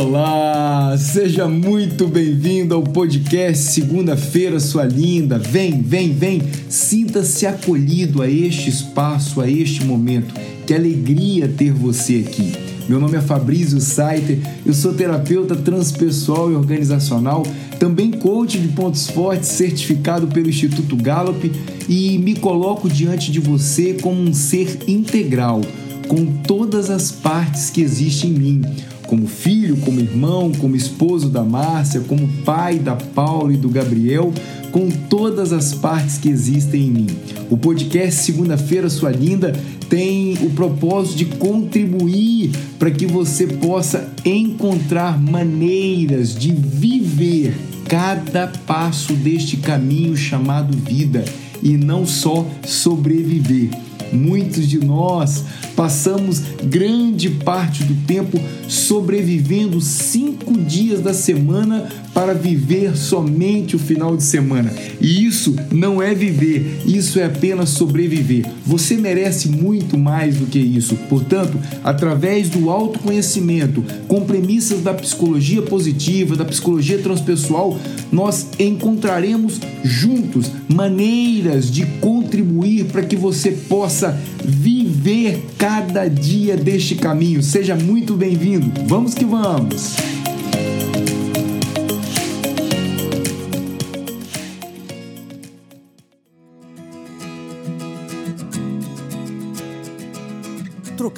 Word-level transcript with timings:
Olá, 0.00 0.96
seja 0.96 1.48
muito 1.48 2.06
bem-vindo 2.06 2.72
ao 2.72 2.84
podcast 2.84 3.72
Segunda-feira, 3.72 4.60
sua 4.60 4.84
linda. 4.84 5.40
Vem, 5.40 5.82
vem, 5.82 6.12
vem, 6.12 6.40
sinta-se 6.68 7.44
acolhido 7.44 8.22
a 8.22 8.30
este 8.30 8.70
espaço, 8.70 9.40
a 9.40 9.50
este 9.50 9.84
momento. 9.84 10.32
Que 10.64 10.72
alegria 10.72 11.48
ter 11.48 11.72
você 11.72 12.24
aqui. 12.24 12.52
Meu 12.88 13.00
nome 13.00 13.16
é 13.16 13.20
Fabrício 13.20 13.80
Saiter, 13.80 14.38
eu 14.64 14.72
sou 14.72 14.94
terapeuta 14.94 15.56
transpessoal 15.56 16.52
e 16.52 16.54
organizacional, 16.54 17.42
também 17.80 18.12
coach 18.12 18.56
de 18.56 18.68
pontos 18.68 19.10
fortes 19.10 19.48
certificado 19.48 20.28
pelo 20.28 20.48
Instituto 20.48 20.94
Gallup 20.94 21.50
e 21.88 22.18
me 22.18 22.36
coloco 22.36 22.88
diante 22.88 23.32
de 23.32 23.40
você 23.40 23.94
como 23.94 24.22
um 24.22 24.32
ser 24.32 24.78
integral, 24.86 25.60
com 26.06 26.24
todas 26.24 26.88
as 26.88 27.10
partes 27.10 27.68
que 27.68 27.82
existem 27.82 28.30
em 28.30 28.34
mim 28.34 28.62
como 29.08 29.26
filho, 29.26 29.78
como 29.78 29.98
irmão, 29.98 30.52
como 30.52 30.76
esposo 30.76 31.30
da 31.30 31.42
Márcia, 31.42 32.00
como 32.02 32.28
pai 32.44 32.78
da 32.78 32.94
Paula 32.94 33.52
e 33.52 33.56
do 33.56 33.70
Gabriel, 33.70 34.32
com 34.70 34.90
todas 34.90 35.50
as 35.50 35.74
partes 35.74 36.18
que 36.18 36.28
existem 36.28 36.82
em 36.82 36.90
mim. 36.90 37.06
O 37.50 37.56
podcast 37.56 38.20
Segunda-feira 38.20 38.90
Sua 38.90 39.10
Linda 39.10 39.52
tem 39.88 40.34
o 40.42 40.50
propósito 40.50 41.16
de 41.16 41.24
contribuir 41.24 42.52
para 42.78 42.90
que 42.90 43.06
você 43.06 43.46
possa 43.46 44.12
encontrar 44.24 45.18
maneiras 45.18 46.34
de 46.34 46.52
viver 46.52 47.56
cada 47.88 48.48
passo 48.66 49.14
deste 49.14 49.56
caminho 49.56 50.14
chamado 50.14 50.76
vida 50.76 51.24
e 51.62 51.78
não 51.78 52.04
só 52.04 52.46
sobreviver. 52.62 53.87
Muitos 54.12 54.68
de 54.68 54.78
nós 54.78 55.44
passamos 55.76 56.42
grande 56.64 57.30
parte 57.30 57.84
do 57.84 57.94
tempo 58.06 58.38
sobrevivendo 58.68 59.80
cinco 59.80 60.52
dias 60.58 61.00
da 61.00 61.14
semana 61.14 61.88
para 62.18 62.34
viver 62.34 62.96
somente 62.96 63.76
o 63.76 63.78
final 63.78 64.16
de 64.16 64.24
semana. 64.24 64.72
E 65.00 65.24
isso 65.24 65.54
não 65.70 66.02
é 66.02 66.12
viver, 66.12 66.80
isso 66.84 67.20
é 67.20 67.26
apenas 67.26 67.68
sobreviver. 67.68 68.44
Você 68.66 68.96
merece 68.96 69.48
muito 69.48 69.96
mais 69.96 70.34
do 70.34 70.46
que 70.46 70.58
isso. 70.58 70.96
Portanto, 71.08 71.56
através 71.84 72.48
do 72.48 72.70
autoconhecimento, 72.70 73.84
com 74.08 74.22
premissas 74.22 74.82
da 74.82 74.92
psicologia 74.92 75.62
positiva, 75.62 76.34
da 76.34 76.44
psicologia 76.44 76.98
transpessoal, 76.98 77.78
nós 78.10 78.48
encontraremos 78.58 79.60
juntos 79.84 80.50
maneiras 80.68 81.70
de 81.70 81.86
contribuir 82.00 82.86
para 82.86 83.04
que 83.04 83.14
você 83.14 83.52
possa 83.52 84.20
viver 84.44 85.46
cada 85.56 86.08
dia 86.08 86.56
deste 86.56 86.96
caminho. 86.96 87.44
Seja 87.44 87.76
muito 87.76 88.14
bem-vindo. 88.16 88.72
Vamos 88.88 89.14
que 89.14 89.24
vamos! 89.24 90.17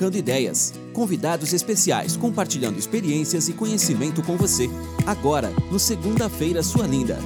Trocando 0.00 0.16
ideias. 0.16 0.72
Convidados 0.94 1.52
especiais 1.52 2.16
compartilhando 2.16 2.78
experiências 2.78 3.50
e 3.50 3.52
conhecimento 3.52 4.22
com 4.22 4.34
você. 4.34 4.66
Agora, 5.06 5.52
no 5.70 5.78
Segunda-feira 5.78 6.62
Sua 6.62 6.86
Linda. 6.86 7.18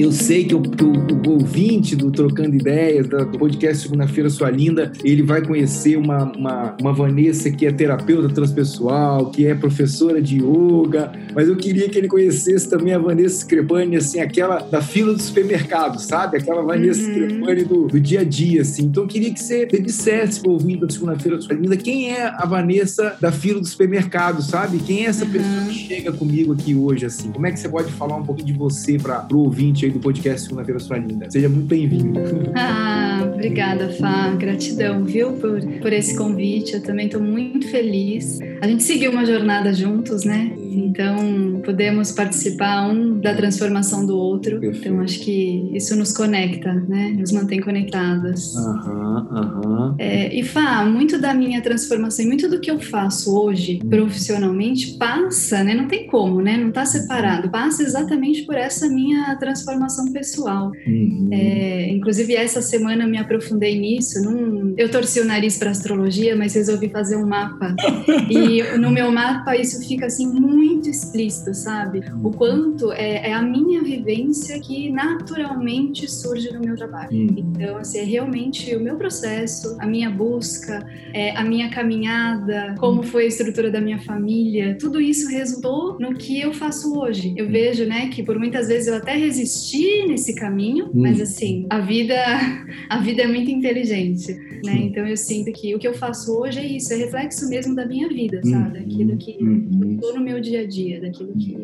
Eu 0.00 0.12
sei 0.12 0.46
que 0.46 0.54
o, 0.54 0.62
o, 0.62 1.28
o 1.28 1.32
ouvinte 1.32 1.94
do 1.94 2.10
Trocando 2.10 2.56
Ideias, 2.56 3.06
do 3.06 3.38
podcast 3.38 3.82
Segunda-feira 3.82 4.30
Sua 4.30 4.48
Linda, 4.48 4.90
ele 5.04 5.22
vai 5.22 5.44
conhecer 5.44 5.98
uma, 5.98 6.24
uma, 6.24 6.74
uma 6.80 6.92
Vanessa 6.94 7.50
que 7.50 7.66
é 7.66 7.70
terapeuta 7.70 8.32
transpessoal, 8.32 9.30
que 9.30 9.46
é 9.46 9.54
professora 9.54 10.22
de 10.22 10.38
yoga, 10.38 11.12
mas 11.34 11.48
eu 11.48 11.56
queria 11.56 11.86
que 11.90 11.98
ele 11.98 12.08
conhecesse 12.08 12.70
também 12.70 12.94
a 12.94 12.98
Vanessa 12.98 13.40
Screpani, 13.40 13.96
assim, 13.96 14.20
aquela 14.20 14.60
da 14.60 14.80
fila 14.80 15.12
do 15.12 15.20
supermercado, 15.20 16.00
sabe? 16.00 16.38
Aquela 16.38 16.62
Vanessa 16.62 17.02
uhum. 17.02 17.12
Screpani 17.12 17.64
do, 17.64 17.86
do 17.88 18.00
dia 18.00 18.20
a 18.20 18.24
dia, 18.24 18.62
assim. 18.62 18.84
Então 18.84 19.02
eu 19.02 19.06
queria 19.06 19.30
que 19.34 19.38
você 19.38 19.66
dissesse 19.66 20.40
para 20.40 20.48
o 20.48 20.54
ouvinte 20.54 20.80
da 20.80 20.88
Segunda-feira 20.88 21.38
Sua 21.42 21.54
Linda 21.54 21.76
quem 21.76 22.10
é 22.10 22.24
a 22.24 22.46
Vanessa 22.46 23.18
da 23.20 23.30
fila 23.30 23.60
do 23.60 23.66
supermercado, 23.66 24.40
sabe? 24.40 24.78
Quem 24.78 25.04
é 25.04 25.08
essa 25.10 25.26
uhum. 25.26 25.30
pessoa 25.30 25.64
que 25.66 25.74
chega 25.74 26.10
comigo 26.10 26.54
aqui 26.54 26.74
hoje, 26.74 27.04
assim? 27.04 27.30
Como 27.30 27.46
é 27.46 27.52
que 27.52 27.60
você 27.60 27.68
pode 27.68 27.92
falar 27.92 28.16
um 28.16 28.24
pouquinho 28.24 28.46
de 28.46 28.54
você 28.54 28.96
para 28.96 29.28
o 29.30 29.40
ouvinte 29.40 29.84
aí 29.84 29.89
do 29.92 30.00
podcast 30.00 30.42
Segunda-feira 30.42 30.80
Sua 30.80 30.98
Linda. 30.98 31.30
Seja 31.30 31.48
muito 31.48 31.66
bem-vindo. 31.66 32.20
Ah, 32.54 33.30
obrigada, 33.32 33.88
Fá. 33.90 34.30
Gratidão, 34.30 35.04
viu, 35.04 35.32
por, 35.34 35.60
por 35.80 35.92
esse 35.92 36.16
convite. 36.16 36.74
Eu 36.74 36.82
também 36.82 37.06
estou 37.06 37.20
muito 37.20 37.68
feliz. 37.68 38.38
A 38.60 38.66
gente 38.66 38.82
seguiu 38.82 39.10
uma 39.10 39.24
jornada 39.24 39.72
juntos, 39.72 40.24
né? 40.24 40.52
Então, 40.70 41.60
podemos 41.64 42.12
participar 42.12 42.88
um 42.88 43.18
da 43.18 43.34
transformação 43.34 44.06
do 44.06 44.16
outro. 44.16 44.60
Perfeito. 44.60 44.88
Então, 44.88 45.00
acho 45.00 45.20
que 45.20 45.70
isso 45.74 45.96
nos 45.96 46.12
conecta, 46.12 46.72
né? 46.72 47.14
Nos 47.18 47.32
mantém 47.32 47.60
conectadas. 47.60 48.56
Aham, 48.56 49.28
aham. 49.30 49.94
É, 49.98 50.34
e 50.34 50.42
Fá, 50.44 50.84
muito 50.84 51.18
da 51.18 51.34
minha 51.34 51.60
transformação 51.60 52.24
e 52.24 52.28
muito 52.28 52.48
do 52.48 52.60
que 52.60 52.70
eu 52.70 52.78
faço 52.80 53.36
hoje, 53.36 53.80
profissionalmente, 53.88 54.96
passa, 54.98 55.64
né? 55.64 55.74
Não 55.74 55.88
tem 55.88 56.06
como, 56.06 56.40
né? 56.40 56.56
Não 56.56 56.68
está 56.68 56.84
separado. 56.84 57.50
Passa 57.50 57.82
exatamente 57.82 58.42
por 58.42 58.54
essa 58.54 58.88
minha 58.88 59.34
transformação 59.36 60.12
pessoal. 60.12 60.72
Uhum. 60.86 61.28
É, 61.32 61.90
inclusive, 61.90 62.34
essa 62.34 62.62
semana 62.62 63.04
eu 63.04 63.08
me 63.08 63.18
aprofundei 63.18 63.78
nisso. 63.78 64.22
Num... 64.22 64.74
Eu 64.76 64.90
torci 64.90 65.20
o 65.20 65.24
nariz 65.24 65.56
para 65.58 65.70
astrologia, 65.70 66.36
mas 66.36 66.54
resolvi 66.54 66.88
fazer 66.88 67.16
um 67.16 67.26
mapa. 67.26 67.74
e 68.30 68.62
no 68.78 68.90
meu 68.90 69.10
mapa 69.10 69.56
isso 69.56 69.86
fica 69.86 70.06
assim 70.06 70.26
muito 70.26 70.59
muito 70.60 70.90
explícito, 70.90 71.54
sabe? 71.54 72.02
O 72.22 72.26
uhum. 72.26 72.32
quanto 72.32 72.92
é, 72.92 73.30
é, 73.30 73.32
a 73.32 73.42
minha 73.42 73.82
vivência 73.82 74.60
que 74.60 74.90
naturalmente 74.90 76.10
surge 76.10 76.52
no 76.52 76.60
meu 76.60 76.76
trabalho. 76.76 77.10
Uhum. 77.12 77.34
Então, 77.36 77.78
assim, 77.78 77.98
é 77.98 78.04
realmente 78.04 78.76
o 78.76 78.80
meu 78.80 78.96
processo, 78.96 79.76
a 79.80 79.86
minha 79.86 80.10
busca, 80.10 80.86
é, 81.14 81.34
a 81.36 81.42
minha 81.42 81.70
caminhada, 81.70 82.74
como 82.78 83.02
foi 83.02 83.24
a 83.24 83.28
estrutura 83.28 83.70
da 83.70 83.80
minha 83.80 83.98
família, 84.00 84.76
tudo 84.78 85.00
isso 85.00 85.30
resultou 85.30 85.98
no 85.98 86.14
que 86.14 86.40
eu 86.40 86.52
faço 86.52 86.98
hoje. 86.98 87.32
Eu 87.36 87.48
vejo, 87.48 87.86
né, 87.86 88.08
que 88.08 88.22
por 88.22 88.38
muitas 88.38 88.68
vezes 88.68 88.88
eu 88.88 88.96
até 88.96 89.16
resisti 89.16 90.06
nesse 90.06 90.34
caminho, 90.34 90.90
mas 90.92 91.20
assim, 91.20 91.66
a 91.70 91.80
vida, 91.80 92.14
a 92.88 92.98
vida 92.98 93.22
é 93.22 93.26
muito 93.26 93.50
inteligente, 93.50 94.32
né? 94.64 94.76
Então 94.76 95.06
eu 95.06 95.16
sinto 95.16 95.50
que 95.52 95.74
o 95.74 95.78
que 95.78 95.88
eu 95.88 95.94
faço 95.94 96.36
hoje 96.38 96.58
é 96.58 96.66
isso, 96.66 96.92
é 96.92 96.96
reflexo 96.96 97.48
mesmo 97.48 97.74
da 97.74 97.86
minha 97.86 98.08
vida, 98.08 98.40
sabe? 98.44 98.78
Aquilo 98.78 99.16
que, 99.16 99.32
que 99.32 99.44
eu 99.44 99.98
tô 100.00 100.12
no 100.14 100.20
meu 100.20 100.40
dia 100.40 100.49
dia 100.50 100.60
a 100.60 100.66
dia, 100.66 101.00
daquilo 101.00 101.32
que. 101.34 101.56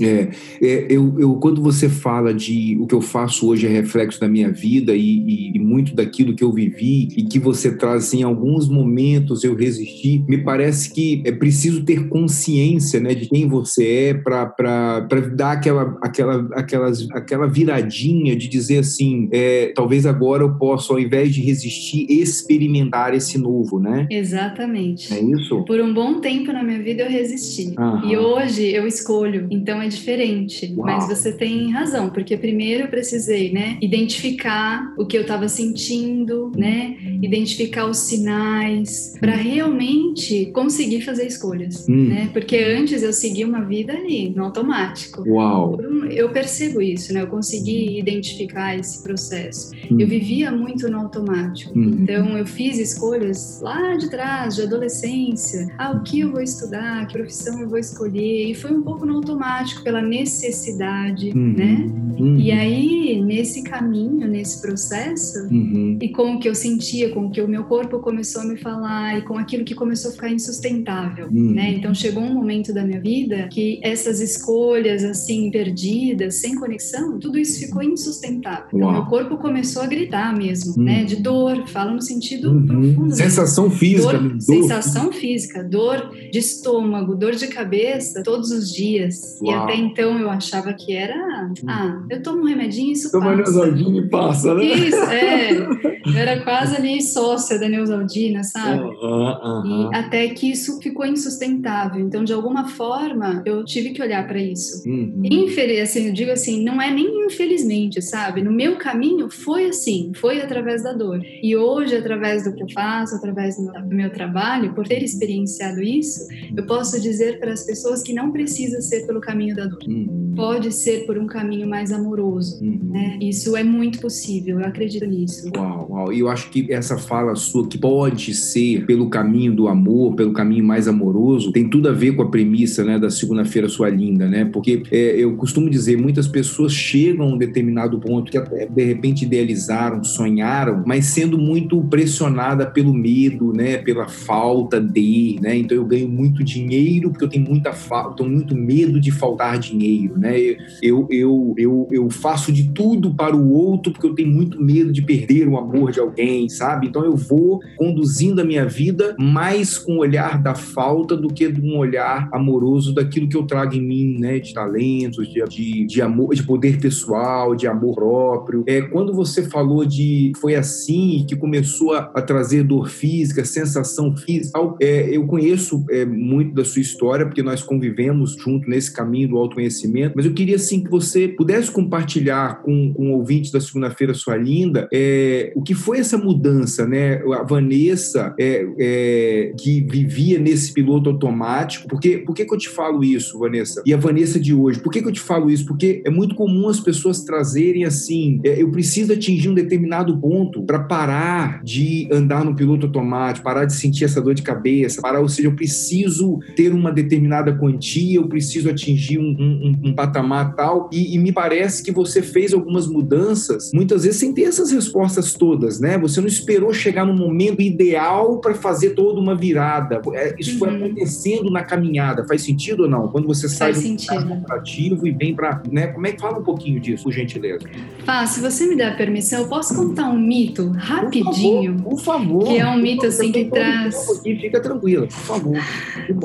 É, 0.00 0.30
é 0.62 0.86
eu, 0.88 1.18
eu, 1.18 1.34
quando 1.34 1.60
você 1.62 1.88
fala 1.88 2.32
de 2.32 2.76
o 2.80 2.86
que 2.86 2.94
eu 2.94 3.00
faço 3.00 3.48
hoje 3.48 3.66
é 3.66 3.68
reflexo 3.68 4.20
da 4.20 4.28
minha 4.28 4.50
vida 4.50 4.94
e, 4.94 5.00
e, 5.00 5.56
e 5.56 5.58
muito 5.58 5.94
daquilo 5.94 6.34
que 6.34 6.44
eu 6.44 6.52
vivi 6.52 7.08
e 7.16 7.24
que 7.24 7.38
você 7.38 7.76
traz 7.76 8.04
assim, 8.04 8.20
em 8.20 8.22
alguns 8.22 8.68
momentos 8.68 9.42
eu 9.44 9.54
resisti, 9.54 10.24
me 10.28 10.38
parece 10.38 10.92
que 10.92 11.22
é 11.24 11.32
preciso 11.32 11.84
ter 11.84 12.08
consciência 12.08 13.00
né, 13.00 13.14
de 13.14 13.28
quem 13.28 13.48
você 13.48 14.10
é 14.10 14.14
para 14.14 15.00
dar 15.34 15.52
aquela, 15.52 15.98
aquela, 16.02 16.48
aquelas, 16.52 17.08
aquela 17.10 17.46
viradinha 17.46 18.36
de 18.36 18.48
dizer 18.48 18.78
assim: 18.78 19.28
é, 19.32 19.72
talvez 19.74 20.06
agora 20.06 20.42
eu 20.42 20.54
possa, 20.54 20.92
ao 20.92 21.00
invés 21.00 21.34
de 21.34 21.40
resistir, 21.40 22.06
experimentar 22.08 23.14
esse 23.14 23.38
novo, 23.38 23.80
né? 23.80 24.06
Exatamente. 24.10 25.12
É 25.12 25.20
isso? 25.20 25.64
Por 25.64 25.80
um 25.80 25.92
bom 25.92 26.20
tempo 26.20 26.52
na 26.52 26.62
minha 26.62 26.82
vida 26.82 27.02
eu 27.02 27.10
resisti. 27.10 27.74
Aham. 27.76 28.10
E 28.10 28.16
hoje 28.16 28.27
hoje 28.34 28.66
eu 28.68 28.86
escolho, 28.86 29.46
então 29.50 29.80
é 29.80 29.88
diferente. 29.88 30.72
Uau. 30.76 30.86
Mas 30.86 31.08
você 31.08 31.32
tem 31.32 31.70
razão, 31.70 32.10
porque 32.10 32.36
primeiro 32.36 32.84
eu 32.84 32.88
precisei, 32.88 33.52
né, 33.52 33.78
identificar 33.80 34.92
o 34.96 35.06
que 35.06 35.16
eu 35.16 35.22
estava 35.22 35.48
sentindo, 35.48 36.52
né, 36.56 36.96
identificar 37.22 37.86
os 37.86 37.98
sinais 37.98 39.14
para 39.20 39.32
realmente 39.32 40.46
conseguir 40.52 41.02
fazer 41.02 41.26
escolhas, 41.26 41.86
hum. 41.88 42.08
né? 42.08 42.30
Porque 42.32 42.56
antes 42.56 43.02
eu 43.02 43.12
seguia 43.12 43.46
uma 43.46 43.64
vida 43.64 43.92
ali 43.92 44.30
no 44.30 44.44
automático. 44.44 45.22
Uau. 45.28 45.78
Eu 46.10 46.30
percebo 46.30 46.80
isso, 46.80 47.12
né? 47.12 47.22
Eu 47.22 47.26
consegui 47.26 47.98
identificar 47.98 48.76
esse 48.76 49.02
processo. 49.02 49.72
Hum. 49.90 49.96
Eu 49.98 50.06
vivia 50.06 50.50
muito 50.50 50.88
no 50.88 50.98
automático. 50.98 51.78
Hum. 51.78 51.98
Então 52.00 52.36
eu 52.36 52.46
fiz 52.46 52.78
escolhas 52.78 53.60
lá 53.60 53.96
de 53.96 54.10
trás, 54.10 54.56
de 54.56 54.62
adolescência. 54.62 55.68
Ah, 55.78 55.92
o 55.92 56.02
que 56.02 56.20
eu 56.20 56.32
vou 56.32 56.42
estudar? 56.42 57.06
Que 57.06 57.14
profissão 57.14 57.60
eu 57.60 57.68
vou 57.68 57.78
escolher? 57.78 58.17
E 58.18 58.54
foi 58.54 58.72
um 58.72 58.82
pouco 58.82 59.06
no 59.06 59.16
automático, 59.16 59.82
pela 59.82 60.02
necessidade, 60.02 61.30
uhum, 61.30 61.54
né? 61.56 61.86
Uhum. 62.18 62.36
E 62.36 62.50
aí, 62.50 63.22
nesse 63.22 63.62
caminho, 63.62 64.26
nesse 64.26 64.60
processo, 64.60 65.38
uhum. 65.50 65.98
e 66.00 66.08
com 66.08 66.34
o 66.34 66.40
que 66.40 66.48
eu 66.48 66.54
sentia, 66.54 67.10
com 67.10 67.26
o 67.26 67.30
que 67.30 67.40
o 67.40 67.48
meu 67.48 67.64
corpo 67.64 68.00
começou 68.00 68.42
a 68.42 68.44
me 68.44 68.56
falar, 68.56 69.18
e 69.18 69.22
com 69.22 69.38
aquilo 69.38 69.64
que 69.64 69.74
começou 69.74 70.10
a 70.10 70.14
ficar 70.14 70.30
insustentável, 70.30 71.26
uhum. 71.26 71.52
né? 71.52 71.74
Então 71.74 71.94
chegou 71.94 72.22
um 72.22 72.34
momento 72.34 72.72
da 72.72 72.84
minha 72.84 73.00
vida 73.00 73.48
que 73.50 73.78
essas 73.82 74.20
escolhas, 74.20 75.04
assim, 75.04 75.50
perdidas, 75.50 76.36
sem 76.36 76.54
conexão, 76.54 77.18
tudo 77.18 77.38
isso 77.38 77.60
ficou 77.60 77.82
insustentável. 77.82 78.66
Então, 78.72 78.92
meu 78.92 79.04
corpo 79.06 79.36
começou 79.36 79.82
a 79.82 79.86
gritar 79.86 80.36
mesmo, 80.36 80.82
né? 80.82 81.04
De 81.04 81.16
dor, 81.16 81.66
falo 81.68 81.92
no 81.92 82.02
sentido 82.02 82.50
uhum. 82.50 82.66
profundo. 82.66 83.14
Sensação 83.14 83.70
física. 83.70 84.12
Dor, 84.12 84.28
dor, 84.30 84.40
sensação 84.40 85.12
física, 85.12 85.62
dor 85.62 86.10
de 86.32 86.38
estômago, 86.38 87.14
dor 87.14 87.34
de 87.34 87.46
cabeça, 87.46 88.07
todos 88.22 88.50
os 88.50 88.72
dias. 88.72 89.38
Uau. 89.40 89.52
E 89.52 89.54
até 89.54 89.76
então 89.76 90.18
eu 90.18 90.30
achava 90.30 90.72
que 90.72 90.94
era, 90.94 91.50
ah, 91.66 92.02
eu 92.10 92.22
tomo 92.22 92.42
um 92.42 92.44
remedinho 92.44 92.88
e 92.88 92.92
isso 92.92 93.10
Toma 93.10 93.36
passa. 93.36 93.72
Toma 93.72 93.98
e 93.98 94.08
passa, 94.08 94.54
né? 94.54 94.64
Isso, 94.64 94.96
é. 94.96 95.52
Eu 95.52 96.16
era 96.16 96.42
quase 96.42 96.76
ali 96.76 97.02
sócia 97.02 97.58
da 97.58 97.68
Neusaldina, 97.68 98.42
sabe? 98.42 98.82
Uhum, 98.82 99.90
E 99.90 99.96
até 99.96 100.28
que 100.28 100.50
isso 100.50 100.80
ficou 100.80 101.04
insustentável. 101.06 102.00
Então, 102.00 102.24
de 102.24 102.32
alguma 102.32 102.68
forma, 102.68 103.42
eu 103.44 103.64
tive 103.64 103.90
que 103.90 104.02
olhar 104.02 104.26
para 104.26 104.40
isso. 104.40 104.88
Uhum. 104.88 105.22
Infeliz, 105.24 105.90
assim, 105.90 106.06
eu 106.06 106.12
digo 106.12 106.30
assim, 106.30 106.62
não 106.62 106.80
é 106.80 106.90
nem 106.90 107.26
infelizmente, 107.26 108.00
sabe? 108.00 108.42
No 108.42 108.50
meu 108.50 108.76
caminho 108.76 109.28
foi 109.30 109.66
assim, 109.66 110.12
foi 110.14 110.40
através 110.40 110.82
da 110.82 110.92
dor. 110.92 111.20
E 111.42 111.56
hoje, 111.56 111.96
através 111.96 112.44
do 112.44 112.54
que 112.54 112.62
eu 112.62 112.68
faço, 112.72 113.14
através 113.14 113.56
do 113.56 113.94
meu 113.94 114.10
trabalho, 114.10 114.74
por 114.74 114.86
ter 114.86 115.02
experienciado 115.02 115.82
isso, 115.82 116.26
eu 116.56 116.64
posso 116.66 117.00
dizer 117.00 117.38
para 117.38 117.52
as 117.52 117.64
pessoas 117.64 117.97
que 118.02 118.12
não 118.12 118.30
precisa 118.30 118.80
ser 118.80 119.06
pelo 119.06 119.20
caminho 119.20 119.54
da 119.54 119.66
dor. 119.66 119.78
Uhum. 119.86 120.32
Pode 120.34 120.72
ser 120.72 121.06
por 121.06 121.18
um 121.18 121.26
caminho 121.26 121.68
mais 121.68 121.92
amoroso, 121.92 122.62
uhum. 122.62 122.78
né? 122.90 123.18
Isso 123.20 123.56
é 123.56 123.64
muito 123.64 124.00
possível, 124.00 124.60
eu 124.60 124.66
acredito 124.66 125.06
nisso. 125.06 125.50
Uau, 125.56 125.88
uau. 125.90 126.12
E 126.12 126.20
eu 126.20 126.28
acho 126.28 126.50
que 126.50 126.72
essa 126.72 126.96
fala 126.96 127.34
sua, 127.34 127.66
que 127.68 127.78
pode 127.78 128.34
ser 128.34 128.86
pelo 128.86 129.08
caminho 129.08 129.54
do 129.54 129.68
amor, 129.68 130.14
pelo 130.14 130.32
caminho 130.32 130.64
mais 130.64 130.88
amoroso, 130.88 131.52
tem 131.52 131.68
tudo 131.68 131.88
a 131.88 131.92
ver 131.92 132.12
com 132.12 132.22
a 132.22 132.30
premissa, 132.30 132.84
né, 132.84 132.98
da 132.98 133.10
segunda-feira 133.10 133.68
sua 133.68 133.88
linda, 133.88 134.28
né? 134.28 134.44
Porque 134.44 134.82
é, 134.90 135.16
eu 135.16 135.36
costumo 135.36 135.68
dizer, 135.68 135.96
muitas 135.96 136.28
pessoas 136.28 136.72
chegam 136.72 137.26
a 137.26 137.28
um 137.28 137.38
determinado 137.38 137.98
ponto 137.98 138.30
que 138.30 138.38
de 138.38 138.84
repente 138.84 139.24
idealizaram, 139.24 140.02
sonharam, 140.04 140.82
mas 140.86 141.06
sendo 141.06 141.38
muito 141.38 141.80
pressionada 141.84 142.66
pelo 142.66 142.92
medo, 142.92 143.52
né, 143.52 143.78
pela 143.78 144.08
falta 144.08 144.80
de, 144.80 145.38
né? 145.40 145.56
Então 145.56 145.76
eu 145.76 145.84
ganho 145.84 146.08
muito 146.08 146.44
dinheiro 146.44 147.10
porque 147.10 147.24
eu 147.24 147.28
tenho 147.28 147.44
muita 147.44 147.72
falta, 147.88 148.16
tenho 148.16 148.30
muito 148.30 148.54
medo 148.54 149.00
de 149.00 149.10
faltar 149.10 149.58
dinheiro, 149.58 150.18
né? 150.18 150.38
Eu, 150.82 151.06
eu, 151.10 151.54
eu, 151.56 151.88
eu 151.90 152.10
faço 152.10 152.52
de 152.52 152.70
tudo 152.70 153.14
para 153.14 153.34
o 153.34 153.52
outro 153.52 153.92
porque 153.92 154.06
eu 154.06 154.14
tenho 154.14 154.28
muito 154.28 154.62
medo 154.62 154.92
de 154.92 155.02
perder 155.02 155.48
o 155.48 155.56
amor 155.56 155.90
de 155.90 156.00
alguém, 156.00 156.48
sabe? 156.48 156.86
Então 156.86 157.04
eu 157.04 157.16
vou 157.16 157.60
conduzindo 157.76 158.40
a 158.40 158.44
minha 158.44 158.66
vida 158.66 159.16
mais 159.18 159.78
com 159.78 159.96
o 159.96 159.98
olhar 159.98 160.40
da 160.40 160.54
falta 160.54 161.16
do 161.16 161.28
que 161.28 161.50
de 161.50 161.60
um 161.60 161.76
olhar 161.78 162.28
amoroso 162.32 162.94
daquilo 162.94 163.28
que 163.28 163.36
eu 163.36 163.44
trago 163.44 163.74
em 163.74 163.80
mim, 163.80 164.18
né? 164.18 164.38
De 164.38 164.52
talentos, 164.52 165.28
de, 165.28 165.42
de, 165.44 165.86
de 165.86 166.02
amor, 166.02 166.34
de 166.34 166.42
poder 166.42 166.78
pessoal, 166.78 167.54
de 167.54 167.66
amor 167.66 167.94
próprio. 167.94 168.64
É, 168.66 168.82
quando 168.82 169.12
você 169.12 169.42
falou 169.48 169.84
de 169.84 170.32
foi 170.40 170.54
assim 170.54 171.24
que 171.28 171.36
começou 171.36 171.92
a, 171.94 172.10
a 172.14 172.22
trazer 172.22 172.62
dor 172.62 172.88
física, 172.88 173.44
sensação 173.44 174.16
física, 174.16 174.58
é, 174.80 175.16
eu 175.16 175.26
conheço 175.26 175.84
é, 175.90 176.04
muito 176.04 176.54
da 176.54 176.64
sua 176.64 176.82
história, 176.82 177.26
porque 177.26 177.42
nós 177.42 177.62
convivemos 177.68 178.34
junto 178.34 178.68
nesse 178.68 178.92
caminho 178.92 179.28
do 179.28 179.36
autoconhecimento, 179.36 180.14
mas 180.16 180.24
eu 180.24 180.32
queria, 180.32 180.56
assim, 180.56 180.82
que 180.82 180.90
você 180.90 181.28
pudesse 181.28 181.70
compartilhar 181.70 182.62
com, 182.62 182.92
com 182.94 183.12
ouvinte 183.12 183.52
da 183.52 183.60
segunda-feira, 183.60 184.14
sua 184.14 184.36
linda, 184.36 184.88
é, 184.92 185.52
o 185.54 185.62
que 185.62 185.74
foi 185.74 185.98
essa 185.98 186.16
mudança, 186.16 186.86
né? 186.86 187.22
A 187.34 187.42
Vanessa, 187.42 188.34
é, 188.38 188.66
é, 188.78 189.52
que 189.58 189.82
vivia 189.82 190.38
nesse 190.38 190.72
piloto 190.72 191.10
automático, 191.10 191.86
porque, 191.88 192.18
por 192.18 192.34
que, 192.34 192.44
que 192.44 192.54
eu 192.54 192.58
te 192.58 192.68
falo 192.68 193.04
isso, 193.04 193.38
Vanessa? 193.38 193.82
E 193.84 193.92
a 193.92 193.96
Vanessa 193.96 194.40
de 194.40 194.54
hoje, 194.54 194.80
por 194.80 194.92
que, 194.92 195.02
que 195.02 195.08
eu 195.08 195.12
te 195.12 195.20
falo 195.20 195.50
isso? 195.50 195.66
Porque 195.66 196.02
é 196.04 196.10
muito 196.10 196.34
comum 196.34 196.68
as 196.68 196.80
pessoas 196.80 197.22
trazerem 197.22 197.84
assim, 197.84 198.40
é, 198.44 198.62
eu 198.62 198.70
preciso 198.70 199.12
atingir 199.12 199.48
um 199.48 199.54
determinado 199.54 200.16
ponto 200.18 200.62
para 200.62 200.78
parar 200.78 201.62
de 201.62 202.08
andar 202.10 202.44
no 202.44 202.54
piloto 202.54 202.86
automático, 202.86 203.44
parar 203.44 203.64
de 203.64 203.74
sentir 203.74 204.04
essa 204.04 204.20
dor 204.20 204.34
de 204.34 204.42
cabeça, 204.42 205.02
parar, 205.02 205.20
ou 205.20 205.28
seja, 205.28 205.48
eu 205.48 205.54
preciso 205.54 206.38
ter 206.56 206.72
uma 206.72 206.92
determinada 206.92 207.54
quantia, 207.58 208.16
eu 208.16 208.28
preciso 208.28 208.70
atingir 208.70 209.18
um, 209.18 209.36
um, 209.38 209.88
um 209.90 209.94
patamar 209.94 210.54
tal, 210.54 210.88
e, 210.92 211.14
e 211.14 211.18
me 211.18 211.32
parece 211.32 211.82
que 211.82 211.92
você 211.92 212.22
fez 212.22 212.52
algumas 212.52 212.86
mudanças, 212.86 213.70
muitas 213.72 214.04
vezes 214.04 214.20
sem 214.20 214.32
ter 214.32 214.42
essas 214.42 214.70
respostas 214.70 215.34
todas, 215.34 215.80
né? 215.80 215.98
Você 215.98 216.20
não 216.20 216.28
esperou 216.28 216.72
chegar 216.72 217.04
no 217.04 217.14
momento 217.14 217.60
ideal 217.60 218.40
para 218.40 218.54
fazer 218.54 218.90
toda 218.90 219.20
uma 219.20 219.34
virada. 219.34 220.00
É, 220.14 220.34
isso 220.38 220.52
uhum. 220.52 220.58
foi 220.58 220.76
acontecendo 220.76 221.50
na 221.50 221.62
caminhada. 221.62 222.26
Faz 222.26 222.42
sentido 222.42 222.84
ou 222.84 222.88
não? 222.88 223.08
Quando 223.08 223.26
você 223.26 223.48
sai 223.48 223.74
Faz 223.74 224.24
do 224.24 224.52
ativo 224.52 225.06
e 225.06 225.10
vem 225.10 225.34
para, 225.34 225.62
né? 225.70 225.88
Como 225.88 226.06
é 226.06 226.12
que 226.12 226.20
fala 226.20 226.38
um 226.38 226.42
pouquinho 226.42 226.80
disso, 226.80 227.04
por 227.04 227.12
gentileza? 227.12 227.66
Fá, 228.04 228.26
se 228.26 228.40
você 228.40 228.66
me 228.66 228.76
der 228.76 228.92
a 228.92 228.96
permissão, 228.96 229.42
eu 229.42 229.48
posso 229.48 229.74
contar 229.74 230.08
um 230.08 230.18
mito 230.18 230.70
rapidinho? 230.70 231.76
Por 231.82 231.98
favor. 231.98 232.18
Por 232.18 232.18
favor. 232.18 232.48
Que 232.48 232.58
é 232.58 232.66
um 232.66 232.76
mito 232.76 233.06
assim 233.06 233.32
que 233.32 233.44
traz. 233.46 234.18
Aqui, 234.18 234.36
fica 234.36 234.60
tranquila, 234.60 235.06
por 235.06 235.12
favor. 235.12 235.58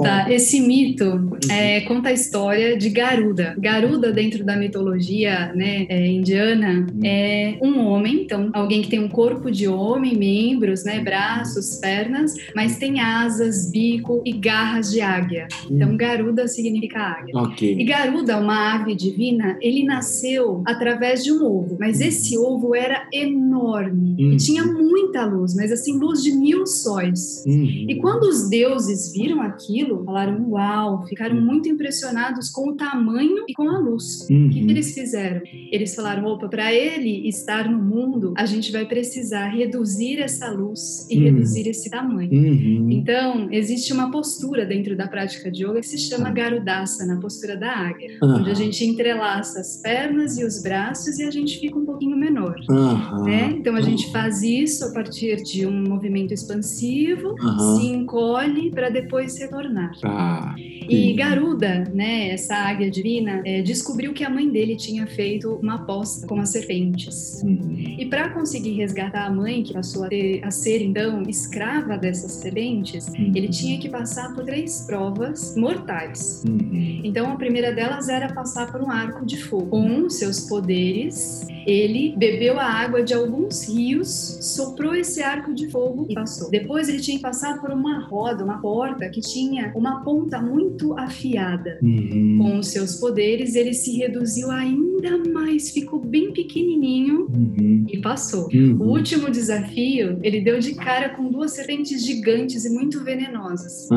Tá, 0.02 0.32
esse 0.32 0.60
mito 0.60 1.23
é, 1.50 1.82
conta 1.82 2.10
a 2.10 2.14
história 2.14 2.78
de 2.78 2.90
Garuda. 2.90 3.56
Garuda 3.58 4.12
dentro 4.12 4.44
da 4.44 4.56
mitologia, 4.56 5.52
né, 5.54 5.86
é, 5.90 6.08
indiana, 6.08 6.88
uhum. 6.94 7.00
é 7.04 7.58
um 7.62 7.80
homem, 7.80 8.24
então 8.24 8.50
alguém 8.54 8.82
que 8.82 8.90
tem 8.90 9.00
um 9.00 9.10
corpo 9.10 9.52
de 9.52 9.68
homem, 9.68 10.16
membros, 10.16 10.84
né, 10.84 11.00
braços, 11.00 11.78
pernas, 11.78 12.34
mas 12.56 12.78
tem 12.78 13.00
asas, 13.00 13.72
bico 13.72 14.22
e 14.26 14.34
garras 14.34 14.92
de 14.92 15.02
águia. 15.02 15.48
Então 15.70 15.90
uhum. 15.90 15.98
Garuda 15.98 16.48
significa 16.48 17.00
águia. 17.00 17.38
Okay. 17.44 17.76
E 17.80 17.84
Garuda, 17.84 18.38
uma 18.38 18.76
ave 18.76 18.96
divina, 18.96 19.58
ele 19.62 19.84
nasceu 19.84 20.64
através 20.66 21.24
de 21.24 21.32
um 21.32 21.44
ovo, 21.44 21.78
mas 21.80 22.00
esse 22.02 22.38
ovo 22.38 22.76
era 22.76 23.08
enorme 23.12 24.16
uhum. 24.20 24.34
e 24.34 24.38
tinha 24.38 24.64
muita 24.66 25.26
luz, 25.26 25.56
mas 25.56 25.72
assim 25.72 25.98
luz 25.98 26.22
de 26.22 26.32
mil 26.32 26.66
sóis. 26.66 27.44
Uhum. 27.46 27.86
E 27.90 27.96
quando 28.00 28.24
os 28.24 28.50
deuses 28.50 29.12
viram 29.12 29.42
aquilo, 29.42 30.04
falaram 30.04 30.50
uau, 30.50 31.06
ficaram 31.14 31.38
uhum. 31.38 31.46
muito 31.46 31.70
impressionados 31.70 32.50
com 32.50 32.70
o 32.70 32.76
tamanho 32.76 33.46
e 33.48 33.54
com 33.54 33.70
a 33.70 33.78
luz. 33.78 34.24
O 34.24 34.28
que, 34.28 34.66
que 34.66 34.72
eles 34.72 34.94
fizeram? 34.94 35.42
Eles 35.72 35.94
falaram 35.96 36.26
opa, 36.26 36.50
para 36.50 36.74
ele 36.74 37.28
estar 37.28 37.70
no 37.70 37.78
mundo, 37.78 38.34
a 38.36 38.46
gente 38.46 38.72
vai 38.72 38.86
precisar 38.86 39.50
reduzir 39.50 40.20
essa 40.20 40.50
luz 40.50 41.08
e 41.10 41.20
reduzir 41.20 41.68
esse 41.68 41.90
tamanho. 41.90 42.32
Uhum. 42.32 42.90
Então, 42.92 43.48
existe 43.52 43.94
uma 43.94 44.10
postura 44.10 44.66
dentro 44.66 44.98
da 44.98 45.08
prática 45.08 45.52
de 45.52 45.64
yoga 45.64 45.80
que 45.80 45.88
se 45.88 46.00
chama 46.00 46.32
Garudasana, 46.32 47.14
na 47.14 47.22
postura 47.22 47.56
da 47.56 47.70
águia, 47.70 48.18
uhum. 48.22 48.38
onde 48.38 48.50
a 48.50 48.56
gente 48.56 48.84
entrelaça 48.84 49.60
as 49.60 49.78
pernas 49.78 50.38
e 50.38 50.44
os 50.44 50.62
braços 50.64 51.20
e 51.20 51.24
a 51.24 51.32
gente 51.32 51.60
fica 51.60 51.78
um 51.78 51.86
pouquinho 51.86 52.18
menor. 52.18 52.56
Uhum. 52.70 53.24
Né? 53.26 53.54
Então, 53.56 53.76
a 53.76 53.82
gente 53.82 54.12
faz 54.12 54.42
isso 54.42 54.86
a 54.86 54.92
partir 54.92 55.44
de 55.44 55.68
um 55.68 55.84
movimento 55.84 56.34
expansivo, 56.34 57.36
se 57.78 57.88
encolhe 57.88 58.72
para 58.72 58.90
depois 58.90 59.38
retornar. 59.38 59.92
Ah, 60.04 60.56
e 60.58 61.03
Garuda, 61.12 61.92
né, 61.94 62.30
essa 62.30 62.56
águia 62.56 62.90
divina, 62.90 63.42
é, 63.44 63.62
descobriu 63.62 64.14
que 64.14 64.24
a 64.24 64.30
mãe 64.30 64.50
dele 64.50 64.78
tinha 64.78 65.06
feito 65.06 65.60
uma 65.62 65.76
aposta 65.76 66.26
com 66.26 66.40
as 66.40 66.50
serpentes. 66.50 67.42
Uhum. 67.44 67.96
E 67.98 68.06
para 68.06 68.30
conseguir 68.30 68.74
resgatar 68.74 69.26
a 69.26 69.30
mãe, 69.30 69.64
que 69.64 69.74
passou 69.74 70.06
a, 70.06 70.08
ter, 70.08 70.42
a 70.44 70.52
ser 70.52 70.82
então 70.82 71.24
escrava 71.24 71.98
dessas 71.98 72.32
serpentes, 72.32 73.08
uhum. 73.08 73.32
ele 73.36 73.48
tinha 73.48 73.80
que 73.80 73.90
passar 73.90 74.34
por 74.34 74.46
três 74.46 74.86
provas 74.86 75.56
mortais. 75.58 76.44
Uhum. 76.48 77.02
Então, 77.04 77.32
a 77.32 77.36
primeira 77.36 77.74
delas 77.74 78.08
era 78.08 78.32
passar 78.32 78.72
por 78.72 78.82
um 78.82 78.90
arco 78.90 79.26
de 79.26 79.42
fogo. 79.44 79.68
Com 79.68 80.10
seus 80.10 80.42
poderes, 80.42 81.48
ele 81.66 82.14
bebeu 82.18 82.60
a 82.60 82.66
água 82.66 83.04
de 83.04 83.14
alguns 83.14 83.68
rios, 83.68 84.38
soprou 84.42 84.94
esse 84.96 85.22
arco 85.22 85.54
de 85.54 85.70
fogo 85.70 86.06
e 86.10 86.14
passou. 86.14 86.50
Depois 86.50 86.90
ele 86.90 87.00
tinha 87.00 87.18
que 87.18 87.24
passar 87.24 87.60
por 87.60 87.72
uma 87.72 88.00
roda, 88.00 88.44
uma 88.44 88.60
porta 88.60 89.10
que 89.10 89.22
tinha 89.22 89.72
uma 89.76 90.04
ponta 90.04 90.42
muito 90.42 90.93
afiada. 90.98 91.80
Uhum. 91.82 92.38
Com 92.40 92.60
os 92.60 92.68
seus 92.68 92.96
poderes, 92.96 93.56
ele 93.56 93.74
se 93.74 93.98
reduziu 93.98 94.50
ainda 94.52 95.18
mais, 95.32 95.72
ficou 95.72 96.00
bem 96.00 96.32
pequenininho 96.32 97.28
uhum. 97.30 97.86
e 97.90 97.98
passou. 98.00 98.50
Uhum. 98.54 98.78
O 98.80 98.90
último 98.92 99.30
desafio, 99.30 100.20
ele 100.22 100.42
deu 100.42 100.60
de 100.60 100.76
cara 100.76 101.10
com 101.10 101.30
duas 101.30 101.52
serpentes 101.52 102.06
gigantes 102.06 102.66
e 102.66 102.70
muito 102.70 103.04
venenosas. 103.04 103.88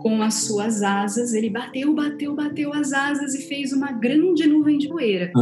Com 0.00 0.22
as 0.22 0.34
suas 0.44 0.82
asas, 0.82 1.34
ele 1.34 1.50
bateu, 1.50 1.94
bateu, 1.94 2.34
bateu 2.34 2.72
as 2.72 2.92
asas 2.92 3.34
e 3.34 3.42
fez 3.42 3.72
uma 3.72 3.92
grande 3.92 4.46
nuvem 4.46 4.78
de 4.78 4.88
poeira. 4.88 5.32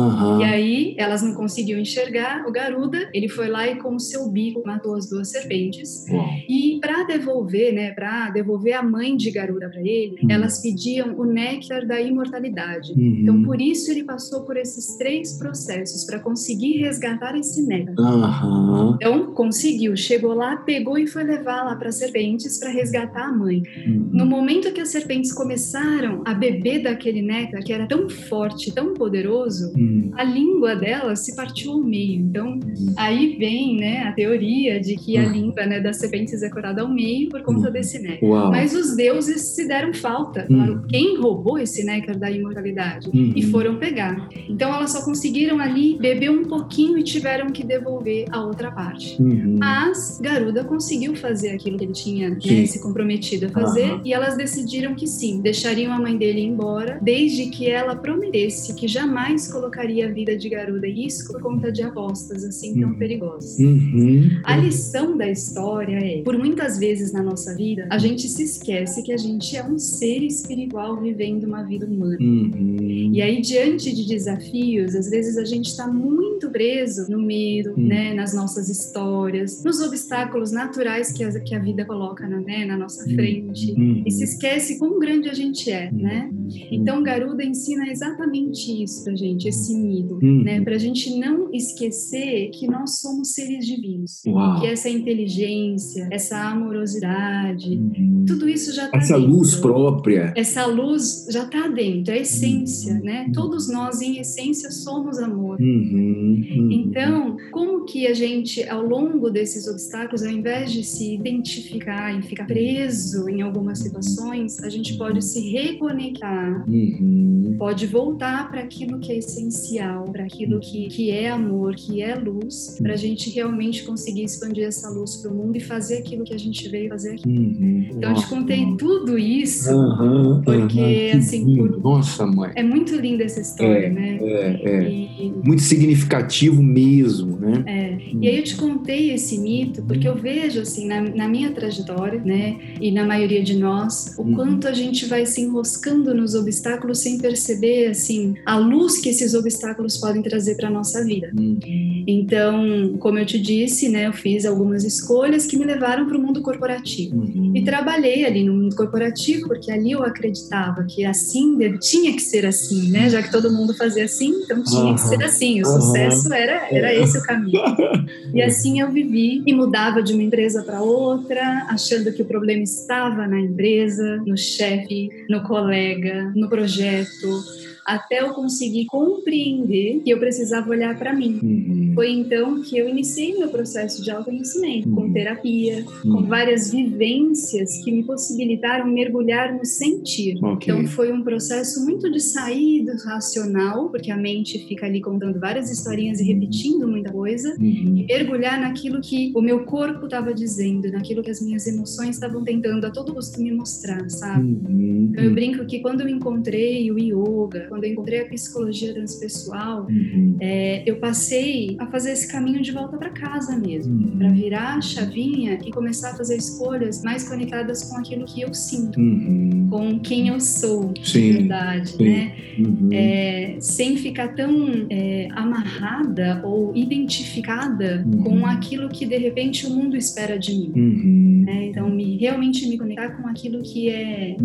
E 0.40 0.44
aí, 0.44 0.94
elas 0.98 1.22
não 1.22 1.34
conseguiam 1.34 1.80
enxergar 1.80 2.46
o 2.46 2.52
Garuda, 2.52 3.08
ele 3.12 3.28
foi 3.28 3.48
lá 3.48 3.68
e 3.68 3.76
com 3.76 3.94
o 3.94 4.00
seu 4.00 4.28
bico 4.28 4.62
matou 4.64 4.94
as 4.94 5.08
duas 5.08 5.30
serpentes. 5.30 6.04
E 6.48 6.78
para 6.80 7.04
devolver, 7.04 7.72
né, 7.72 7.90
para 7.92 8.30
devolver 8.30 8.74
a 8.74 8.82
mãe 8.82 9.16
de 9.16 9.30
Garuda 9.30 9.68
para 9.68 9.80
ele, 9.80 10.16
Uhum. 10.22 10.30
elas 10.30 10.60
pediam 10.92 11.14
o 11.18 11.24
néctar 11.24 11.86
da 11.86 12.00
imortalidade. 12.00 12.92
Uhum. 12.92 13.18
Então, 13.22 13.42
por 13.42 13.60
isso 13.60 13.90
ele 13.90 14.04
passou 14.04 14.42
por 14.42 14.56
esses 14.56 14.96
três 14.96 15.32
processos 15.38 16.04
para 16.04 16.18
conseguir 16.18 16.78
resgatar 16.78 17.36
esse 17.36 17.62
néctar. 17.66 17.94
Aham. 18.06 18.96
Então, 19.00 19.32
conseguiu, 19.34 19.96
chegou 19.96 20.34
lá, 20.34 20.56
pegou 20.56 20.98
e 20.98 21.06
foi 21.06 21.24
levar 21.24 21.64
lá 21.64 21.76
para 21.76 21.88
as 21.88 21.96
serpentes 21.96 22.58
para 22.58 22.70
resgatar 22.70 23.28
a 23.28 23.32
mãe. 23.32 23.62
Uhum. 23.86 24.08
No 24.12 24.26
momento 24.26 24.72
que 24.72 24.80
as 24.80 24.88
serpentes 24.90 25.32
começaram 25.32 26.22
a 26.24 26.34
beber 26.34 26.82
daquele 26.82 27.22
néctar, 27.22 27.62
que 27.62 27.72
era 27.72 27.86
tão 27.86 28.08
forte, 28.08 28.72
tão 28.74 28.94
poderoso, 28.94 29.72
Uhum. 29.76 30.10
a 30.14 30.24
língua 30.24 30.74
dela 30.76 31.16
se 31.16 31.34
partiu 31.34 31.72
ao 31.72 31.80
meio. 31.82 32.20
Então, 32.20 32.58
aí 32.96 33.36
vem 33.38 33.76
né, 33.76 34.02
a 34.02 34.12
teoria 34.12 34.80
de 34.80 34.96
que 34.96 35.16
a 35.16 35.22
Uhum. 35.26 35.32
língua 35.32 35.66
né, 35.66 35.80
das 35.80 35.96
serpentes 35.98 36.42
é 36.42 36.50
cortada 36.50 36.82
ao 36.82 36.88
meio 36.88 37.28
por 37.28 37.42
conta 37.42 37.66
Uhum. 37.66 37.72
desse 37.72 37.98
néctar. 37.98 38.28
Uau. 38.28 38.50
Mas 38.50 38.74
os 38.74 38.96
deuses 38.96 39.40
se 39.42 39.66
deram 39.66 39.92
falta. 39.94 40.46
Falaram, 40.46 40.81
quem 40.88 41.18
roubou 41.18 41.58
esse 41.58 41.84
néctar 41.84 42.16
da 42.18 42.30
imortalidade? 42.30 43.08
Uhum. 43.08 43.32
E 43.34 43.42
foram 43.42 43.76
pegar. 43.76 44.28
Então 44.48 44.74
elas 44.74 44.92
só 44.92 45.02
conseguiram 45.04 45.58
ali 45.58 45.96
beber 45.98 46.30
um 46.30 46.44
pouquinho 46.44 46.98
e 46.98 47.02
tiveram 47.02 47.50
que 47.50 47.64
devolver 47.64 48.26
a 48.30 48.44
outra 48.44 48.70
parte. 48.70 49.20
Uhum. 49.20 49.56
Mas 49.58 50.18
Garuda 50.20 50.64
conseguiu 50.64 51.14
fazer 51.14 51.50
aquilo 51.50 51.78
que 51.78 51.84
ele 51.84 51.92
tinha 51.92 52.30
né, 52.30 52.66
se 52.66 52.80
comprometido 52.80 53.46
a 53.46 53.48
fazer 53.48 54.00
e 54.04 54.12
elas 54.12 54.36
decidiram 54.36 54.94
que 54.94 55.06
sim, 55.06 55.40
deixariam 55.40 55.92
a 55.92 55.98
mãe 55.98 56.16
dele 56.16 56.40
embora, 56.40 56.98
desde 57.02 57.46
que 57.46 57.68
ela 57.68 57.94
prometesse 57.96 58.74
que 58.74 58.86
jamais 58.86 59.50
colocaria 59.50 60.06
a 60.08 60.10
vida 60.10 60.36
de 60.36 60.48
Garuda 60.48 60.86
em 60.86 60.92
risco 60.94 61.32
por 61.32 61.42
conta 61.42 61.70
de 61.72 61.82
apostas 61.82 62.44
assim 62.44 62.78
tão 62.80 62.90
Uhum. 62.90 62.98
perigosas. 62.98 63.58
Uhum. 63.58 64.40
A 64.44 64.56
lição 64.56 65.16
da 65.16 65.28
história 65.30 65.96
é, 65.96 66.22
por 66.22 66.36
muitas 66.38 66.78
vezes 66.78 67.12
na 67.12 67.22
nossa 67.22 67.54
vida, 67.54 67.86
a 67.90 67.98
gente 67.98 68.28
se 68.28 68.42
esquece 68.42 69.02
que 69.02 69.12
a 69.12 69.16
gente 69.16 69.56
é 69.56 69.64
um 69.64 69.78
ser 69.78 70.22
espiritual 70.22 70.61
vivendo 71.02 71.44
uma 71.44 71.62
vida 71.62 71.86
humana. 71.86 72.16
Uhum. 72.20 73.10
E 73.12 73.20
aí, 73.20 73.40
diante 73.40 73.94
de 73.94 74.06
desafios, 74.06 74.94
às 74.94 75.08
vezes 75.10 75.36
a 75.36 75.44
gente 75.44 75.66
está 75.66 75.86
muito 75.86 76.50
preso 76.50 77.10
no 77.10 77.20
medo, 77.20 77.72
Hum. 77.76 77.86
né, 77.86 78.12
nas 78.14 78.34
nossas 78.34 78.68
histórias, 78.68 79.62
nos 79.64 79.80
obstáculos 79.80 80.50
naturais 80.52 81.12
que 81.12 81.22
a, 81.24 81.40
que 81.40 81.54
a 81.54 81.58
vida 81.58 81.84
coloca 81.84 82.26
na, 82.28 82.40
né, 82.40 82.64
na 82.66 82.76
nossa 82.76 83.04
Hum. 83.08 83.14
frente. 83.14 83.72
Uhum. 83.72 84.02
E 84.06 84.10
se 84.10 84.24
esquece 84.24 84.78
quão 84.78 84.98
grande 84.98 85.28
a 85.28 85.34
gente 85.34 85.70
é, 85.70 85.90
né? 85.92 86.28
Uhum. 86.32 86.48
Então, 86.72 87.02
Garuda 87.02 87.44
ensina 87.44 87.88
exatamente 87.90 88.82
isso 88.82 89.04
pra 89.04 89.14
gente, 89.14 89.48
esse 89.48 89.74
mito, 89.76 90.18
Uhum. 90.22 90.42
né? 90.42 90.60
Pra 90.60 90.78
gente 90.78 91.16
não 91.18 91.48
esquecer 91.52 92.50
que 92.50 92.66
nós 92.66 93.00
somos 93.00 93.32
seres 93.34 93.66
divinos. 93.66 94.22
Uau. 94.26 94.60
Que 94.60 94.66
essa 94.66 94.88
inteligência, 94.88 96.08
essa 96.10 96.36
amorosidade, 96.50 97.70
Uhum. 97.76 98.24
tudo 98.26 98.48
isso 98.48 98.74
já 98.74 98.88
tá 98.88 98.98
Essa 98.98 99.14
dentro. 99.18 99.30
luz 99.32 99.54
própria. 99.56 100.32
Essa 100.36 100.51
luz 100.66 101.26
já 101.30 101.44
está 101.44 101.68
dentro, 101.68 102.12
é 102.12 102.18
a 102.18 102.20
essência, 102.20 102.94
né? 103.00 103.24
Uhum. 103.26 103.32
Todos 103.32 103.68
nós, 103.68 104.00
em 104.00 104.18
essência, 104.18 104.70
somos 104.70 105.18
amor. 105.18 105.60
Uhum. 105.60 106.44
Uhum. 106.50 106.68
Então, 106.70 107.36
como 107.50 107.84
que 107.84 108.06
a 108.06 108.14
gente, 108.14 108.68
ao 108.68 108.82
longo 108.82 109.30
desses 109.30 109.66
obstáculos, 109.66 110.22
ao 110.22 110.30
invés 110.30 110.72
de 110.72 110.84
se 110.84 111.14
identificar 111.14 112.18
e 112.18 112.22
ficar 112.22 112.46
preso 112.46 113.28
em 113.28 113.42
algumas 113.42 113.78
situações, 113.78 114.62
a 114.62 114.68
gente 114.68 114.96
pode 114.96 115.22
se 115.24 115.40
reconectar, 115.50 116.64
Uhum. 116.68 117.56
pode 117.58 117.86
voltar 117.86 118.50
para 118.50 118.60
aquilo 118.60 118.98
que 118.98 119.12
é 119.12 119.18
essencial, 119.18 120.04
para 120.04 120.24
aquilo 120.24 120.60
que, 120.60 120.88
que 120.88 121.10
é 121.10 121.30
amor, 121.30 121.74
que 121.74 122.02
é 122.02 122.14
luz, 122.14 122.78
para 122.80 122.94
a 122.94 122.96
gente 122.96 123.30
realmente 123.30 123.84
conseguir 123.84 124.24
expandir 124.24 124.64
essa 124.64 124.88
luz 124.90 125.16
para 125.16 125.30
o 125.30 125.34
mundo 125.34 125.56
e 125.56 125.60
fazer 125.60 125.98
aquilo 125.98 126.24
que 126.24 126.34
a 126.34 126.38
gente 126.38 126.68
veio 126.68 126.88
fazer 126.88 127.12
aqui. 127.12 127.28
Uhum. 127.28 127.86
Então, 127.92 128.10
eu 128.10 128.16
te 128.16 128.28
contei 128.28 128.76
tudo 128.76 129.18
isso. 129.18 129.70
Aham, 129.70 130.41
Porque, 130.44 131.12
assim, 131.16 131.44
lindo. 131.44 131.72
por- 131.80 131.82
Nossa, 131.82 132.26
mãe. 132.26 132.50
É 132.54 132.62
muito 132.62 132.94
linda 132.96 133.24
essa 133.24 133.40
história, 133.40 133.86
É, 133.86 133.90
né? 133.90 134.18
É, 134.20 134.60
é. 134.64 134.90
E, 134.90 135.32
Muito 135.44 135.62
significativo 135.62 136.62
mesmo, 136.62 137.36
né? 137.38 137.62
é, 137.66 137.81
e 138.20 138.28
aí 138.28 138.38
eu 138.38 138.44
te 138.44 138.56
contei 138.56 139.12
esse 139.12 139.38
mito 139.38 139.82
porque 139.82 140.06
eu 140.06 140.14
vejo 140.14 140.60
assim 140.60 140.86
na, 140.86 141.00
na 141.00 141.28
minha 141.28 141.50
trajetória, 141.52 142.20
né, 142.20 142.56
e 142.80 142.90
na 142.90 143.04
maioria 143.04 143.42
de 143.42 143.56
nós, 143.56 144.14
o 144.18 144.22
Uhum. 144.22 144.34
quanto 144.34 144.68
a 144.68 144.72
gente 144.72 145.06
vai 145.06 145.26
se 145.26 145.40
enroscando 145.40 146.14
nos 146.14 146.34
obstáculos 146.34 146.98
sem 146.98 147.18
perceber 147.18 147.88
assim 147.88 148.34
a 148.46 148.56
luz 148.56 148.98
que 148.98 149.08
esses 149.08 149.34
obstáculos 149.34 149.98
podem 149.98 150.22
trazer 150.22 150.56
para 150.56 150.70
nossa 150.70 151.04
vida. 151.04 151.30
Uhum. 151.36 152.04
Então, 152.06 152.96
como 152.98 153.18
eu 153.18 153.26
te 153.26 153.38
disse, 153.38 153.88
né, 153.88 154.06
eu 154.06 154.12
fiz 154.12 154.44
algumas 154.44 154.84
escolhas 154.84 155.46
que 155.46 155.56
me 155.56 155.64
levaram 155.64 156.06
para 156.06 156.16
o 156.16 156.20
mundo 156.20 156.40
corporativo. 156.42 157.16
Uhum. 157.16 157.52
E 157.54 157.62
trabalhei 157.62 158.24
ali 158.24 158.44
no 158.44 158.54
mundo 158.54 158.74
corporativo, 158.74 159.48
porque 159.48 159.70
ali 159.70 159.92
eu 159.92 160.02
acreditava 160.02 160.84
que 160.84 161.04
assim 161.04 161.56
tinha 161.78 162.12
que 162.12 162.22
ser 162.22 162.46
assim, 162.46 162.90
né? 162.90 163.08
Já 163.08 163.22
que 163.22 163.30
todo 163.30 163.52
mundo 163.52 163.74
fazia 163.74 164.04
assim, 164.04 164.30
então 164.44 164.62
tinha 164.62 164.94
que 164.94 165.00
ser 165.00 165.22
assim. 165.22 165.60
O 165.62 165.66
sucesso 165.66 166.32
era, 166.32 166.68
era 166.70 166.94
esse 166.94 167.18
o 167.18 167.22
caminho. 167.22 167.60
E 168.34 168.42
assim 168.42 168.80
eu 168.80 168.90
vivi 168.90 169.42
e 169.46 169.52
mudava 169.52 170.02
de 170.02 170.12
uma 170.12 170.22
empresa 170.22 170.62
para 170.62 170.82
outra, 170.82 171.66
achando 171.68 172.12
que 172.12 172.22
o 172.22 172.26
problema 172.26 172.62
estava 172.62 173.26
na 173.26 173.40
empresa, 173.40 174.22
no 174.26 174.36
chefe, 174.36 175.08
no 175.28 175.42
colega, 175.42 176.32
no 176.34 176.48
projeto, 176.48 177.42
até 177.84 178.20
eu 178.20 178.30
conseguir 178.30 178.86
compreender 178.86 180.00
que 180.04 180.10
eu 180.10 180.18
precisava 180.18 180.70
olhar 180.70 180.98
para 180.98 181.12
mim. 181.14 181.38
Uhum. 181.42 181.92
Foi 181.94 182.10
então 182.10 182.62
que 182.62 182.76
eu 182.78 182.88
iniciei 182.88 183.36
meu 183.38 183.48
processo 183.48 184.02
de 184.02 184.10
autoconhecimento, 184.10 184.88
com 184.90 185.02
Uhum. 185.02 185.12
terapia, 185.12 185.84
com 186.02 186.08
Uhum. 186.08 186.26
várias 186.26 186.70
vivências 186.72 187.82
que 187.84 187.90
me 187.92 188.02
possibilitaram 188.04 188.86
mergulhar 188.86 189.52
no 189.54 189.64
sentir. 189.64 190.38
Ok. 190.42 190.72
Então 190.72 190.86
foi 190.86 191.12
um 191.12 191.22
processo 191.22 191.84
muito 191.84 192.10
de 192.10 192.20
sair 192.20 192.84
do 192.84 192.92
racional, 193.04 193.88
porque 193.90 194.10
a 194.10 194.16
mente 194.16 194.58
fica 194.66 194.86
ali 194.86 195.00
contando 195.00 195.38
várias 195.38 195.70
historinhas 195.70 196.20
e 196.20 196.24
repetindo 196.24 196.86
muita 196.88 197.12
coisa, 197.12 197.50
Uhum. 197.58 197.96
e 197.98 198.04
mergulhar 198.06 198.60
naquilo 198.60 199.00
que 199.00 199.32
o 199.34 199.40
meu 199.42 199.64
corpo 199.64 200.04
estava 200.06 200.32
dizendo, 200.32 200.90
naquilo 200.90 201.22
que 201.22 201.30
as 201.30 201.40
minhas 201.40 201.66
emoções 201.66 202.10
estavam 202.16 202.42
tentando 202.44 202.86
a 202.86 202.90
todo 202.90 203.12
custo 203.14 203.40
me 203.42 203.50
mostrar, 203.52 204.08
sabe? 204.08 204.46
Uhum. 204.68 205.08
Então 205.12 205.24
eu 205.24 205.32
brinco 205.34 205.64
que 205.66 205.80
quando 205.80 206.00
eu 206.02 206.08
encontrei 206.08 206.90
o 206.90 206.98
yoga, 206.98 207.66
quando 207.72 207.84
eu 207.84 207.92
encontrei 207.92 208.20
a 208.20 208.24
psicologia 208.26 208.92
transpessoal, 208.92 209.86
Uhum. 209.88 210.36
é, 210.40 210.82
eu 210.84 210.96
passei 210.96 211.74
a 211.78 211.86
fazer 211.86 212.12
esse 212.12 212.30
caminho 212.30 212.60
de 212.60 212.70
volta 212.70 212.98
para 212.98 213.08
casa 213.08 213.56
mesmo, 213.58 213.94
Uhum. 213.94 214.18
para 214.18 214.28
virar 214.30 214.76
a 214.76 214.80
chavinha 214.82 215.58
e 215.66 215.70
começar 215.70 216.10
a 216.10 216.14
fazer 216.14 216.36
escolhas 216.36 217.02
mais 217.02 217.26
conectadas 217.26 217.84
com 217.84 217.96
aquilo 217.96 218.26
que 218.26 218.42
eu 218.42 218.52
sinto, 218.52 219.00
Uhum. 219.00 219.68
com 219.70 219.98
quem 220.00 220.28
eu 220.28 220.38
sou, 220.38 220.92
de 220.92 221.08
Sim, 221.08 221.32
verdade, 221.32 221.88
sim. 221.92 222.02
né? 222.04 222.32
Uhum. 222.58 222.88
É, 222.92 223.56
sem 223.58 223.96
ficar 223.96 224.34
tão 224.34 224.86
é, 224.90 225.28
amarrada 225.32 226.42
ou 226.44 226.76
identificada 226.76 228.04
Uhum. 228.06 228.22
com 228.22 228.46
aquilo 228.46 228.90
que 228.90 229.06
de 229.06 229.16
repente 229.16 229.66
o 229.66 229.70
mundo 229.70 229.96
espera 229.96 230.38
de 230.38 230.52
mim. 230.54 230.72
Uhum. 230.76 231.42
né? 231.46 231.66
Então, 231.68 231.88
me, 231.88 232.18
realmente 232.18 232.68
me 232.68 232.76
conectar 232.76 233.08
com 233.16 233.26
aquilo 233.28 233.62
que 233.62 233.88
é 233.88 234.36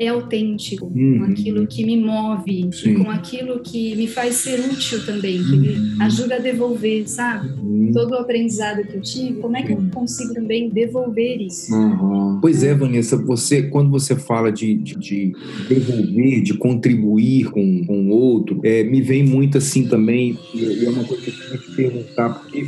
é 0.00 0.08
autêntico, 0.08 0.90
com 0.90 1.24
aquilo 1.24 1.66
que 1.66 1.84
me 1.84 1.96
move, 1.96 2.71
Sim. 2.72 2.92
e 2.92 3.04
com 3.04 3.10
aquilo 3.10 3.60
que 3.60 3.94
me 3.96 4.06
faz 4.08 4.36
ser 4.36 4.58
útil 4.60 5.04
também, 5.04 5.42
que 5.44 5.56
me 5.56 5.68
Uhum. 5.68 5.96
ajuda 6.00 6.36
a 6.36 6.38
devolver, 6.38 7.08
sabe? 7.08 7.48
Uhum. 7.62 7.90
Todo 7.92 8.12
o 8.12 8.14
aprendizado 8.16 8.82
que 8.86 8.96
eu 8.96 9.00
tive, 9.02 9.34
como 9.34 9.56
é 9.56 9.62
que 9.62 9.72
eu 9.72 9.82
consigo 9.92 10.32
também 10.34 10.68
devolver 10.70 11.40
isso? 11.40 11.72
Uhum. 11.74 12.38
Pois 12.40 12.62
é, 12.62 12.74
Vanessa, 12.74 13.16
você 13.16 13.62
quando 13.62 13.90
você 13.90 14.16
fala 14.16 14.50
de, 14.50 14.74
de, 14.74 14.94
de 14.98 15.32
devolver, 15.68 16.42
de 16.42 16.54
contribuir 16.54 17.50
com, 17.50 17.84
o 17.88 18.08
outro, 18.08 18.60
é, 18.64 18.82
me 18.84 19.00
vem 19.02 19.22
muito 19.24 19.58
assim 19.58 19.86
também, 19.86 20.38
e 20.54 20.62
e 20.82 20.86
é 20.86 20.90
uma 20.90 21.04
coisa 21.04 21.22
que 21.22 21.30
eu 21.30 21.34
queria 21.34 21.58
te 21.58 21.70
perguntar, 21.76 22.30
porque 22.30 22.66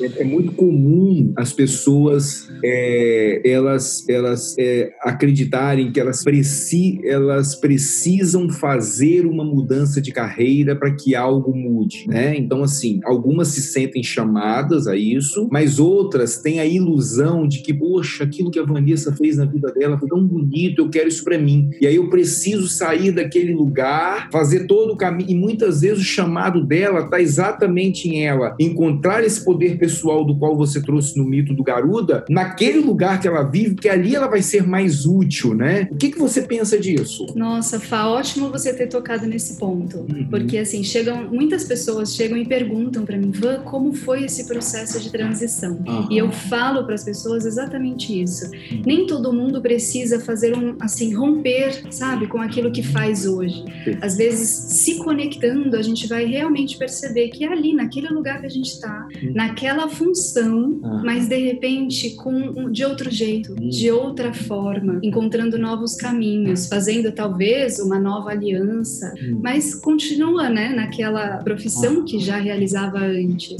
é, 0.00 0.22
é 0.22 0.24
muito 0.24 0.52
comum 0.52 1.32
as 1.36 1.52
pessoas 1.52 2.48
é, 2.62 3.40
elas, 3.44 4.08
elas 4.08 4.54
é, 4.58 4.92
acreditarem 5.02 5.90
que 5.92 6.00
elas, 6.00 6.22
preci, 6.22 7.00
elas 7.04 7.54
precisam 7.54 8.48
fazer 8.48 9.26
uma 9.26 9.44
mudança 9.44 10.00
de 10.00 10.12
carreira 10.12 10.74
para 10.74 10.90
que 10.90 11.14
algo 11.14 11.54
mude, 11.54 12.06
né? 12.08 12.36
Então, 12.36 12.62
assim, 12.62 13.00
algumas 13.04 13.48
se 13.48 13.62
sentem 13.62 14.02
chamadas 14.02 14.86
a 14.86 14.96
isso, 14.96 15.48
mas 15.50 15.78
outras 15.78 16.38
têm 16.38 16.60
a 16.60 16.66
ilusão 16.66 17.46
de 17.46 17.60
que, 17.60 17.72
poxa, 17.72 18.24
aquilo 18.24 18.50
que 18.50 18.58
a 18.58 18.64
Vanessa 18.64 19.14
fez 19.14 19.36
na 19.36 19.44
vida 19.44 19.72
dela 19.72 19.98
foi 19.98 20.08
tão 20.08 20.24
bonito, 20.24 20.82
eu 20.82 20.88
quero 20.88 21.08
isso 21.08 21.24
para 21.24 21.38
mim. 21.38 21.70
E 21.80 21.86
aí 21.86 21.96
eu 21.96 22.08
preciso 22.08 22.68
sair 22.68 23.12
daquele 23.12 23.54
lugar, 23.54 24.28
fazer 24.30 24.66
todo 24.66 24.92
o 24.92 24.96
caminho. 24.96 25.30
E 25.30 25.34
muitas 25.34 25.80
vezes 25.80 26.00
o 26.00 26.04
chamado 26.04 26.64
dela 26.64 27.00
está 27.00 27.20
exatamente 27.20 28.08
em 28.08 28.24
ela 28.24 28.54
encontrar 28.58 29.24
esse 29.24 29.44
poder 29.44 29.78
pessoal 29.86 30.24
do 30.24 30.36
qual 30.36 30.56
você 30.56 30.82
trouxe 30.82 31.16
no 31.16 31.24
mito 31.24 31.54
do 31.54 31.62
Garuda, 31.62 32.24
naquele 32.28 32.80
lugar 32.80 33.20
que 33.20 33.28
ela 33.28 33.44
vive, 33.44 33.76
que 33.76 33.88
ali 33.88 34.16
ela 34.16 34.26
vai 34.26 34.42
ser 34.42 34.66
mais 34.66 35.06
útil, 35.06 35.54
né? 35.54 35.88
O 35.92 35.96
que, 35.96 36.10
que 36.10 36.18
você 36.18 36.42
pensa 36.42 36.76
disso? 36.76 37.26
Nossa, 37.36 37.78
Fá, 37.78 38.08
ótimo 38.08 38.50
você 38.50 38.74
ter 38.74 38.88
tocado 38.88 39.26
nesse 39.26 39.58
ponto. 39.58 39.98
Uhum. 39.98 40.26
Porque, 40.28 40.58
assim, 40.58 40.82
chegam, 40.82 41.28
muitas 41.30 41.64
pessoas 41.64 42.14
chegam 42.14 42.36
e 42.36 42.44
perguntam 42.44 43.04
para 43.04 43.16
mim, 43.16 43.30
Van, 43.30 43.60
como 43.60 43.92
foi 43.92 44.24
esse 44.24 44.46
processo 44.48 44.98
de 44.98 45.10
transição? 45.10 45.78
Uhum. 45.86 46.08
E 46.10 46.18
eu 46.18 46.32
falo 46.32 46.84
para 46.84 46.94
as 46.94 47.04
pessoas 47.04 47.46
exatamente 47.46 48.20
isso. 48.20 48.46
Uhum. 48.46 48.82
Nem 48.84 49.06
todo 49.06 49.32
mundo 49.32 49.60
precisa 49.60 50.18
fazer 50.18 50.56
um, 50.56 50.74
assim, 50.80 51.14
romper, 51.14 51.84
sabe, 51.90 52.26
com 52.26 52.40
aquilo 52.40 52.72
que 52.72 52.82
faz 52.82 53.24
hoje. 53.24 53.64
Às 54.00 54.16
vezes, 54.16 54.48
se 54.48 54.96
conectando, 54.98 55.76
a 55.76 55.82
gente 55.82 56.08
vai 56.08 56.24
realmente 56.24 56.76
perceber 56.76 57.28
que 57.28 57.44
é 57.44 57.52
ali, 57.52 57.72
naquele 57.72 58.08
lugar 58.08 58.40
que 58.40 58.46
a 58.46 58.50
gente 58.50 58.70
está, 58.70 59.06
uhum. 59.22 59.32
Naquela 59.76 59.88
função, 59.88 60.80
mas 61.04 61.28
de 61.28 61.36
repente 61.36 62.16
com 62.16 62.70
de 62.70 62.84
outro 62.84 63.10
jeito, 63.10 63.52
uhum. 63.52 63.68
de 63.68 63.90
outra 63.90 64.32
forma, 64.32 64.98
encontrando 65.02 65.58
novos 65.58 65.94
caminhos, 65.94 66.66
fazendo 66.66 67.12
talvez 67.12 67.78
uma 67.78 67.98
nova 67.98 68.30
aliança, 68.30 69.12
uhum. 69.20 69.40
mas 69.42 69.74
continua, 69.74 70.48
né, 70.48 70.70
naquela 70.74 71.38
profissão 71.38 72.04
que 72.04 72.18
já 72.18 72.38
realizava 72.38 72.98
antes. 72.98 73.56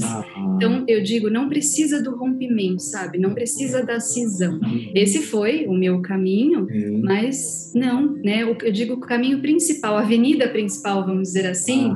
Então, 0.55 0.83
eu 0.87 1.03
digo, 1.03 1.29
não 1.29 1.47
precisa 1.47 2.01
do 2.01 2.15
rompimento, 2.15 2.81
sabe? 2.81 3.19
Não 3.19 3.33
precisa 3.33 3.85
da 3.85 3.99
cisão. 3.99 4.59
Esse 4.95 5.21
foi 5.21 5.65
o 5.67 5.73
meu 5.73 6.01
caminho, 6.01 6.67
mas 7.03 7.71
não, 7.75 8.13
né? 8.23 8.41
Eu 8.41 8.71
digo 8.71 8.95
o 8.95 8.99
caminho 8.99 9.39
principal, 9.39 9.97
a 9.97 10.01
avenida 10.01 10.47
principal, 10.47 11.05
vamos 11.05 11.29
dizer 11.29 11.47
assim, 11.47 11.93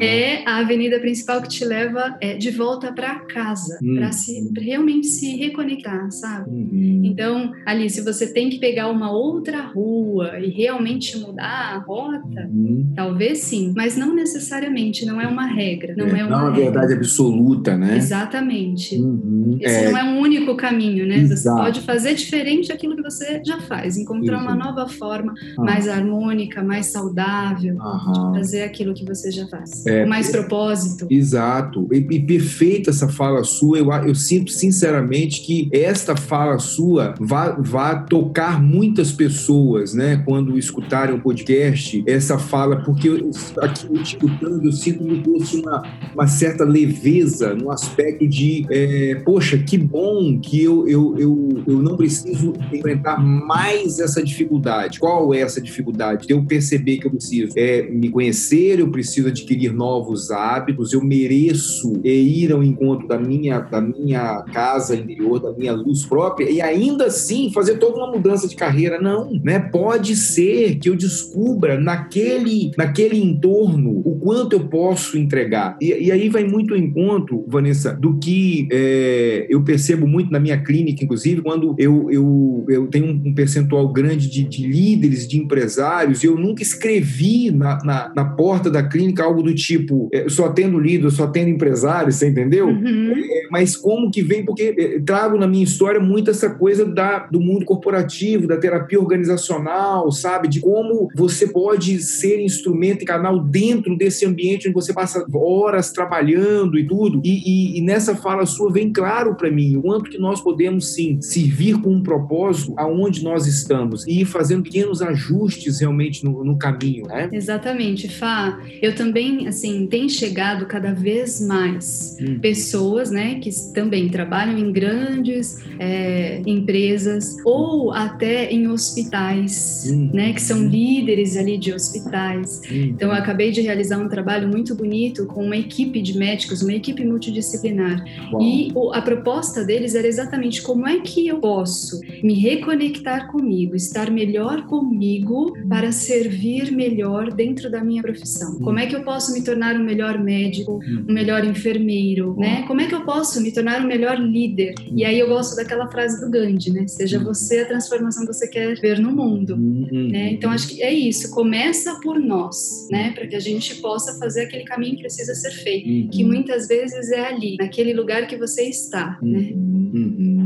é 0.00 0.42
a 0.48 0.58
avenida 0.58 0.98
principal 0.98 1.40
que 1.42 1.48
te 1.48 1.64
leva 1.64 2.16
é, 2.20 2.34
de 2.36 2.50
volta 2.50 2.92
para 2.92 3.20
casa, 3.44 3.78
uhum. 3.82 3.96
para 3.96 4.12
se 4.12 4.50
realmente 4.56 5.06
se 5.06 5.36
reconectar, 5.36 6.10
sabe? 6.10 6.50
Uhum. 6.50 7.02
Então, 7.04 7.52
ali, 7.66 7.90
se 7.90 8.02
você 8.02 8.32
tem 8.32 8.48
que 8.48 8.58
pegar 8.58 8.88
uma 8.88 9.10
outra 9.10 9.62
rua 9.62 10.38
e 10.40 10.50
realmente 10.50 11.18
mudar 11.18 11.74
a 11.74 11.78
rota, 11.78 12.48
uhum. 12.52 12.92
talvez 12.94 13.38
sim, 13.38 13.72
mas 13.76 13.96
não 13.96 14.14
necessariamente, 14.14 15.04
não 15.04 15.20
é 15.20 15.26
uma 15.26 15.46
regra, 15.46 15.94
não 15.96 16.06
é, 16.06 16.20
é 16.20 16.24
uma, 16.24 16.30
não 16.30 16.38
é 16.38 16.42
uma 16.48 16.56
verdade 16.56 16.94
absoluta, 16.94 17.76
né? 17.76 17.96
Exatamente. 17.96 18.96
Uhum. 18.96 19.58
Esse 19.60 19.84
é. 19.84 19.90
não 19.90 19.98
é 19.98 20.04
um 20.04 20.18
único 20.20 20.56
caminho, 20.56 21.06
né? 21.06 21.18
Exato. 21.18 21.56
Você 21.56 21.62
pode 21.62 21.80
fazer 21.82 22.14
diferente 22.14 22.68
daquilo 22.68 22.96
que 22.96 23.02
você 23.02 23.42
já 23.44 23.60
faz, 23.60 23.96
encontrar 23.96 24.38
Isso. 24.38 24.46
uma 24.46 24.54
nova 24.54 24.88
forma 24.88 25.34
ah. 25.58 25.62
mais 25.62 25.88
harmônica, 25.88 26.62
mais 26.62 26.86
saudável, 26.86 27.74
de 27.74 28.38
fazer 28.38 28.62
aquilo 28.62 28.94
que 28.94 29.04
você 29.04 29.30
já 29.30 29.46
faz. 29.48 29.84
É, 29.86 30.02
com 30.02 30.08
mais 30.08 30.30
propósito. 30.30 31.06
Exato. 31.10 31.88
E, 31.92 31.96
e 31.96 32.20
perfeita 32.20 32.90
essa 32.90 33.08
fala 33.08 33.33
sua. 33.42 33.78
Eu, 33.78 33.90
eu 34.06 34.14
sinto 34.14 34.50
sinceramente 34.50 35.40
que 35.40 35.68
esta 35.72 36.16
fala 36.16 36.58
sua 36.58 37.14
vai, 37.18 37.54
vai 37.58 38.04
tocar 38.06 38.62
muitas 38.62 39.10
pessoas, 39.12 39.94
né? 39.94 40.22
Quando 40.24 40.58
escutarem 40.58 41.14
o 41.14 41.20
podcast, 41.20 42.02
essa 42.06 42.38
fala, 42.38 42.82
porque 42.84 43.08
eu, 43.08 43.30
aqui 43.60 43.86
eu 43.86 44.02
escutando, 44.02 44.64
eu 44.64 44.72
sinto 44.72 45.02
me 45.02 45.20
trouxe 45.20 45.60
uma, 45.60 45.82
uma 46.14 46.26
certa 46.26 46.64
leveza 46.64 47.54
no 47.54 47.70
aspecto 47.70 48.26
de, 48.26 48.66
é, 48.70 49.16
poxa, 49.24 49.58
que 49.58 49.78
bom 49.78 50.38
que 50.38 50.62
eu, 50.62 50.86
eu, 50.86 51.14
eu, 51.18 51.62
eu 51.66 51.82
não 51.82 51.96
preciso 51.96 52.52
enfrentar 52.72 53.18
mais 53.18 53.98
essa 53.98 54.22
dificuldade. 54.22 54.98
Qual 54.98 55.32
é 55.32 55.40
essa 55.40 55.60
dificuldade? 55.60 56.26
Eu 56.28 56.44
perceber 56.44 56.98
que 56.98 57.06
eu 57.06 57.10
preciso 57.10 57.52
é, 57.56 57.82
me 57.90 58.08
conhecer, 58.08 58.80
eu 58.80 58.90
preciso 58.90 59.28
adquirir 59.28 59.72
novos 59.72 60.30
hábitos, 60.30 60.92
eu 60.92 61.02
mereço 61.02 62.00
é, 62.04 62.08
ir 62.08 62.52
ao 62.52 62.62
encontro 62.62 63.06
da 63.08 63.18
minha, 63.24 63.60
da 63.60 63.80
minha 63.80 64.42
casa 64.52 64.94
interior, 64.94 65.40
da 65.40 65.52
minha 65.52 65.72
luz 65.72 66.04
própria 66.04 66.48
e 66.50 66.60
ainda 66.60 67.06
assim 67.06 67.50
fazer 67.52 67.78
toda 67.78 67.96
uma 67.96 68.12
mudança 68.12 68.46
de 68.46 68.54
carreira. 68.54 69.00
Não, 69.00 69.30
né? 69.42 69.58
Pode 69.58 70.14
ser 70.14 70.76
que 70.76 70.88
eu 70.88 70.96
descubra 70.96 71.80
naquele, 71.80 72.70
naquele 72.76 73.18
entorno 73.18 74.02
o 74.04 74.16
quanto 74.18 74.54
eu 74.54 74.68
posso 74.68 75.18
entregar. 75.18 75.76
E, 75.80 76.06
e 76.06 76.12
aí 76.12 76.28
vai 76.28 76.44
muito 76.44 76.74
ao 76.74 76.80
encontro, 76.80 77.44
Vanessa, 77.48 77.92
do 77.92 78.18
que 78.18 78.68
é, 78.70 79.46
eu 79.48 79.62
percebo 79.62 80.06
muito 80.06 80.30
na 80.30 80.40
minha 80.40 80.60
clínica, 80.60 81.04
inclusive, 81.04 81.42
quando 81.42 81.74
eu, 81.78 82.10
eu, 82.10 82.64
eu 82.68 82.86
tenho 82.88 83.06
um 83.06 83.34
percentual 83.34 83.92
grande 83.92 84.28
de, 84.28 84.44
de 84.44 84.66
líderes, 84.66 85.26
de 85.26 85.38
empresários, 85.38 86.22
e 86.22 86.26
eu 86.26 86.36
nunca 86.36 86.62
escrevi 86.62 87.50
na, 87.50 87.78
na, 87.84 88.12
na 88.14 88.24
porta 88.24 88.70
da 88.70 88.82
clínica 88.82 89.24
algo 89.24 89.42
do 89.42 89.54
tipo, 89.54 90.08
é, 90.12 90.28
só 90.28 90.48
tendo 90.48 90.78
líder, 90.78 91.10
só 91.10 91.26
tendo 91.26 91.50
empresário, 91.50 92.12
você 92.12 92.28
entendeu? 92.28 92.68
Uhum. 92.68 93.13
É, 93.20 93.48
mas 93.50 93.76
como 93.76 94.10
que 94.10 94.22
vem, 94.22 94.44
porque 94.44 94.74
é, 94.76 95.00
trago 95.00 95.38
na 95.38 95.46
minha 95.46 95.64
história 95.64 96.00
muito 96.00 96.30
essa 96.30 96.50
coisa 96.50 96.84
da, 96.84 97.20
do 97.20 97.40
mundo 97.40 97.64
corporativo, 97.64 98.46
da 98.46 98.56
terapia 98.56 99.00
organizacional, 99.00 100.10
sabe? 100.10 100.48
De 100.48 100.60
como 100.60 101.08
você 101.14 101.46
pode 101.46 102.00
ser 102.00 102.40
instrumento 102.40 103.02
e 103.02 103.06
canal 103.06 103.40
dentro 103.40 103.96
desse 103.96 104.24
ambiente 104.24 104.68
onde 104.68 104.74
você 104.74 104.92
passa 104.92 105.24
horas 105.32 105.92
trabalhando 105.92 106.78
e 106.78 106.86
tudo. 106.86 107.20
E, 107.24 107.74
e, 107.74 107.78
e 107.78 107.80
nessa 107.80 108.14
fala 108.16 108.46
sua 108.46 108.72
vem 108.72 108.92
claro 108.92 109.34
para 109.34 109.50
mim 109.50 109.76
o 109.76 109.82
quanto 109.82 110.10
que 110.10 110.18
nós 110.18 110.40
podemos 110.40 110.94
sim 110.94 111.20
servir 111.20 111.80
com 111.80 111.90
um 111.90 112.02
propósito 112.02 112.74
aonde 112.76 113.22
nós 113.22 113.46
estamos 113.46 114.06
e 114.06 114.20
ir 114.20 114.24
fazendo 114.24 114.62
pequenos 114.62 115.02
ajustes 115.02 115.80
realmente 115.80 116.24
no, 116.24 116.44
no 116.44 116.58
caminho, 116.58 117.06
né? 117.06 117.28
Exatamente, 117.32 118.08
Fá. 118.08 118.60
Eu 118.80 118.94
também, 118.94 119.46
assim, 119.46 119.86
tem 119.86 120.08
chegado 120.08 120.66
cada 120.66 120.92
vez 120.92 121.40
mais 121.40 122.16
hum. 122.20 122.38
pessoas, 122.38 122.93
né, 123.10 123.36
que 123.40 123.50
também 123.72 124.08
trabalham 124.08 124.58
em 124.58 124.72
grandes 124.72 125.58
é, 125.78 126.40
empresas 126.46 127.36
ou 127.44 127.92
até 127.92 128.50
em 128.50 128.68
hospitais, 128.68 129.90
hum. 129.90 130.10
né, 130.12 130.32
que 130.32 130.42
são 130.42 130.66
líderes 130.66 131.36
ali 131.36 131.58
de 131.58 131.72
hospitais. 131.72 132.60
Hum. 132.70 132.92
Então, 132.94 133.08
eu 133.08 133.14
acabei 133.14 133.50
de 133.50 133.60
realizar 133.60 133.98
um 133.98 134.08
trabalho 134.08 134.48
muito 134.48 134.74
bonito 134.74 135.26
com 135.26 135.44
uma 135.44 135.56
equipe 135.56 136.00
de 136.00 136.16
médicos, 136.16 136.62
uma 136.62 136.72
equipe 136.72 137.04
multidisciplinar. 137.04 138.04
Uau. 138.32 138.42
E 138.42 138.72
a 138.92 139.02
proposta 139.02 139.64
deles 139.64 139.94
era 139.94 140.06
exatamente 140.06 140.62
como 140.62 140.86
é 140.88 141.00
que 141.00 141.26
eu 141.26 141.38
posso 141.38 142.00
me 142.22 142.34
reconectar 142.34 143.30
comigo, 143.30 143.74
estar 143.74 144.10
melhor 144.10 144.66
comigo 144.66 145.54
para 145.68 145.92
servir 145.92 146.70
melhor 146.70 147.32
dentro 147.32 147.70
da 147.70 147.82
minha 147.82 148.02
profissão. 148.02 148.58
Como 148.60 148.78
é 148.78 148.86
que 148.86 148.94
eu 148.94 149.02
posso 149.02 149.32
me 149.32 149.42
tornar 149.42 149.74
um 149.76 149.84
melhor 149.84 150.18
médico, 150.18 150.80
um 151.08 151.12
melhor 151.12 151.44
enfermeiro, 151.44 152.36
né? 152.38 152.64
Como 152.66 152.80
é 152.80 152.83
que 152.86 152.94
eu 152.94 153.04
posso 153.04 153.40
me 153.40 153.52
tornar 153.52 153.82
um 153.82 153.86
melhor 153.86 154.18
líder? 154.18 154.74
E 154.92 155.04
aí 155.04 155.18
eu 155.18 155.28
gosto 155.28 155.56
daquela 155.56 155.88
frase 155.88 156.20
do 156.20 156.30
Gandhi, 156.30 156.70
né? 156.70 156.86
Seja 156.86 157.18
você 157.18 157.60
a 157.60 157.66
transformação 157.66 158.26
que 158.26 158.32
você 158.32 158.48
quer 158.48 158.78
ver 158.80 158.98
no 158.98 159.12
mundo, 159.12 159.56
né? 159.56 160.32
Então 160.32 160.50
acho 160.50 160.68
que 160.68 160.82
é 160.82 160.92
isso, 160.92 161.30
começa 161.30 162.00
por 162.00 162.18
nós, 162.18 162.88
né? 162.90 163.12
Para 163.12 163.26
que 163.26 163.36
a 163.36 163.40
gente 163.40 163.76
possa 163.76 164.18
fazer 164.18 164.42
aquele 164.42 164.64
caminho 164.64 164.96
que 164.96 165.02
precisa 165.02 165.34
ser 165.34 165.50
feito, 165.50 166.10
que 166.10 166.24
muitas 166.24 166.68
vezes 166.68 167.10
é 167.10 167.26
ali, 167.26 167.56
naquele 167.58 167.92
lugar 167.92 168.26
que 168.26 168.36
você 168.36 168.62
está, 168.62 169.18
né? 169.22 169.52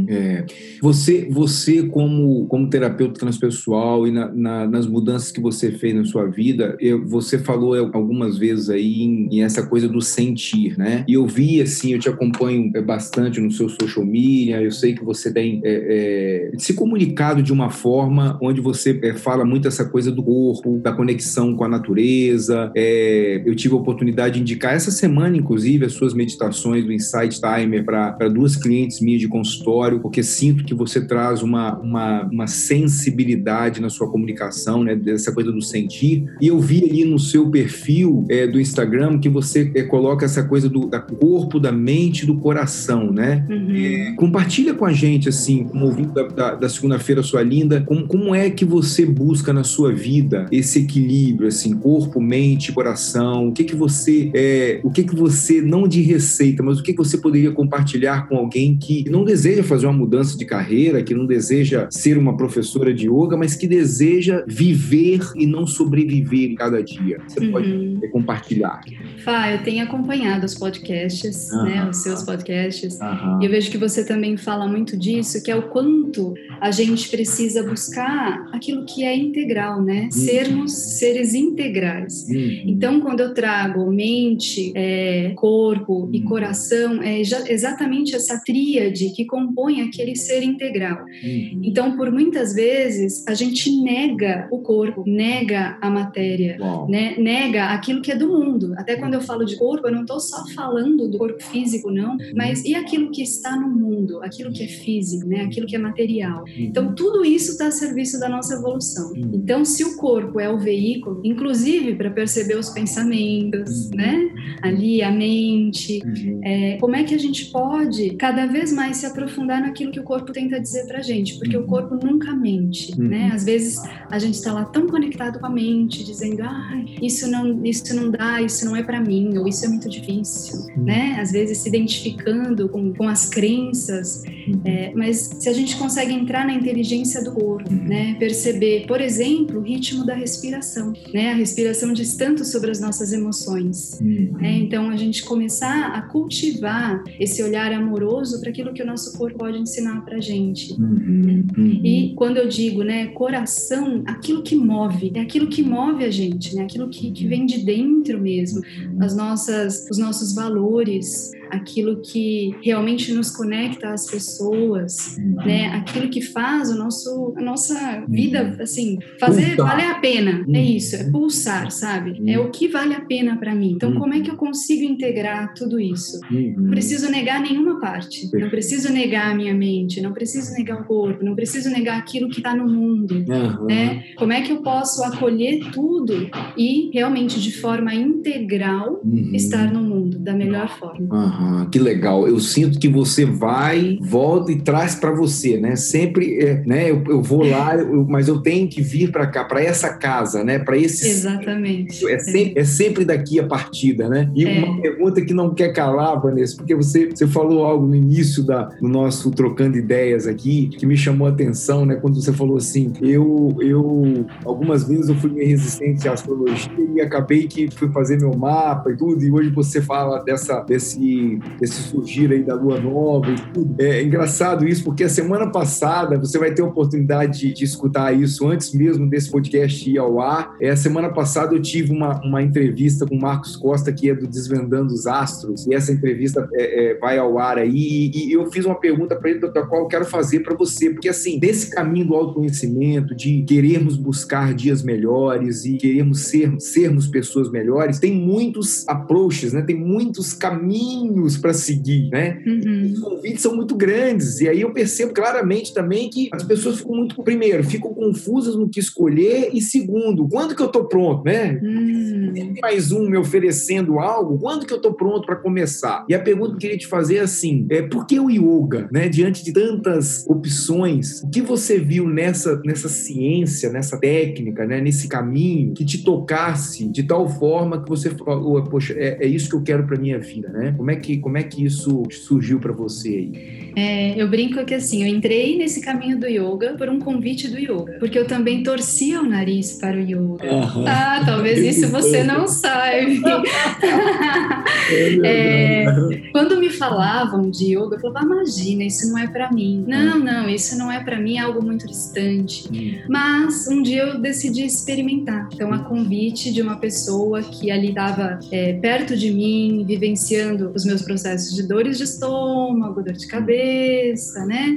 É. 0.08 0.46
Você, 0.80 1.28
você 1.30 1.82
como, 1.86 2.46
como 2.46 2.68
terapeuta 2.68 3.20
transpessoal 3.20 4.06
e 4.06 4.10
na, 4.10 4.32
na, 4.32 4.66
nas 4.66 4.86
mudanças 4.86 5.30
que 5.30 5.40
você 5.40 5.70
fez 5.72 5.94
na 5.94 6.04
sua 6.04 6.26
vida, 6.26 6.76
eu, 6.80 7.06
você 7.06 7.38
falou 7.38 7.74
algumas 7.92 8.38
vezes 8.38 8.70
aí 8.70 9.02
em, 9.02 9.28
em, 9.30 9.42
essa 9.42 9.66
coisa 9.66 9.88
do 9.88 10.00
sentir, 10.00 10.78
né? 10.78 11.04
E 11.06 11.14
eu 11.14 11.26
vi, 11.26 11.60
assim, 11.60 11.92
eu 11.92 11.98
te 11.98 12.08
acompanho 12.08 12.27
é, 12.74 12.82
bastante 12.82 13.40
no 13.40 13.50
seu 13.50 13.68
social 13.68 14.04
media, 14.04 14.62
eu 14.62 14.70
sei 14.70 14.94
que 14.94 15.04
você 15.04 15.32
tem 15.32 15.60
é, 15.64 16.50
é, 16.54 16.58
se 16.58 16.74
comunicado 16.74 17.42
de 17.42 17.52
uma 17.52 17.70
forma 17.70 18.38
onde 18.42 18.60
você 18.60 18.98
é, 19.02 19.14
fala 19.14 19.44
muito 19.44 19.68
essa 19.68 19.84
coisa 19.84 20.10
do 20.10 20.22
corpo, 20.22 20.78
da 20.78 20.92
conexão 20.92 21.54
com 21.54 21.64
a 21.64 21.68
natureza. 21.68 22.70
É, 22.74 23.42
eu 23.44 23.54
tive 23.54 23.74
a 23.74 23.78
oportunidade 23.78 24.34
de 24.34 24.40
indicar 24.40 24.74
essa 24.74 24.90
semana, 24.90 25.36
inclusive, 25.36 25.84
as 25.84 25.92
suas 25.92 26.14
meditações 26.14 26.84
do 26.84 26.92
Insight 26.92 27.40
Timer 27.40 27.84
para 27.84 28.28
duas 28.28 28.56
clientes 28.56 29.00
minhas 29.00 29.20
de 29.20 29.28
consultório 29.28 30.00
porque 30.00 30.22
sinto 30.22 30.64
que 30.64 30.74
você 30.74 31.00
traz 31.00 31.42
uma, 31.42 31.78
uma, 31.78 32.22
uma 32.24 32.46
sensibilidade 32.46 33.80
na 33.80 33.88
sua 33.88 34.10
comunicação, 34.10 34.82
né, 34.82 34.94
dessa 34.94 35.32
coisa 35.32 35.52
do 35.52 35.60
sentir. 35.60 36.26
E 36.40 36.48
eu 36.48 36.58
vi 36.58 36.84
ali 36.88 37.04
no 37.04 37.18
seu 37.18 37.50
perfil 37.50 38.24
é, 38.28 38.46
do 38.46 38.60
Instagram 38.60 39.18
que 39.18 39.28
você 39.28 39.66
coloca 39.84 40.24
essa 40.24 40.42
coisa 40.42 40.68
do 40.68 40.86
da 40.86 41.00
corpo, 41.00 41.60
da 41.60 41.72
mente, 41.72 42.17
do 42.26 42.36
coração, 42.36 43.12
né? 43.12 43.44
Uhum. 43.48 43.74
É, 43.74 44.12
compartilha 44.16 44.74
com 44.74 44.84
a 44.84 44.92
gente, 44.92 45.28
assim, 45.28 45.64
como 45.64 45.86
ouvindo 45.86 46.12
da, 46.12 46.22
da, 46.22 46.54
da 46.54 46.68
segunda-feira 46.68 47.22
sua 47.22 47.42
linda, 47.42 47.82
como, 47.82 48.06
como 48.06 48.34
é 48.34 48.50
que 48.50 48.64
você 48.64 49.04
busca 49.04 49.52
na 49.52 49.64
sua 49.64 49.92
vida 49.92 50.46
esse 50.50 50.80
equilíbrio, 50.80 51.48
assim, 51.48 51.74
corpo, 51.76 52.20
mente, 52.20 52.72
coração? 52.72 53.48
O 53.48 53.52
que 53.52 53.64
que 53.64 53.76
você 53.76 54.30
é, 54.34 54.80
o 54.82 54.90
que 54.90 55.04
que 55.04 55.14
você 55.14 55.60
não 55.60 55.86
de 55.86 56.00
receita, 56.02 56.62
mas 56.62 56.78
o 56.78 56.82
que 56.82 56.92
que 56.92 56.98
você 56.98 57.18
poderia 57.18 57.50
compartilhar 57.52 58.28
com 58.28 58.36
alguém 58.36 58.76
que 58.76 59.08
não 59.08 59.24
deseja 59.24 59.62
fazer 59.62 59.86
uma 59.86 59.92
mudança 59.92 60.36
de 60.36 60.44
carreira, 60.44 61.02
que 61.02 61.14
não 61.14 61.26
deseja 61.26 61.88
ser 61.90 62.18
uma 62.18 62.36
professora 62.36 62.92
de 62.92 63.06
yoga, 63.08 63.36
mas 63.36 63.54
que 63.54 63.66
deseja 63.66 64.44
viver 64.46 65.20
e 65.36 65.46
não 65.46 65.66
sobreviver 65.66 66.54
cada 66.54 66.82
dia. 66.82 67.18
Você 67.26 67.40
uhum. 67.40 67.52
pode 67.52 68.08
compartilhar. 68.12 68.80
Fá, 69.24 69.50
eu 69.52 69.62
tenho 69.62 69.84
acompanhado 69.84 70.44
os 70.44 70.54
podcasts, 70.54 71.50
uhum. 71.52 71.64
né, 71.64 71.88
os 71.90 71.98
seus 72.08 72.22
podcasts, 72.24 72.98
uhum. 73.00 73.42
e 73.42 73.46
eu 73.46 73.50
vejo 73.50 73.70
que 73.70 73.78
você 73.78 74.04
também 74.04 74.36
fala 74.36 74.66
muito 74.66 74.96
disso, 74.96 75.42
que 75.42 75.50
é 75.50 75.56
o 75.56 75.68
quanto 75.68 76.34
a 76.60 76.70
gente 76.70 77.08
precisa 77.08 77.62
buscar 77.62 78.48
aquilo 78.52 78.84
que 78.84 79.04
é 79.04 79.16
integral, 79.16 79.82
né? 79.82 80.04
Uhum. 80.04 80.10
Sermos 80.10 80.72
seres 80.72 81.34
integrais. 81.34 82.26
Uhum. 82.28 82.62
Então, 82.66 83.00
quando 83.00 83.20
eu 83.20 83.34
trago 83.34 83.90
mente, 83.90 84.72
é, 84.74 85.32
corpo 85.36 86.08
e 86.12 86.20
uhum. 86.20 86.24
coração, 86.24 87.02
é 87.02 87.20
exatamente 87.20 88.14
essa 88.14 88.40
tríade 88.44 89.10
que 89.10 89.24
compõe 89.24 89.82
aquele 89.82 90.16
ser 90.16 90.42
integral. 90.42 91.04
Uhum. 91.22 91.60
Então, 91.62 91.96
por 91.96 92.10
muitas 92.10 92.54
vezes, 92.54 93.26
a 93.26 93.34
gente 93.34 93.70
nega 93.82 94.48
o 94.50 94.58
corpo, 94.58 95.04
nega 95.06 95.78
a 95.80 95.90
matéria, 95.90 96.58
né? 96.88 97.14
nega 97.18 97.66
aquilo 97.66 98.02
que 98.02 98.12
é 98.12 98.16
do 98.16 98.28
mundo. 98.28 98.74
Até 98.76 98.96
quando 98.96 99.14
eu 99.14 99.20
falo 99.20 99.44
de 99.44 99.56
corpo, 99.56 99.86
eu 99.86 99.92
não 99.92 100.02
estou 100.02 100.20
só 100.20 100.44
falando 100.54 101.08
do 101.08 101.18
corpo 101.18 101.42
físico, 101.42 101.90
não, 101.90 102.16
mas 102.34 102.64
e 102.64 102.74
aquilo 102.74 103.10
que 103.10 103.22
está 103.22 103.56
no 103.56 103.68
mundo, 103.68 104.22
aquilo 104.22 104.52
que 104.52 104.62
é 104.62 104.68
físico, 104.68 105.26
né? 105.26 105.42
aquilo 105.42 105.66
que 105.66 105.76
é 105.76 105.78
material. 105.78 106.44
Então, 106.56 106.94
tudo 106.94 107.24
isso 107.24 107.52
está 107.52 107.68
a 107.68 107.70
serviço 107.70 108.18
da 108.18 108.28
nossa 108.28 108.54
evolução. 108.54 109.12
Então, 109.16 109.64
se 109.64 109.84
o 109.84 109.96
corpo 109.96 110.40
é 110.40 110.48
o 110.50 110.58
veículo, 110.58 111.20
inclusive 111.24 111.94
para 111.94 112.10
perceber 112.10 112.56
os 112.56 112.70
pensamentos, 112.70 113.90
né? 113.90 114.30
ali 114.62 115.02
a 115.02 115.10
mente, 115.10 116.02
é, 116.42 116.76
como 116.78 116.96
é 116.96 117.04
que 117.04 117.14
a 117.14 117.18
gente 117.18 117.46
pode 117.46 118.10
cada 118.16 118.46
vez 118.46 118.72
mais 118.72 118.98
se 118.98 119.06
aprofundar 119.06 119.60
naquilo 119.60 119.90
que 119.90 120.00
o 120.00 120.02
corpo 120.02 120.32
tenta 120.32 120.60
dizer 120.60 120.86
para 120.86 121.00
gente, 121.02 121.38
porque 121.38 121.56
o 121.56 121.64
corpo 121.64 121.94
nunca 121.94 122.34
mente, 122.34 122.98
né? 122.98 123.30
Às 123.32 123.44
vezes 123.44 123.80
a 124.10 124.18
gente 124.18 124.34
está 124.34 124.52
lá 124.52 124.64
tão 124.64 124.86
conectado 124.86 125.38
com 125.38 125.46
a 125.46 125.50
mente, 125.50 126.04
dizendo, 126.04 126.42
ah, 126.42 126.84
isso 127.00 127.30
não, 127.30 127.64
isso 127.64 127.94
não 127.94 128.10
dá, 128.10 128.40
isso 128.40 128.64
não 128.64 128.76
é 128.76 128.82
para 128.82 129.00
mim, 129.00 129.36
ou 129.38 129.46
isso 129.46 129.64
é 129.64 129.68
muito 129.68 129.88
difícil, 129.88 130.66
né? 130.76 131.18
Às 131.20 131.32
vezes 131.32 131.58
se 131.58 131.68
identificando 131.68 132.68
com, 132.68 132.92
com 132.94 133.08
as 133.08 133.28
crenças, 133.28 134.24
é, 134.64 134.92
mas 134.94 135.30
se 135.38 135.48
a 135.48 135.52
gente 135.52 135.76
consegue 135.76 136.12
entrar 136.12 136.37
na 136.44 136.54
inteligência 136.54 137.22
do 137.22 137.32
corpo, 137.32 137.70
né? 137.72 138.16
Perceber, 138.18 138.86
por 138.86 139.00
exemplo, 139.00 139.58
o 139.58 139.62
ritmo 139.62 140.04
da 140.04 140.14
respiração, 140.14 140.92
né? 141.12 141.32
A 141.32 141.34
respiração 141.34 141.92
diz 141.92 142.16
tanto 142.16 142.44
sobre 142.44 142.70
as 142.70 142.80
nossas 142.80 143.12
emoções, 143.12 143.98
né? 144.00 144.58
Então 144.58 144.90
a 144.90 144.96
gente 144.96 145.24
começar 145.24 145.92
a 145.92 146.02
cultivar 146.02 147.02
esse 147.18 147.42
olhar 147.42 147.72
amoroso 147.72 148.40
para 148.40 148.50
aquilo 148.50 148.72
que 148.72 148.82
o 148.82 148.86
nosso 148.86 149.16
corpo 149.16 149.38
pode 149.38 149.58
ensinar 149.58 150.04
para 150.04 150.20
gente. 150.20 150.72
Uhum, 150.72 151.44
uhum. 151.56 151.80
E 151.84 152.12
quando 152.16 152.38
eu 152.38 152.48
digo, 152.48 152.82
né, 152.82 153.06
coração, 153.08 154.02
aquilo 154.06 154.42
que 154.42 154.54
move, 154.54 155.12
é 155.14 155.20
aquilo 155.20 155.48
que 155.48 155.62
move 155.62 156.04
a 156.04 156.10
gente, 156.10 156.54
né? 156.54 156.62
Aquilo 156.62 156.88
que, 156.88 157.10
que 157.10 157.26
vem 157.26 157.46
de 157.46 157.58
dentro 157.58 158.20
mesmo, 158.20 158.62
as 159.00 159.16
nossas, 159.16 159.86
os 159.90 159.98
nossos 159.98 160.34
valores, 160.34 161.32
aquilo 161.50 162.00
que 162.00 162.54
realmente 162.62 163.12
nos 163.12 163.30
conecta 163.30 163.90
às 163.90 164.10
pessoas, 164.10 165.16
né? 165.18 165.68
Aquilo 165.68 166.08
que 166.08 166.20
faz 166.20 166.70
o 166.70 166.76
nosso, 166.76 167.34
a 167.36 167.40
nossa 167.40 168.04
vida, 168.08 168.56
assim, 168.60 168.98
fazer 169.18 169.56
pulsar. 169.56 169.66
valer 169.66 169.86
a 169.86 169.94
pena. 170.00 170.46
É 170.52 170.62
isso, 170.62 170.96
é 170.96 171.04
pulsar, 171.10 171.70
sabe? 171.70 172.20
É 172.26 172.38
o 172.38 172.50
que 172.50 172.68
vale 172.68 172.94
a 172.94 173.00
pena 173.00 173.36
para 173.36 173.54
mim. 173.54 173.72
Então, 173.72 173.94
como 173.94 174.14
é 174.14 174.20
que 174.20 174.30
eu 174.30 174.36
consigo 174.36 174.84
integrar 174.84 175.54
tudo 175.54 175.80
isso? 175.80 176.20
Não 176.30 176.70
preciso 176.70 177.10
negar 177.10 177.40
nenhuma 177.40 177.80
parte. 177.80 178.28
Não 178.32 178.50
preciso 178.50 178.92
negar 178.92 179.32
a 179.32 179.34
minha 179.34 179.54
mente. 179.54 180.00
Não 180.00 180.12
preciso 180.12 180.52
negar 180.54 180.82
o 180.82 180.84
corpo. 180.84 181.24
Não 181.24 181.34
preciso 181.34 181.70
negar 181.70 181.98
aquilo 181.98 182.28
que 182.28 182.38
está 182.38 182.54
no 182.54 182.68
mundo, 182.68 183.24
né? 183.66 184.04
Como 184.16 184.32
é 184.32 184.42
que 184.42 184.52
eu 184.52 184.62
posso 184.62 185.02
acolher 185.02 185.70
tudo 185.72 186.28
e 186.56 186.90
realmente 186.92 187.40
de 187.40 187.52
forma 187.52 187.94
integral 187.94 189.00
uhum. 189.04 189.30
estar 189.34 189.72
no 189.72 189.82
mundo 190.08 190.18
da 190.18 190.32
melhor 190.32 190.68
forma? 190.78 191.68
que 191.70 191.78
legal. 191.78 192.26
Eu 192.26 192.40
sinto 192.40 192.78
que 192.78 192.88
você 192.88 193.24
vai, 193.24 193.98
volta 194.00 194.50
e 194.50 194.60
traz 194.60 194.94
para 194.94 195.10
você, 195.10 195.58
né? 195.58 195.76
Sempre, 195.76 196.38
é, 196.38 196.62
né? 196.64 196.90
Eu, 196.90 197.02
eu 197.08 197.22
vou 197.22 197.44
lá, 197.44 197.76
eu, 197.76 198.06
mas 198.08 198.28
eu 198.28 198.40
tenho 198.40 198.68
que 198.68 198.80
vir 198.80 199.10
para 199.12 199.26
cá, 199.26 199.44
para 199.44 199.62
essa 199.62 199.90
casa, 199.94 200.42
né? 200.42 200.58
Para 200.58 200.76
esse. 200.76 201.08
Exatamente. 201.08 202.06
É, 202.08 202.18
sempre, 202.18 202.52
é 202.56 202.64
sempre 202.64 203.04
daqui 203.04 203.38
a 203.38 203.46
partida, 203.46 204.08
né? 204.08 204.30
E 204.34 204.44
é. 204.44 204.64
uma 204.64 204.80
pergunta 204.80 205.20
que 205.20 205.34
não 205.34 205.54
quer 205.54 205.72
calar, 205.72 206.20
Vanessa, 206.20 206.56
porque 206.56 206.74
você, 206.74 207.06
você 207.06 207.26
falou 207.26 207.64
algo 207.64 207.86
no 207.86 207.94
início 207.94 208.42
da, 208.42 208.64
do 208.64 208.88
nosso 208.88 209.30
trocando 209.30 209.76
ideias 209.76 210.26
aqui 210.26 210.68
que 210.68 210.86
me 210.86 210.96
chamou 210.96 211.26
a 211.26 211.30
atenção, 211.30 211.84
né? 211.84 211.96
Quando 211.96 212.20
você 212.20 212.32
falou 212.32 212.56
assim, 212.56 212.92
eu, 213.00 213.56
eu 213.60 214.26
algumas 214.44 214.86
vezes 214.86 215.08
eu 215.08 215.14
fui 215.16 215.30
meio 215.30 215.48
resistente 215.48 216.08
à 216.08 216.12
astrologia 216.12 216.70
e 216.94 217.00
acabei 217.00 217.46
que 217.46 217.68
fui 217.70 217.88
fazer 217.90 218.18
meu 218.18 218.36
mapa 218.36 218.90
e 218.90 218.96
tudo, 218.96 219.22
e 219.22 219.30
hoje 219.30 219.50
você 219.50 219.80
fala 219.80 219.97
dessa, 220.24 220.60
desse 220.60 221.38
esse, 221.60 221.82
surgir 221.82 222.32
aí 222.32 222.42
da 222.42 222.54
lua 222.54 222.80
nova 222.80 223.30
e 223.30 223.52
tudo. 223.52 223.74
É 223.78 224.02
engraçado 224.02 224.66
isso, 224.66 224.84
porque 224.84 225.04
a 225.04 225.08
semana 225.08 225.50
passada, 225.50 226.18
você 226.18 226.38
vai 226.38 226.52
ter 226.52 226.62
a 226.62 226.66
oportunidade 226.66 227.40
de, 227.40 227.52
de 227.52 227.64
escutar 227.64 228.12
isso 228.12 228.46
antes 228.46 228.72
mesmo 228.72 229.08
desse 229.08 229.30
podcast 229.30 229.88
ir 229.88 229.98
ao 229.98 230.20
ar. 230.20 230.56
É, 230.60 230.70
a 230.70 230.76
semana 230.76 231.10
passada 231.10 231.54
eu 231.54 231.62
tive 231.62 231.92
uma, 231.92 232.20
uma 232.22 232.42
entrevista 232.42 233.06
com 233.06 233.14
o 233.14 233.20
Marcos 233.20 233.56
Costa, 233.56 233.92
que 233.92 234.10
é 234.10 234.14
do 234.14 234.26
Desvendando 234.26 234.92
os 234.92 235.06
Astros, 235.06 235.66
e 235.66 235.74
essa 235.74 235.92
entrevista 235.92 236.48
é, 236.54 236.92
é, 236.92 236.98
vai 236.98 237.18
ao 237.18 237.38
ar 237.38 237.58
aí, 237.58 238.10
e, 238.14 238.28
e 238.28 238.32
eu 238.32 238.50
fiz 238.50 238.64
uma 238.64 238.74
pergunta 238.74 239.16
para 239.16 239.30
ele, 239.30 239.40
da 239.40 239.62
qual 239.66 239.82
eu 239.82 239.88
quero 239.88 240.04
fazer 240.04 240.40
para 240.40 240.56
você, 240.56 240.90
porque 240.90 241.08
assim, 241.08 241.38
desse 241.38 241.70
caminho 241.70 242.08
do 242.08 242.14
autoconhecimento, 242.14 243.14
de 243.14 243.42
querermos 243.42 243.96
buscar 243.96 244.54
dias 244.54 244.82
melhores 244.82 245.64
e 245.64 245.76
queremos 245.76 246.26
ser, 246.26 246.54
sermos 246.60 247.06
pessoas 247.06 247.50
melhores, 247.50 247.98
tem 247.98 248.12
muitos 248.12 248.86
approaches, 248.88 249.52
né? 249.52 249.62
tem 249.62 249.76
muitos 249.88 250.34
caminhos 250.34 251.38
para 251.38 251.54
seguir, 251.54 252.10
né? 252.10 252.42
Uhum. 252.46 252.92
Os 252.92 252.98
convites 253.00 253.40
são 253.40 253.56
muito 253.56 253.74
grandes 253.74 254.40
e 254.40 254.48
aí 254.48 254.60
eu 254.60 254.72
percebo 254.72 255.14
claramente 255.14 255.72
também 255.72 256.10
que 256.10 256.28
as 256.32 256.42
pessoas 256.42 256.78
ficam 256.78 256.94
muito, 256.94 257.22
primeiro, 257.22 257.64
ficam 257.64 257.94
confusas 257.94 258.54
no 258.54 258.68
que 258.68 258.78
escolher 258.78 259.50
e 259.52 259.60
segundo, 259.62 260.28
quando 260.28 260.54
que 260.54 260.62
eu 260.62 260.68
tô 260.68 260.84
pronto, 260.84 261.24
né? 261.24 261.58
Uhum. 261.62 262.32
Tem 262.34 262.54
mais 262.60 262.92
um 262.92 263.08
me 263.08 263.16
oferecendo 263.16 263.98
algo, 263.98 264.38
quando 264.38 264.66
que 264.66 264.72
eu 264.72 264.80
tô 264.80 264.92
pronto 264.92 265.26
para 265.26 265.36
começar? 265.36 266.04
E 266.08 266.14
a 266.14 266.20
pergunta 266.20 266.50
que 266.50 266.56
eu 266.56 266.60
queria 266.60 266.78
te 266.78 266.86
fazer 266.86 267.16
é 267.16 267.20
assim, 267.20 267.66
é 267.70 267.82
por 267.82 268.06
que 268.06 268.20
o 268.20 268.30
yoga, 268.30 268.88
né? 268.92 269.08
Diante 269.08 269.42
de 269.42 269.52
tantas 269.52 270.26
opções, 270.28 271.22
o 271.22 271.30
que 271.30 271.40
você 271.40 271.78
viu 271.78 272.08
nessa 272.08 272.60
nessa 272.64 272.88
ciência, 272.88 273.70
nessa 273.70 273.98
técnica, 273.98 274.66
né? 274.66 274.80
Nesse 274.80 275.08
caminho 275.08 275.72
que 275.72 275.84
te 275.84 276.04
tocasse 276.04 276.86
de 276.88 277.02
tal 277.02 277.28
forma 277.28 277.82
que 277.82 277.88
você 277.88 278.10
falou, 278.10 278.62
poxa, 278.64 278.94
é, 278.96 279.24
é 279.24 279.26
isso 279.26 279.48
que 279.48 279.56
eu 279.56 279.62
quero 279.62 279.77
para 279.82 279.98
minha 279.98 280.18
vida, 280.18 280.48
né? 280.48 280.74
Como 280.76 280.90
é 280.90 280.96
que 280.96 281.18
como 281.18 281.38
é 281.38 281.42
que 281.42 281.64
isso 281.64 282.04
surgiu 282.10 282.58
para 282.58 282.72
você 282.72 283.08
aí? 283.08 283.72
É, 283.76 284.20
eu 284.20 284.28
brinco 284.28 284.64
que 284.64 284.74
assim, 284.74 285.02
eu 285.02 285.08
entrei 285.08 285.56
nesse 285.56 285.80
caminho 285.80 286.18
do 286.18 286.26
yoga 286.26 286.74
por 286.76 286.88
um 286.88 286.98
convite 286.98 287.48
do 287.48 287.58
yoga, 287.58 287.96
porque 287.98 288.18
eu 288.18 288.26
também 288.26 288.62
torcia 288.62 289.20
o 289.20 289.24
nariz 289.24 289.74
para 289.74 289.96
o 289.96 290.00
yoga. 290.00 290.52
Uhum. 290.52 290.84
Ah, 290.86 291.22
talvez 291.24 291.76
isso 291.76 291.88
você 291.88 292.24
não 292.24 292.46
saiba. 292.48 293.42
é, 295.24 295.84
quando 296.32 296.58
me 296.58 296.70
falavam 296.70 297.50
de 297.50 297.76
yoga, 297.76 297.96
eu 297.96 298.00
falava, 298.00 298.26
imagina, 298.26 298.84
isso 298.84 299.08
não 299.10 299.18
é 299.18 299.26
para 299.26 299.52
mim. 299.52 299.84
Não, 299.86 300.18
não, 300.18 300.48
isso 300.48 300.76
não 300.76 300.90
é 300.90 301.00
para 301.00 301.18
mim, 301.20 301.36
é 301.36 301.40
algo 301.40 301.64
muito 301.64 301.86
distante. 301.86 302.68
Hum. 302.72 302.98
Mas 303.08 303.68
um 303.68 303.82
dia 303.82 304.02
eu 304.04 304.18
decidi 304.18 304.64
experimentar. 304.64 305.48
Então, 305.52 305.72
a 305.72 305.78
convite 305.78 306.52
de 306.52 306.60
uma 306.60 306.76
pessoa 306.76 307.42
que 307.42 307.70
ali 307.70 307.90
estava 307.90 308.38
é, 308.50 308.72
perto 308.74 309.16
de 309.16 309.30
mim, 309.30 309.67
vivenciando 309.84 310.72
os 310.74 310.84
meus 310.84 311.02
processos 311.02 311.54
de 311.54 311.62
dores 311.62 311.98
de 311.98 312.04
estômago, 312.04 313.02
dor 313.02 313.12
de 313.12 313.26
cabeça, 313.26 314.44
né? 314.46 314.76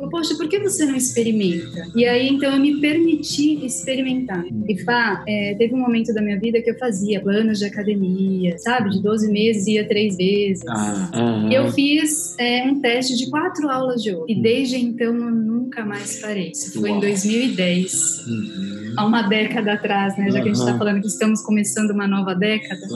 Eu, 0.00 0.08
poxa, 0.08 0.34
por 0.34 0.48
que 0.48 0.58
você 0.58 0.84
não 0.84 0.96
experimenta? 0.96 1.86
E 1.94 2.04
aí, 2.04 2.28
então, 2.28 2.52
eu 2.52 2.60
me 2.60 2.80
permiti 2.80 3.64
experimentar. 3.64 4.44
E, 4.68 4.78
Fá, 4.84 5.22
é, 5.26 5.54
teve 5.54 5.74
um 5.74 5.78
momento 5.78 6.12
da 6.12 6.22
minha 6.22 6.38
vida 6.38 6.60
que 6.60 6.70
eu 6.70 6.78
fazia 6.78 7.20
planos 7.20 7.58
de 7.58 7.64
academia, 7.64 8.56
sabe? 8.58 8.90
De 8.90 9.02
12 9.02 9.30
meses 9.30 9.66
ia 9.66 9.86
três 9.86 10.16
vezes. 10.16 10.64
Ah, 10.68 11.48
e 11.50 11.54
eu 11.54 11.70
fiz 11.72 12.36
é, 12.38 12.64
um 12.64 12.80
teste 12.80 13.16
de 13.16 13.30
quatro 13.30 13.68
aulas 13.68 14.02
de 14.02 14.10
yoga. 14.10 14.24
E 14.28 14.40
desde 14.40 14.76
então 14.76 15.14
eu 15.14 15.30
nunca 15.30 15.84
mais 15.84 16.20
parei. 16.20 16.50
Isso 16.50 16.80
foi 16.80 16.90
Uau. 16.90 16.98
em 16.98 17.00
2010. 17.00 18.22
Uhum. 18.26 18.94
há 18.96 19.06
uma 19.06 19.22
década 19.22 19.72
atrás, 19.74 20.16
né? 20.16 20.30
Já 20.30 20.42
que 20.42 20.48
a 20.48 20.52
gente 20.52 20.60
está 20.60 20.76
falando 20.76 21.00
que 21.00 21.06
estamos 21.06 21.42
começando 21.42 21.90
uma 21.90 22.06
nova 22.06 22.34
década. 22.34 22.86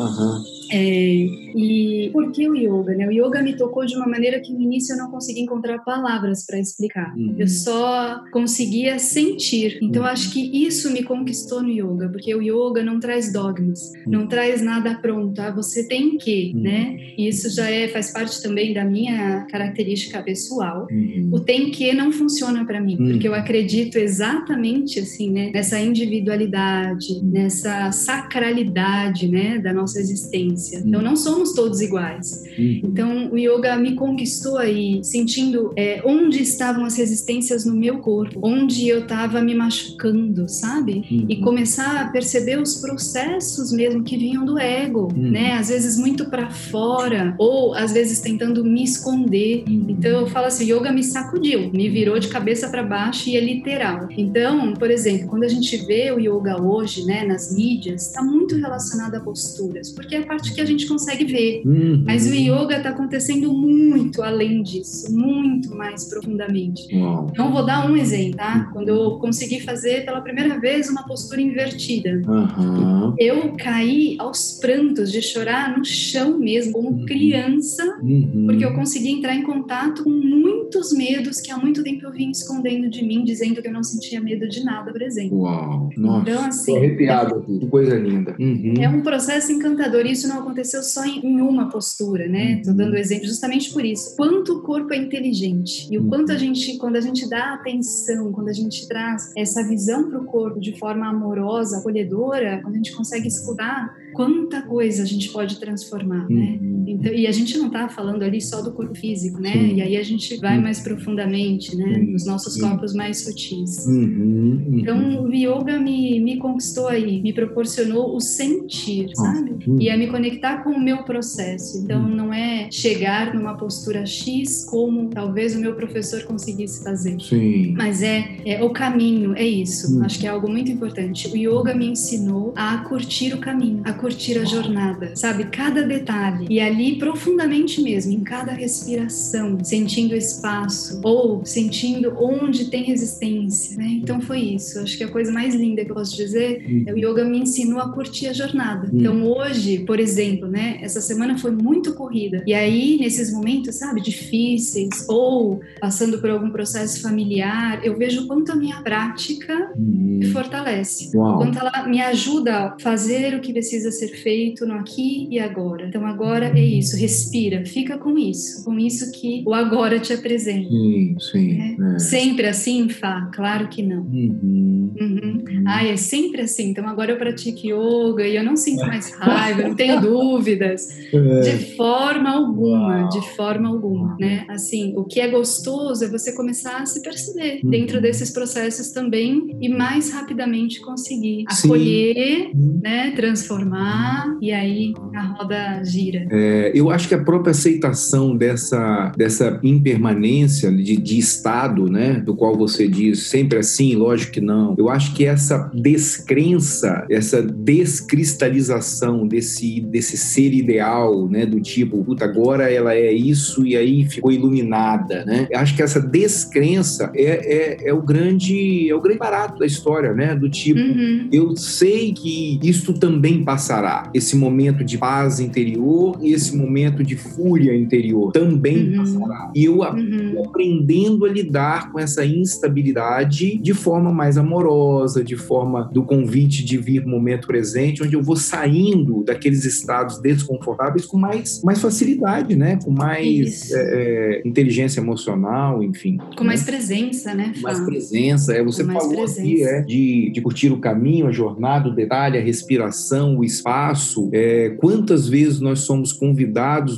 É, 0.71 1.27
e 1.57 2.11
por 2.13 2.31
que 2.33 2.49
o 2.49 2.55
yoga? 2.55 2.95
Né? 2.95 3.07
O 3.07 3.13
yoga 3.13 3.43
me 3.43 3.57
tocou 3.57 3.85
de 3.87 3.97
uma 3.97 4.07
maneira 4.07 4.41
que 4.41 4.53
no 4.53 4.61
início 4.61 4.95
eu 4.95 4.99
não 4.99 5.11
conseguia 5.11 5.43
encontrar 5.43 5.79
palavras 5.79 6.45
para 6.45 6.59
explicar. 6.59 7.15
Uhum. 7.17 7.35
Eu 7.39 7.49
só 7.49 8.23
conseguia 8.33 8.99
sentir. 8.99 9.79
Então 9.83 10.03
uhum. 10.03 10.09
acho 10.09 10.33
que 10.33 10.67
isso 10.67 10.91
me 10.93 11.03
conquistou 11.03 11.63
no 11.63 11.71
yoga, 11.71 12.09
porque 12.09 12.35
o 12.35 12.43
yoga 12.43 12.83
não 12.83 13.01
traz 13.01 13.33
dogmas, 13.33 13.93
uhum. 14.05 14.13
não 14.13 14.27
traz 14.27 14.61
nada 14.63 14.95
pronto. 14.97 15.41
Ah, 15.41 15.51
você 15.51 15.87
tem 15.87 16.19
que, 16.19 16.53
uhum. 16.55 16.63
né? 16.63 16.97
E 17.17 17.29
isso 17.29 17.49
já 17.51 17.71
é 17.71 17.89
faz 17.89 18.13
parte 18.13 18.43
também 18.43 18.75
da 18.75 18.85
minha 18.85 19.47
característica 19.51 20.23
pessoal. 20.23 20.87
Uhum. 20.91 21.31
O 21.33 21.41
tem 21.41 21.71
que 21.71 21.93
não 21.93 22.13
funciona 22.13 22.65
para 22.65 22.81
mim, 22.81 22.97
porque 22.97 23.29
eu 23.29 23.33
uhum. 23.33 23.39
acredito 23.39 23.97
exatamente 23.97 25.01
assim, 25.01 25.31
né? 25.31 25.51
Nessa 25.53 25.79
individualidade, 25.81 27.23
nessa 27.23 27.91
sacralidade, 27.93 29.29
né? 29.29 29.59
Da 29.59 29.73
nossa 29.73 29.99
existência. 29.99 30.56
Então 30.73 31.03
não 31.03 31.17
somos 31.17 31.53
todos 31.53 31.81
iguais. 31.81 32.45
Então 32.59 33.31
o 33.31 33.39
yoga 33.39 33.77
me 33.77 33.95
conquistou 33.95 34.59
aí, 34.59 35.01
sentindo 35.05 35.73
é, 35.77 36.03
onde 36.05 36.43
estavam 36.43 36.85
as 36.85 36.97
resistências 36.97 37.65
no 37.65 37.75
meu 37.75 37.99
corpo, 37.99 38.39
onde 38.43 38.89
eu 38.89 39.01
estava 39.01 39.41
me 39.41 39.55
machucando, 39.55 40.49
sabe? 40.49 41.05
E 41.29 41.37
começar 41.37 42.01
a 42.01 42.09
perceber 42.09 42.61
os 42.61 42.77
processos 42.77 43.73
mesmo 43.73 44.03
que 44.03 44.17
vinham 44.17 44.45
do 44.45 44.59
ego, 44.59 45.13
né? 45.15 45.53
Às 45.53 45.69
vezes 45.69 45.99
muito 45.99 46.27
para 46.27 46.51
fora 46.51 47.35
ou 47.39 47.75
às 47.75 47.93
vezes 47.93 48.21
tentando 48.21 48.65
me 48.65 48.83
esconder. 48.83 49.65
Então 49.67 50.21
eu 50.21 50.27
falo 50.27 50.47
assim, 50.47 50.71
yoga 50.71 50.93
me 50.93 51.03
sacudiu, 51.03 51.71
me 51.73 51.89
virou 51.89 52.19
de 52.19 52.29
cabeça 52.29 52.69
para 52.69 52.83
baixo 52.83 53.29
e 53.29 53.37
é 53.37 53.41
literal. 53.41 54.09
Então, 54.17 54.75
por 54.75 54.91
exemplo, 54.91 55.29
quando 55.29 55.45
a 55.45 55.49
gente 55.49 55.77
vê 55.87 56.11
o 56.11 56.19
yoga 56.19 56.61
hoje, 56.61 57.05
né, 57.05 57.25
nas 57.25 57.55
mídias, 57.55 58.07
está 58.07 58.23
muito 58.23 58.57
relacionado 58.57 59.15
a 59.15 59.21
posturas, 59.21 59.91
porque 59.91 60.17
é 60.17 60.19
a 60.19 60.27
parte 60.27 60.46
que 60.55 60.61
a 60.61 60.65
gente 60.65 60.87
consegue 60.87 61.25
ver. 61.25 61.63
Uhum. 61.65 62.03
Mas 62.07 62.27
o 62.27 62.35
yoga 62.35 62.77
está 62.77 62.91
acontecendo 62.91 63.53
muito 63.53 64.23
além 64.23 64.63
disso, 64.63 65.15
muito 65.15 65.75
mais 65.75 66.05
profundamente. 66.05 66.95
Uhum. 66.95 67.29
Então, 67.31 67.53
vou 67.53 67.65
dar 67.65 67.91
um 67.91 67.97
exemplo, 67.97 68.37
tá? 68.37 68.71
Quando 68.73 68.89
eu 68.89 69.19
consegui 69.19 69.61
fazer 69.61 70.05
pela 70.05 70.21
primeira 70.21 70.59
vez 70.59 70.89
uma 70.89 71.05
postura 71.05 71.41
invertida, 71.41 72.23
uhum. 72.27 73.15
eu 73.19 73.53
caí 73.57 74.17
aos 74.19 74.59
prantos 74.61 75.11
de 75.11 75.23
chorar 75.23 75.77
no 75.77 75.85
chão 75.85 76.39
mesmo, 76.39 76.73
como 76.73 76.91
uhum. 76.91 77.07
criança, 77.07 77.99
uhum. 78.03 78.45
porque 78.47 78.65
eu 78.65 78.75
consegui 78.75 79.11
entrar 79.11 79.35
em 79.35 79.43
contato 79.43 80.05
com 80.05 80.11
muitos 80.11 80.93
medos 80.93 81.41
que 81.41 81.51
há 81.51 81.57
muito 81.57 81.83
tempo 81.83 82.05
eu 82.05 82.13
vim 82.13 82.31
escondendo 82.31 82.89
de 82.89 83.05
mim, 83.05 83.25
dizendo 83.25 83.61
que 83.61 83.69
eu 83.69 83.73
não 83.73 83.83
sentia 83.83 84.21
medo 84.21 84.49
de 84.49 84.65
nada, 84.65 84.93
por 84.93 85.03
exemplo. 85.03 85.41
Uau! 85.41 85.91
Nossa, 85.97 86.31
então, 86.31 86.45
assim, 86.45 86.73
tô 86.73 86.79
arrepiado 86.79 87.35
aqui, 87.37 87.59
que 87.59 87.67
coisa 87.67 87.97
linda. 87.97 88.35
Uhum. 88.39 88.75
É 88.79 88.89
um 88.89 89.03
processo 89.03 89.53
encantador 89.53 90.07
e 90.07 90.13
isso 90.13 90.29
não 90.29 90.36
aconteceu 90.41 90.83
só 90.83 91.05
em, 91.05 91.21
em 91.25 91.41
uma 91.41 91.69
postura, 91.69 92.29
né? 92.29 92.59
Estou 92.59 92.75
dando 92.75 92.97
exemplo 92.97 93.27
justamente 93.27 93.73
por 93.73 93.85
isso. 93.85 94.15
Quanto 94.17 94.55
o 94.55 94.63
corpo 94.63 94.93
é 94.93 94.97
inteligente 94.97 95.89
e 95.91 95.99
o 95.99 96.07
quanto 96.07 96.33
a 96.33 96.37
gente, 96.37 96.77
quando 96.79 96.97
a 96.97 97.01
gente 97.01 97.29
dá 97.29 97.55
atenção, 97.55 98.33
quando 98.33 98.49
a 98.49 98.53
gente 98.53 98.87
traz 98.89 99.33
essa 99.37 99.67
visão 99.67 100.09
para 100.09 100.21
o 100.21 100.25
corpo 100.25 100.61
de 100.61 100.79
forma 100.79 101.07
amorosa, 101.09 101.79
acolhedora, 101.79 102.61
quando 102.63 102.75
a 102.75 102.79
gente 102.79 102.95
consegue 102.95 103.29
escutar, 103.29 103.95
quanta 104.15 104.63
coisa 104.63 105.03
a 105.03 105.07
gente 105.07 105.31
pode 105.31 105.59
transformar, 105.59 106.29
né? 106.29 106.59
Então, 106.87 107.13
e 107.13 107.27
a 107.27 107.33
gente 107.33 107.57
não 107.59 107.67
está 107.67 107.89
falando 107.89 108.23
ali 108.23 108.41
só 108.41 108.63
do 108.63 108.73
corpo 108.73 108.95
físico, 108.95 109.41
né? 109.41 109.53
Sim. 109.53 109.75
E 109.77 109.83
aí 109.83 109.97
a 109.97 110.03
gente 110.03 110.37
vai 110.39 110.61
mais 110.61 110.81
profundamente, 110.81 111.77
né? 111.77 111.99
Nos 111.99 112.27
nossos 112.27 112.57
corpos 112.61 112.95
mais 112.95 113.25
sutis. 113.25 113.87
Uhum, 113.87 114.63
uhum. 114.67 114.79
Então, 114.79 115.23
o 115.25 115.35
yoga 115.35 115.79
me, 115.79 116.21
me 116.21 116.37
conquistou 116.37 116.89
aí, 116.89 117.21
me 117.21 117.33
proporcionou 117.33 118.15
o 118.15 118.21
sentir, 118.21 119.11
sabe? 119.15 119.57
Uhum. 119.67 119.81
E 119.81 119.89
é 119.89 119.97
me 119.97 120.07
conectar 120.07 120.63
com 120.63 120.71
o 120.71 120.81
meu 120.81 121.05
processo. 121.05 121.79
Então, 121.79 122.09
não 122.09 122.33
é 122.33 122.69
chegar 122.71 123.35
numa 123.35 123.57
postura 123.57 124.05
X 124.07 124.65
como 124.65 125.09
talvez 125.09 125.55
o 125.55 125.61
meu 125.61 125.75
professor 125.75 126.23
conseguisse 126.25 126.83
fazer. 126.83 127.21
Sim. 127.21 127.75
Mas 127.77 128.03
é, 128.03 128.37
é 128.45 128.63
o 128.63 128.71
caminho, 128.71 129.35
é 129.35 129.45
isso. 129.45 130.03
Acho 130.03 130.19
que 130.19 130.27
é 130.27 130.31
algo 130.31 130.49
muito 130.49 130.71
importante. 130.71 131.29
O 131.29 131.37
yoga 131.37 131.75
me 131.75 131.87
ensinou 131.87 132.53
a 132.57 132.79
curtir 132.79 133.33
o 133.35 133.39
caminho, 133.39 133.83
a 133.85 133.93
curtir 133.93 134.39
a 134.39 134.45
jornada, 134.45 135.15
sabe? 135.15 135.45
Cada 135.45 135.83
detalhe. 135.83 136.47
E 136.49 136.61
ali, 136.61 136.76
profundamente 136.99 137.81
mesmo, 137.81 138.13
em 138.13 138.21
cada 138.21 138.53
respiração, 138.53 139.59
sentindo 139.63 140.13
o 140.13 140.17
espaço 140.17 141.01
ou 141.03 141.45
sentindo 141.45 142.15
onde 142.19 142.67
tem 142.67 142.85
resistência, 142.85 143.77
né? 143.77 143.87
Então 144.03 144.21
foi 144.21 144.41
isso. 144.41 144.79
Acho 144.79 144.97
que 144.97 145.05
a 145.05 145.09
coisa 145.09 145.33
mais 145.33 145.55
linda 145.55 145.85
que 145.85 145.91
eu 145.91 145.95
posso 145.95 146.17
dizer 146.17 146.65
é 146.87 146.93
o 146.93 146.97
yoga 146.97 147.25
me 147.25 147.39
ensinou 147.39 147.81
a 147.81 147.93
curtir 147.93 148.29
a 148.29 148.33
jornada. 148.33 148.89
Então 148.93 149.25
hoje, 149.27 149.81
por 149.81 150.01
exemplo, 150.01 150.49
né? 150.49 150.79
Essa 150.81 151.01
semana 151.01 151.39
foi 151.39 151.51
muito 151.51 151.95
corrida. 151.95 152.43
E 152.47 152.55
aí, 152.55 152.97
nesses 152.99 153.33
momentos, 153.33 153.75
sabe, 153.77 154.01
difíceis 154.01 155.07
ou 155.09 155.61
passando 155.81 156.19
por 156.19 156.31
algum 156.31 156.51
processo 156.51 157.03
familiar, 157.03 157.85
eu 157.85 157.97
vejo 157.97 158.27
quanto 158.27 158.53
a 158.53 158.57
minha 158.57 158.81
prática 158.83 159.73
me 159.77 160.27
fortalece. 160.27 161.17
Uau. 161.17 161.39
Quanto 161.39 161.59
ela 161.59 161.87
me 161.87 162.01
ajuda 162.01 162.57
a 162.57 162.79
fazer 162.79 163.35
o 163.35 163.41
que 163.41 163.53
precisa 163.53 163.91
ser 163.91 164.09
feito 164.09 164.67
no 164.67 164.75
aqui 164.75 165.27
e 165.31 165.39
agora. 165.39 165.87
Então 165.87 166.07
agora 166.07 166.47
é 166.47 166.65
isso, 166.67 166.97
respira, 166.97 167.65
fica 167.65 167.99
com 167.99 168.19
isso, 168.19 168.65
com 168.65 168.79
isso 168.79 169.11
que 169.13 169.43
o 169.47 169.55
agora 169.55 169.99
te 169.99 170.13
apresenta. 170.13 170.69
Sim, 170.69 171.17
sim. 171.19 171.61
É. 171.61 171.95
É. 171.95 171.99
Sempre 171.99 172.47
assim, 172.47 172.89
Fá? 172.89 173.31
Claro 173.35 173.69
que 173.69 173.83
não. 173.83 174.03
Uhum. 174.03 174.93
Uhum. 174.99 175.45
Ai, 175.67 175.91
é 175.91 175.97
sempre 175.97 176.43
assim. 176.43 176.71
Então 176.71 176.87
agora 176.89 177.13
eu 177.13 177.19
pratico 177.19 177.67
yoga 177.67 178.27
e 178.27 178.37
eu 178.37 178.45
não 178.45 178.57
sinto 178.57 178.81
mais 178.87 179.11
raiva, 179.13 179.63
não 179.63 179.75
tenho 179.75 180.01
dúvidas. 180.01 180.89
É. 181.13 181.41
De 181.41 181.77
forma 181.77 182.31
alguma, 182.31 183.03
Uau. 183.03 183.09
de 183.09 183.35
forma 183.35 183.69
alguma, 183.69 184.17
né? 184.19 184.45
Assim, 184.49 184.95
o 184.97 185.05
que 185.05 185.21
é 185.21 185.29
gostoso 185.29 186.05
é 186.05 186.09
você 186.09 186.33
começar 186.33 186.83
a 186.83 186.87
se 186.87 187.03
perceber 187.03 187.61
uhum. 187.63 187.71
dentro 187.71 188.01
desses 188.01 188.31
processos 188.31 188.91
também 188.91 189.57
e 189.61 189.69
mais 189.69 190.13
rapidamente 190.13 190.81
conseguir 190.81 191.45
acolher, 191.47 192.51
uhum. 192.55 192.81
né? 192.83 193.13
Transformar 193.13 194.37
e 194.41 194.53
aí 194.53 194.93
a 195.15 195.23
roda 195.23 195.83
gira. 195.85 196.27
É, 196.31 196.56
eu 196.75 196.91
acho 196.91 197.09
que 197.09 197.15
a 197.15 197.23
própria 197.23 197.51
aceitação 197.51 198.37
dessa, 198.37 199.13
dessa 199.17 199.59
impermanência 199.63 200.71
de, 200.71 200.97
de 200.97 201.19
estado, 201.19 201.91
né? 201.91 202.15
Do 202.15 202.35
qual 202.35 202.57
você 202.57 202.89
diz 202.89 203.25
sempre 203.25 203.59
assim, 203.59 203.95
lógico 203.95 204.33
que 204.33 204.41
não. 204.41 204.75
Eu 204.79 204.89
acho 204.89 205.15
que 205.15 205.25
essa 205.25 205.71
descrença, 205.75 207.07
essa 207.11 207.43
descristalização 207.43 209.27
desse, 209.27 209.81
desse 209.81 210.17
ser 210.17 210.53
ideal, 210.53 211.29
né? 211.29 211.47
Do 211.47 211.61
tipo, 211.61 212.03
puta, 212.05 212.25
agora 212.25 212.71
ela 212.71 212.95
é 212.95 213.13
isso 213.13 213.67
e 213.67 213.77
aí 213.77 214.05
ficou 214.09 214.31
iluminada, 214.33 215.25
né? 215.25 215.47
Eu 215.51 215.59
acho 215.59 215.75
que 215.75 215.83
essa 215.83 216.01
descrença 216.01 217.11
é, 217.15 217.85
é, 217.85 217.89
é 217.89 217.95
o 217.95 218.03
grande 218.03 218.89
é 218.89 218.95
o 218.95 219.01
grande 219.01 219.19
barato 219.19 219.59
da 219.59 219.67
história, 219.67 220.13
né? 220.13 220.35
Do 220.35 220.49
tipo, 220.49 220.81
uhum. 220.81 221.29
eu 221.33 221.57
sei 221.57 222.13
que 222.13 222.59
isto 222.63 222.93
também 222.93 223.43
passará. 223.43 224.11
Esse 224.15 224.37
momento 224.37 224.85
de 224.85 224.99
paz 224.99 225.41
interior 225.41 226.19
e 226.21 226.33
esse 226.33 226.46
momento 226.55 227.03
de 227.03 227.17
fúria 227.17 227.75
interior 227.75 228.33
também 228.33 228.91
uhum. 228.91 228.97
passará. 228.99 229.51
E 229.55 229.65
eu 229.65 229.79
uhum. 229.79 230.43
aprendendo 230.45 231.25
a 231.25 231.29
lidar 231.29 231.91
com 231.91 231.99
essa 231.99 232.25
instabilidade 232.25 233.59
de 233.59 233.75
forma 233.75 234.13
mais 234.13 234.37
amorosa, 234.37 235.25
de 235.25 235.37
forma 235.37 235.89
do 235.93 236.03
convite 236.03 236.65
de 236.65 236.77
vir 236.77 237.07
momento 237.07 237.47
presente, 237.47 238.03
onde 238.03 238.15
eu 238.15 238.23
vou 238.23 238.37
saindo 238.37 239.25
daqueles 239.25 239.65
estados 239.65 240.21
desconfortáveis 240.21 241.07
com 241.07 241.17
mais, 241.17 241.63
mais 241.63 241.81
facilidade, 241.81 242.55
né? 242.55 242.79
Com 242.85 242.91
mais 242.91 243.71
é, 243.73 243.77
é, 243.77 244.49
inteligência 244.49 245.01
emocional, 245.01 245.83
enfim. 245.83 246.19
Com 246.37 246.45
né? 246.45 246.49
mais 246.49 246.63
presença, 246.65 247.35
né? 247.35 247.53
Mais 247.63 247.81
presença. 247.81 248.53
É, 248.53 248.63
você 248.63 248.85
falou 248.85 249.09
presença. 249.09 249.41
aqui 249.41 249.63
é, 249.65 249.81
de, 249.83 250.31
de 250.31 250.41
curtir 250.41 250.73
o 250.73 250.79
caminho, 250.79 251.27
a 251.27 251.33
jornada, 251.33 251.89
o 251.89 251.95
detalhe, 251.95 252.39
a 252.39 252.43
respiração, 252.43 253.39
o 253.39 253.45
espaço. 253.45 254.29
É, 254.33 254.71
quantas 254.79 255.29
vezes 255.29 255.61
nós 255.61 255.81
somos 255.81 256.13
convidados 256.13 256.36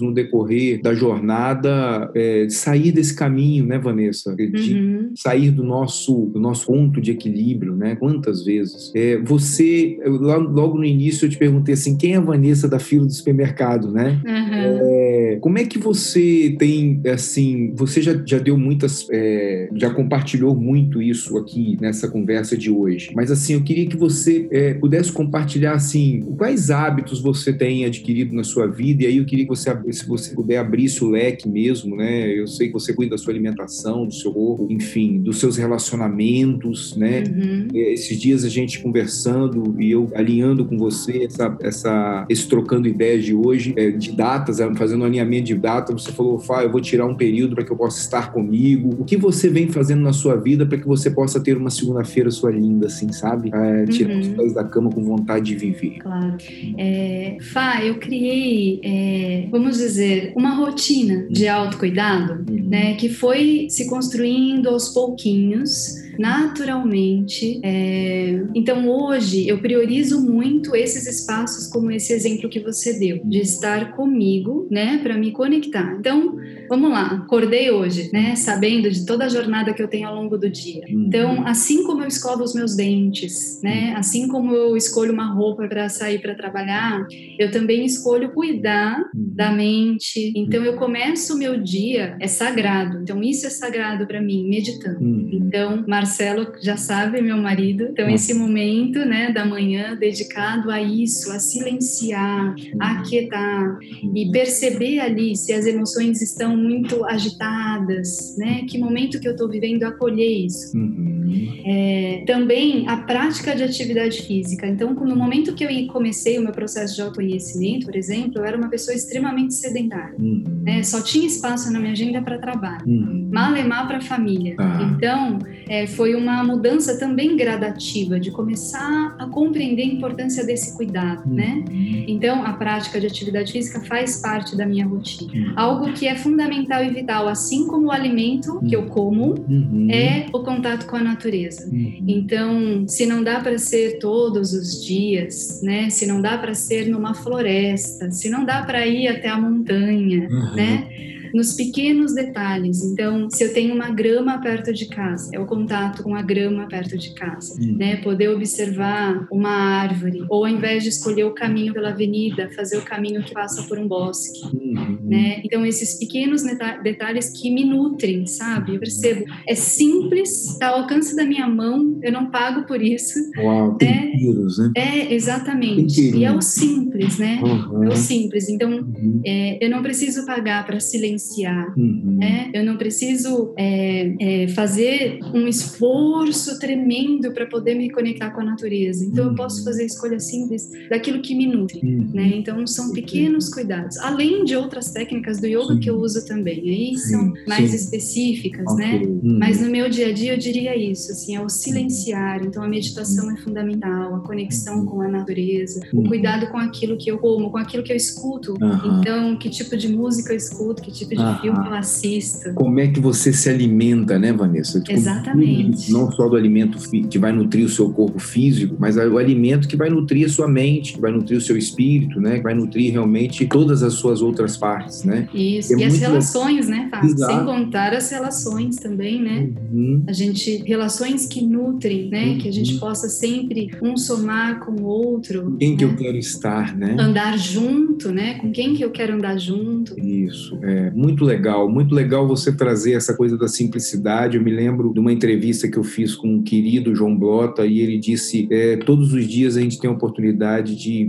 no 0.01 0.13
decorrer 0.13 0.81
da 0.81 0.95
jornada 0.95 2.11
é, 2.15 2.47
de 2.47 2.55
sair 2.55 2.93
desse 2.93 3.15
caminho, 3.15 3.67
né, 3.67 3.79
Vanessa? 3.79 4.35
De 4.35 4.75
uhum. 4.75 5.11
sair 5.15 5.51
do 5.51 5.63
nosso, 5.63 6.27
do 6.27 6.41
nosso 6.41 6.67
ponto 6.67 7.01
de 7.01 7.11
equilíbrio, 7.11 7.75
né? 7.75 7.97
Quantas 7.97 8.45
vezes? 8.45 8.93
É, 8.95 9.19
você, 9.19 9.99
logo 10.07 10.79
no 10.79 10.85
início 10.85 11.27
eu 11.27 11.31
te 11.31 11.39
perguntei 11.39 11.75
assim, 11.75 11.97
quem 11.97 12.15
é 12.15 12.17
a 12.17 12.21
Vanessa 12.21 12.69
da 12.69 12.79
fila 12.79 13.07
do 13.07 13.13
supermercado, 13.13 13.91
né? 13.91 14.21
Uhum. 14.27 14.79
É, 14.83 15.08
É, 15.29 15.37
como 15.37 15.59
é 15.59 15.65
que 15.65 15.79
você 15.79 16.57
tem, 16.59 17.01
assim, 17.13 17.73
você 17.75 18.01
já, 18.03 18.21
já 18.25 18.39
deu 18.39 18.57
muitas, 18.57 19.07
é, 19.11 19.69
já 19.75 19.91
compartilhou 19.91 20.55
muito 20.55 21.03
isso 21.03 21.37
aqui 21.37 21.77
nessa 21.81 22.09
conversa 22.09 22.57
de 22.57 22.71
hoje, 22.71 23.11
mas 23.15 23.31
assim, 23.31 23.55
eu 23.55 23.63
queria 23.63 23.87
que 23.87 23.97
você 23.97 24.47
é, 24.51 24.75
pudesse 24.75 25.13
compartilhar, 25.13 25.73
assim, 25.73 26.21
quais 26.37 26.71
hábitos 26.71 27.21
você 27.21 27.53
tem 27.53 27.85
adquirido 27.85 28.35
na 28.35 28.45
sua 28.45 28.67
vida, 28.67 29.05
e 29.05 29.07
aí 29.07 29.17
eu 29.19 29.25
queria 29.25 29.45
que 29.45 29.51
você, 29.51 29.71
se 29.93 30.07
você 30.07 30.35
puder 30.35 30.59
abrir 30.59 30.89
o 31.03 31.11
leque 31.11 31.49
mesmo, 31.49 31.97
né? 31.97 32.33
Eu 32.33 32.47
sei 32.47 32.69
que 32.69 32.73
você 32.73 32.93
cuida 32.95 33.11
da 33.11 33.19
sua 33.19 33.33
alimentação, 33.33 34.07
do 34.07 34.15
seu 34.15 34.33
corpo, 34.33 34.67
enfim, 34.71 35.19
dos 35.21 35.39
seus 35.39 35.57
relacionamentos, 35.57 36.97
né? 36.97 37.25
Uhum. 37.29 37.69
É, 37.75 37.93
esses 37.93 38.19
dias 38.19 38.45
a 38.45 38.49
gente 38.49 38.81
conversando 38.81 39.75
e 39.79 39.91
eu 39.91 40.11
alinhando 40.15 40.65
com 40.65 40.79
você 40.79 41.25
essa, 41.25 41.57
essa 41.61 42.27
esse 42.29 42.49
trocando 42.49 42.89
ideias 42.89 43.25
de 43.25 43.35
hoje, 43.35 43.75
é, 43.77 43.91
de 43.91 44.13
datas, 44.13 44.61
é, 44.61 44.75
fazendo 44.75 45.03
um 45.03 45.07
alinhamento 45.19 45.47
de 45.47 45.55
data, 45.55 45.93
você 45.93 46.13
falou, 46.13 46.39
Fá, 46.39 46.63
eu 46.63 46.71
vou 46.71 46.81
tirar 46.81 47.07
um 47.07 47.15
período 47.15 47.55
para 47.55 47.65
que 47.65 47.71
eu 47.71 47.77
possa 47.77 48.01
estar 48.01 48.33
comigo. 48.33 48.97
O 48.99 49.05
que 49.05 49.17
você 49.17 49.49
vem 49.49 49.69
fazendo 49.69 50.03
na 50.03 50.13
sua 50.13 50.37
vida 50.37 50.65
para 50.65 50.79
que 50.79 50.87
você 50.87 51.11
possa 51.11 51.41
ter 51.41 51.57
uma 51.57 51.71
segunda-feira 51.71 52.31
sua 52.31 52.51
linda, 52.51 52.87
assim, 52.87 53.13
sabe? 53.13 53.51
É, 53.53 53.85
tirar 53.87 54.15
uhum. 54.15 54.21
os 54.21 54.29
pés 54.29 54.55
da 54.55 54.65
cama 54.65 54.91
com 54.91 55.03
vontade 55.03 55.47
de 55.47 55.57
viver. 55.57 55.99
Claro. 55.99 56.37
É, 56.77 57.37
Fá, 57.41 57.85
eu 57.85 57.99
criei, 57.99 58.81
é, 58.83 59.49
vamos 59.51 59.79
dizer, 59.79 60.33
uma 60.37 60.55
rotina 60.55 61.27
de 61.31 61.45
uhum. 61.47 61.55
autocuidado, 61.55 62.45
uhum. 62.51 62.69
né, 62.69 62.95
que 62.95 63.09
foi 63.09 63.67
se 63.69 63.89
construindo 63.89 64.69
aos 64.69 64.89
pouquinhos 64.91 66.08
naturalmente. 66.19 67.61
É... 67.63 68.43
Então, 68.55 68.89
hoje, 68.89 69.49
eu 69.49 69.59
priorizo 69.59 70.21
muito 70.21 70.75
esses 70.75 71.07
espaços, 71.07 71.69
como 71.69 71.91
esse 71.91 72.13
exemplo 72.13 72.49
que 72.49 72.61
você 72.61 72.99
deu, 72.99 73.21
de 73.25 73.39
estar 73.39 73.93
comigo, 73.95 74.67
né, 74.71 74.99
para 75.03 75.17
me 75.17 75.31
conectar. 75.31 75.97
Então, 75.99 76.37
vamos 76.69 76.91
lá, 76.91 77.23
acordei 77.25 77.71
hoje, 77.71 78.11
né, 78.13 78.35
sabendo 78.35 78.91
de 78.91 79.07
toda 79.07 79.27
a 79.27 79.29
jornada 79.29 79.73
que 79.73 79.83
eu 79.83 79.89
tenho 79.89 80.09
ao 80.09 80.15
longo 80.15 80.37
do 80.37 80.51
dia. 80.51 80.83
Uhum. 80.89 81.05
Então, 81.07 81.47
assim 81.47 81.85
como 81.85 82.03
eu 82.03 82.09
escovo 82.09 82.43
os 82.43 82.55
meus 82.55 82.75
dentes, 82.75 83.61
né, 83.63 83.93
uhum. 83.93 83.97
assim 83.99 84.29
como 84.29 84.55
eu 84.55 84.77
escolho 84.77 85.13
uma 85.13 85.33
roupa 85.33 85.69
para 85.69 85.89
sair 85.89 86.21
para 86.21 86.35
trabalhar, 86.35 87.07
eu 87.39 87.51
também 87.51 87.85
escolho 87.85 88.33
cuidar 88.33 88.99
uhum. 89.15 89.33
da 89.35 89.53
mente. 89.53 90.33
Então, 90.35 90.65
eu 90.65 90.77
começo 90.77 91.35
o 91.35 91.39
meu 91.39 91.61
dia, 91.61 92.17
é 92.21 92.27
sagrado. 92.27 93.01
Então, 93.03 93.23
isso 93.23 93.47
é 93.47 93.51
sagrado 93.51 94.07
para 94.07 94.21
mim, 94.21 94.49
meditando. 94.49 94.99
Então, 95.33 95.85
Marcelo 95.87 96.08
Marcelo 96.09 96.53
já 96.63 96.77
sabe, 96.79 97.21
meu 97.21 97.37
marido. 97.37 97.89
Então, 97.91 98.09
esse 98.09 98.33
momento 98.33 99.01
né, 99.01 99.31
da 99.31 99.45
manhã 99.45 99.95
dedicado 99.95 100.71
a 100.71 100.81
isso, 100.81 101.31
a 101.31 101.39
silenciar, 101.39 102.55
a 102.81 102.93
aquietar 102.93 103.79
e 104.15 104.31
perceber 104.33 105.01
ali 105.01 105.37
se 105.37 105.53
as 105.53 105.67
emoções 105.67 106.23
estão 106.23 106.57
muito 106.57 107.05
agitadas, 107.05 108.37
né? 108.39 108.65
Que 108.67 108.79
momento 108.79 109.21
que 109.21 109.29
eu 109.29 109.33
estou 109.33 109.49
vivendo, 109.49 109.85
acolher 109.85 110.47
isso. 110.47 110.77
Uhum. 110.77 111.19
É, 111.67 112.25
também 112.27 112.89
a 112.89 112.97
prática 112.97 113.55
de 113.55 113.63
atividade 113.63 114.23
física. 114.23 114.67
Então, 114.67 114.95
no 114.95 115.15
momento 115.15 115.55
que 115.55 115.65
eu 115.65 115.69
comecei 115.89 116.39
o 116.39 116.43
meu 116.43 116.53
processo 116.53 116.95
de 116.95 117.03
autoconhecimento, 117.03 117.85
por 117.85 117.95
exemplo, 117.95 118.39
eu 118.39 118.45
era 118.45 118.57
uma 118.57 118.69
pessoa 118.71 118.95
extremamente 118.95 119.55
sedentária. 119.55 120.17
Uhum. 120.19 120.45
Né? 120.63 120.83
Só 120.83 121.03
tinha 121.03 121.27
espaço 121.27 121.71
na 121.71 121.79
minha 121.79 121.93
agenda 121.93 122.23
para 122.23 122.39
trabalho, 122.39 122.87
uhum. 122.87 123.29
malemar 123.31 123.87
para 123.87 124.01
família. 124.01 124.55
Ah. 124.59 124.91
Então, 124.97 125.39
é, 125.69 125.87
foi 125.99 126.15
uma 126.15 126.45
mudança 126.45 126.97
também 126.97 127.37
gradativa 127.37 128.21
de 128.21 128.31
começar 128.31 129.17
a 129.19 129.27
compreender 129.27 129.83
a 129.83 129.87
importância 129.87 130.47
desse 130.47 130.77
cuidado, 130.77 131.29
né? 131.29 131.65
Uhum. 131.69 132.05
Então, 132.07 132.45
a 132.45 132.53
prática 132.53 133.01
de 133.01 133.09
atividade 133.09 133.51
física 133.51 133.81
faz 133.81 134.23
parte 134.23 134.57
da 134.57 134.65
minha 134.65 134.87
rotina. 134.87 135.33
Uhum. 135.33 135.53
Algo 135.57 135.93
que 135.95 136.07
é 136.07 136.15
fundamental 136.15 136.85
e 136.85 136.91
vital, 136.91 137.27
assim 137.27 137.67
como 137.67 137.89
o 137.89 137.91
alimento 137.91 138.61
que 138.61 138.77
eu 138.77 138.87
como, 138.87 139.35
uhum. 139.49 139.89
é 139.91 140.27
o 140.33 140.39
contato 140.39 140.87
com 140.87 140.95
a 140.95 141.03
natureza. 141.03 141.69
Então, 142.07 142.87
se 142.87 143.05
não 143.05 143.25
dá 143.25 143.41
para 143.41 143.59
ser 143.59 143.99
todos 143.99 144.53
os 144.53 144.85
dias, 144.85 145.61
né? 145.65 145.91
Se 145.91 146.07
não 146.07 146.23
dá 146.23 146.39
para 146.39 146.55
ser 146.55 146.87
numa 146.87 147.13
floresta, 147.13 148.09
se 148.13 148.31
não 148.31 148.45
dá 148.45 148.63
para 148.63 148.87
ir 148.87 149.09
até 149.09 149.29
a 149.29 149.37
montanha, 149.37 150.29
né? 150.55 151.08
Nos 151.35 151.55
pequenos 151.55 152.15
detalhes. 152.15 152.83
Então, 152.83 153.29
se 153.31 153.45
eu 153.45 153.53
tenho 153.53 153.75
uma 153.75 153.91
grama 153.91 154.41
perto 154.41 154.73
de 154.73 154.87
casa, 154.87 155.31
é 155.33 155.39
o 155.39 155.47
contato 155.47 156.03
com 156.03 156.15
a 156.15 156.23
grama 156.23 156.67
perto 156.69 156.97
de 156.97 157.15
casa, 157.15 157.61
uhum. 157.61 157.77
né? 157.77 157.97
Poder 157.97 158.29
observar 158.29 159.27
uma 159.31 159.51
árvore, 159.51 160.25
ou 160.29 160.45
ao 160.45 160.51
invés 160.51 160.83
de 160.83 160.89
escolher 160.89 161.25
o 161.25 161.35
caminho 161.35 161.73
pela 161.73 161.91
avenida, 161.91 162.51
fazer 162.55 162.79
o 162.79 162.83
caminho 162.83 163.23
que 163.23 163.33
passa 163.33 163.63
por 163.65 163.79
um 163.79 163.87
bosque, 163.87 164.41
uhum. 164.45 164.99
né? 165.03 165.41
Então, 165.45 165.65
esses 165.65 165.99
pequenos 165.99 166.43
detalhes 166.83 167.31
que 167.31 167.51
me 167.51 167.65
nutrem, 167.65 168.27
sabe? 168.27 168.75
Eu 168.75 168.81
percebo, 168.81 169.25
é 169.47 169.55
simples, 169.55 170.53
está 170.53 170.69
ao 170.69 170.81
alcance 170.81 171.15
da 171.15 171.25
minha 171.25 171.49
mão, 171.49 171.99
eu 172.03 172.13
não 172.13 172.31
pago 172.31 172.67
por 172.67 172.83
isso. 172.83 173.19
Uau, 173.39 173.73
né? 173.73 173.79
Temperos, 173.79 174.59
né? 174.59 174.73
É, 174.77 175.15
exatamente. 175.15 176.17
E 176.17 176.25
é 176.25 176.33
o 176.33 176.41
simples, 176.41 177.19
né? 177.19 177.41
Uhum. 177.43 177.85
É 177.85 177.89
o 177.89 177.97
simples. 177.97 178.49
Então, 178.49 178.71
uhum. 178.71 179.21
é, 179.25 179.65
eu 179.65 179.71
não 179.71 179.83
preciso 179.83 180.25
pagar 180.27 180.65
para 180.67 180.81
silenciar 180.81 181.18
vivenciar, 181.19 181.75
uhum. 181.77 182.17
né? 182.19 182.51
Eu 182.55 182.65
não 182.65 182.77
preciso 182.77 183.53
é, 183.57 184.15
é, 184.45 184.49
fazer 184.49 185.19
um 185.35 185.47
esforço 185.49 186.59
tremendo 186.59 187.33
para 187.33 187.47
poder 187.47 187.75
me 187.75 187.91
conectar 187.91 188.31
com 188.31 188.41
a 188.41 188.45
natureza. 188.45 189.05
Então 189.05 189.25
uhum. 189.25 189.31
eu 189.31 189.37
posso 189.37 189.65
fazer 189.65 189.85
escolha 189.85 190.21
simples 190.21 190.69
daquilo 190.89 191.21
que 191.21 191.35
me 191.35 191.47
nutre, 191.47 191.81
uhum. 191.83 192.11
né? 192.15 192.33
Então 192.35 192.65
são 192.67 192.93
pequenos 192.93 193.49
cuidados, 193.49 193.99
além 193.99 194.45
de 194.45 194.57
outras 194.57 194.93
técnicas 194.93 195.41
do 195.41 195.47
yoga 195.47 195.75
Sim. 195.75 195.81
que 195.81 195.91
eu 195.91 195.99
uso 195.99 196.25
também. 196.27 196.61
Aí 196.61 196.97
Sim. 196.97 197.11
são 197.11 197.33
mais 197.47 197.71
Sim. 197.71 197.77
específicas, 197.77 198.65
né? 198.77 198.97
okay. 198.97 199.07
né? 199.07 199.39
Mas 199.39 199.61
no 199.61 199.69
meu 199.69 199.89
dia 199.91 200.09
a 200.09 200.13
dia 200.13 200.35
eu 200.35 200.39
diria 200.39 200.77
isso, 200.77 201.13
assim, 201.13 201.37
é 201.37 201.41
o 201.41 201.49
silenciar. 201.49 202.45
Então 202.45 202.63
a 202.63 202.69
meditação 202.69 203.31
é 203.31 203.37
fundamental, 203.37 204.15
a 204.15 204.21
conexão 204.21 204.87
com 204.87 205.01
a 205.01 205.09
natureza, 205.09 205.81
o 205.93 205.99
uhum. 205.99 206.09
cuidado 206.09 206.47
com 206.49 206.59
aquilo 206.59 206.97
que 206.97 207.11
eu 207.11 207.19
como, 207.19 207.51
com 207.51 207.59
aquilo 207.59 207.83
que 207.83 207.93
eu 207.93 207.97
escuto. 207.97 208.55
Então 209.01 209.37
que 209.37 209.49
tipo 209.49 209.77
de 209.77 209.89
música 209.89 210.33
eu 210.33 210.37
escuto, 210.37 210.83
que 210.83 210.93
tipo 210.93 211.08
tipo 211.09 211.23
de 211.23 211.29
ah, 211.29 211.39
filme 211.41 211.67
eu 211.67 211.75
assisto. 211.75 212.53
Como 212.55 212.79
é 212.81 212.89
que 212.89 213.01
você 213.01 213.33
se 213.33 213.49
alimenta, 213.49 214.19
né, 214.19 214.33
Vanessa? 214.33 214.81
Tipo, 214.81 214.99
Exatamente. 214.99 215.93
Não 215.93 216.11
só 216.13 216.29
do 216.29 216.37
alimento 216.37 216.79
que 217.09 217.19
vai 217.19 217.33
nutrir 217.33 217.65
o 217.65 217.69
seu 217.69 217.91
corpo 217.91 218.19
físico, 218.19 218.77
mas 218.79 218.97
o 218.97 219.19
alimento 219.19 219.69
que 219.69 219.77
vai 219.77 219.91
nutrir 219.91 220.27
a 220.27 220.29
sua 220.29 220.49
mente, 220.49 220.95
que 220.95 221.01
vai 221.01 221.11
nutrir 221.11 221.39
o 221.39 221.41
seu 221.41 221.57
espírito, 221.57 222.21
né? 222.21 222.39
Que 222.39 222.43
vai 222.43 222.55
nutrir 222.55 222.93
realmente 222.93 223.47
todas 223.47 223.83
as 223.83 223.95
suas 223.95 224.21
outras 224.23 224.57
partes, 224.57 225.05
né? 225.05 225.29
Isso, 225.33 225.75
é 225.75 225.79
e 225.79 225.85
as 225.85 225.99
relações, 225.99 226.69
né, 226.69 226.89
Fábio? 226.91 227.17
Sem 227.19 227.45
contar 227.45 227.93
as 227.95 228.11
relações 228.11 228.77
também, 228.77 229.23
né? 229.23 229.49
Uhum. 229.73 230.05
A 230.07 230.13
gente, 230.13 230.63
relações 230.67 231.27
que 231.27 231.45
nutrem, 231.45 232.09
né? 232.09 232.27
Uhum. 232.27 232.39
Que 232.39 232.49
a 232.49 232.53
gente 232.53 232.75
uhum. 232.75 232.81
possa 232.81 233.09
sempre 233.09 233.71
um 233.83 233.97
somar 233.97 234.61
com 234.61 234.73
o 234.73 234.85
outro. 234.85 235.57
Quem 235.59 235.73
né? 235.73 235.77
que 235.77 235.85
eu 235.85 235.97
quero 235.97 236.17
estar, 236.17 236.77
né? 236.77 236.97
Andar 236.99 237.39
junto, 237.39 238.11
né? 238.11 238.35
Com 238.35 238.51
quem 238.51 238.75
que 238.75 238.85
eu 238.85 238.91
quero 238.91 239.15
andar 239.15 239.39
junto. 239.39 239.99
Isso, 239.99 240.59
é 240.63 240.91
muito 240.99 241.25
legal, 241.25 241.71
muito 241.71 241.95
legal 241.95 242.27
você 242.27 242.51
trazer 242.51 242.95
essa 242.95 243.15
coisa 243.15 243.39
da 243.39 243.47
simplicidade. 243.47 244.37
Eu 244.37 244.43
me 244.43 244.51
lembro 244.51 244.93
de 244.93 244.99
uma 244.99 245.13
entrevista 245.13 245.69
que 245.69 245.79
eu 245.79 245.85
fiz 245.85 246.17
com 246.17 246.39
o 246.39 246.43
querido 246.43 246.93
João 246.93 247.17
Blota 247.17 247.65
e 247.65 247.79
ele 247.79 247.99
disse: 247.99 248.49
é, 248.51 248.77
todos 248.79 249.13
os 249.13 249.25
dias 249.29 249.57
a 249.57 249.61
gente 249.61 249.79
tem 249.79 249.89
a 249.89 249.93
oportunidade 249.93 250.75
de 250.75 251.09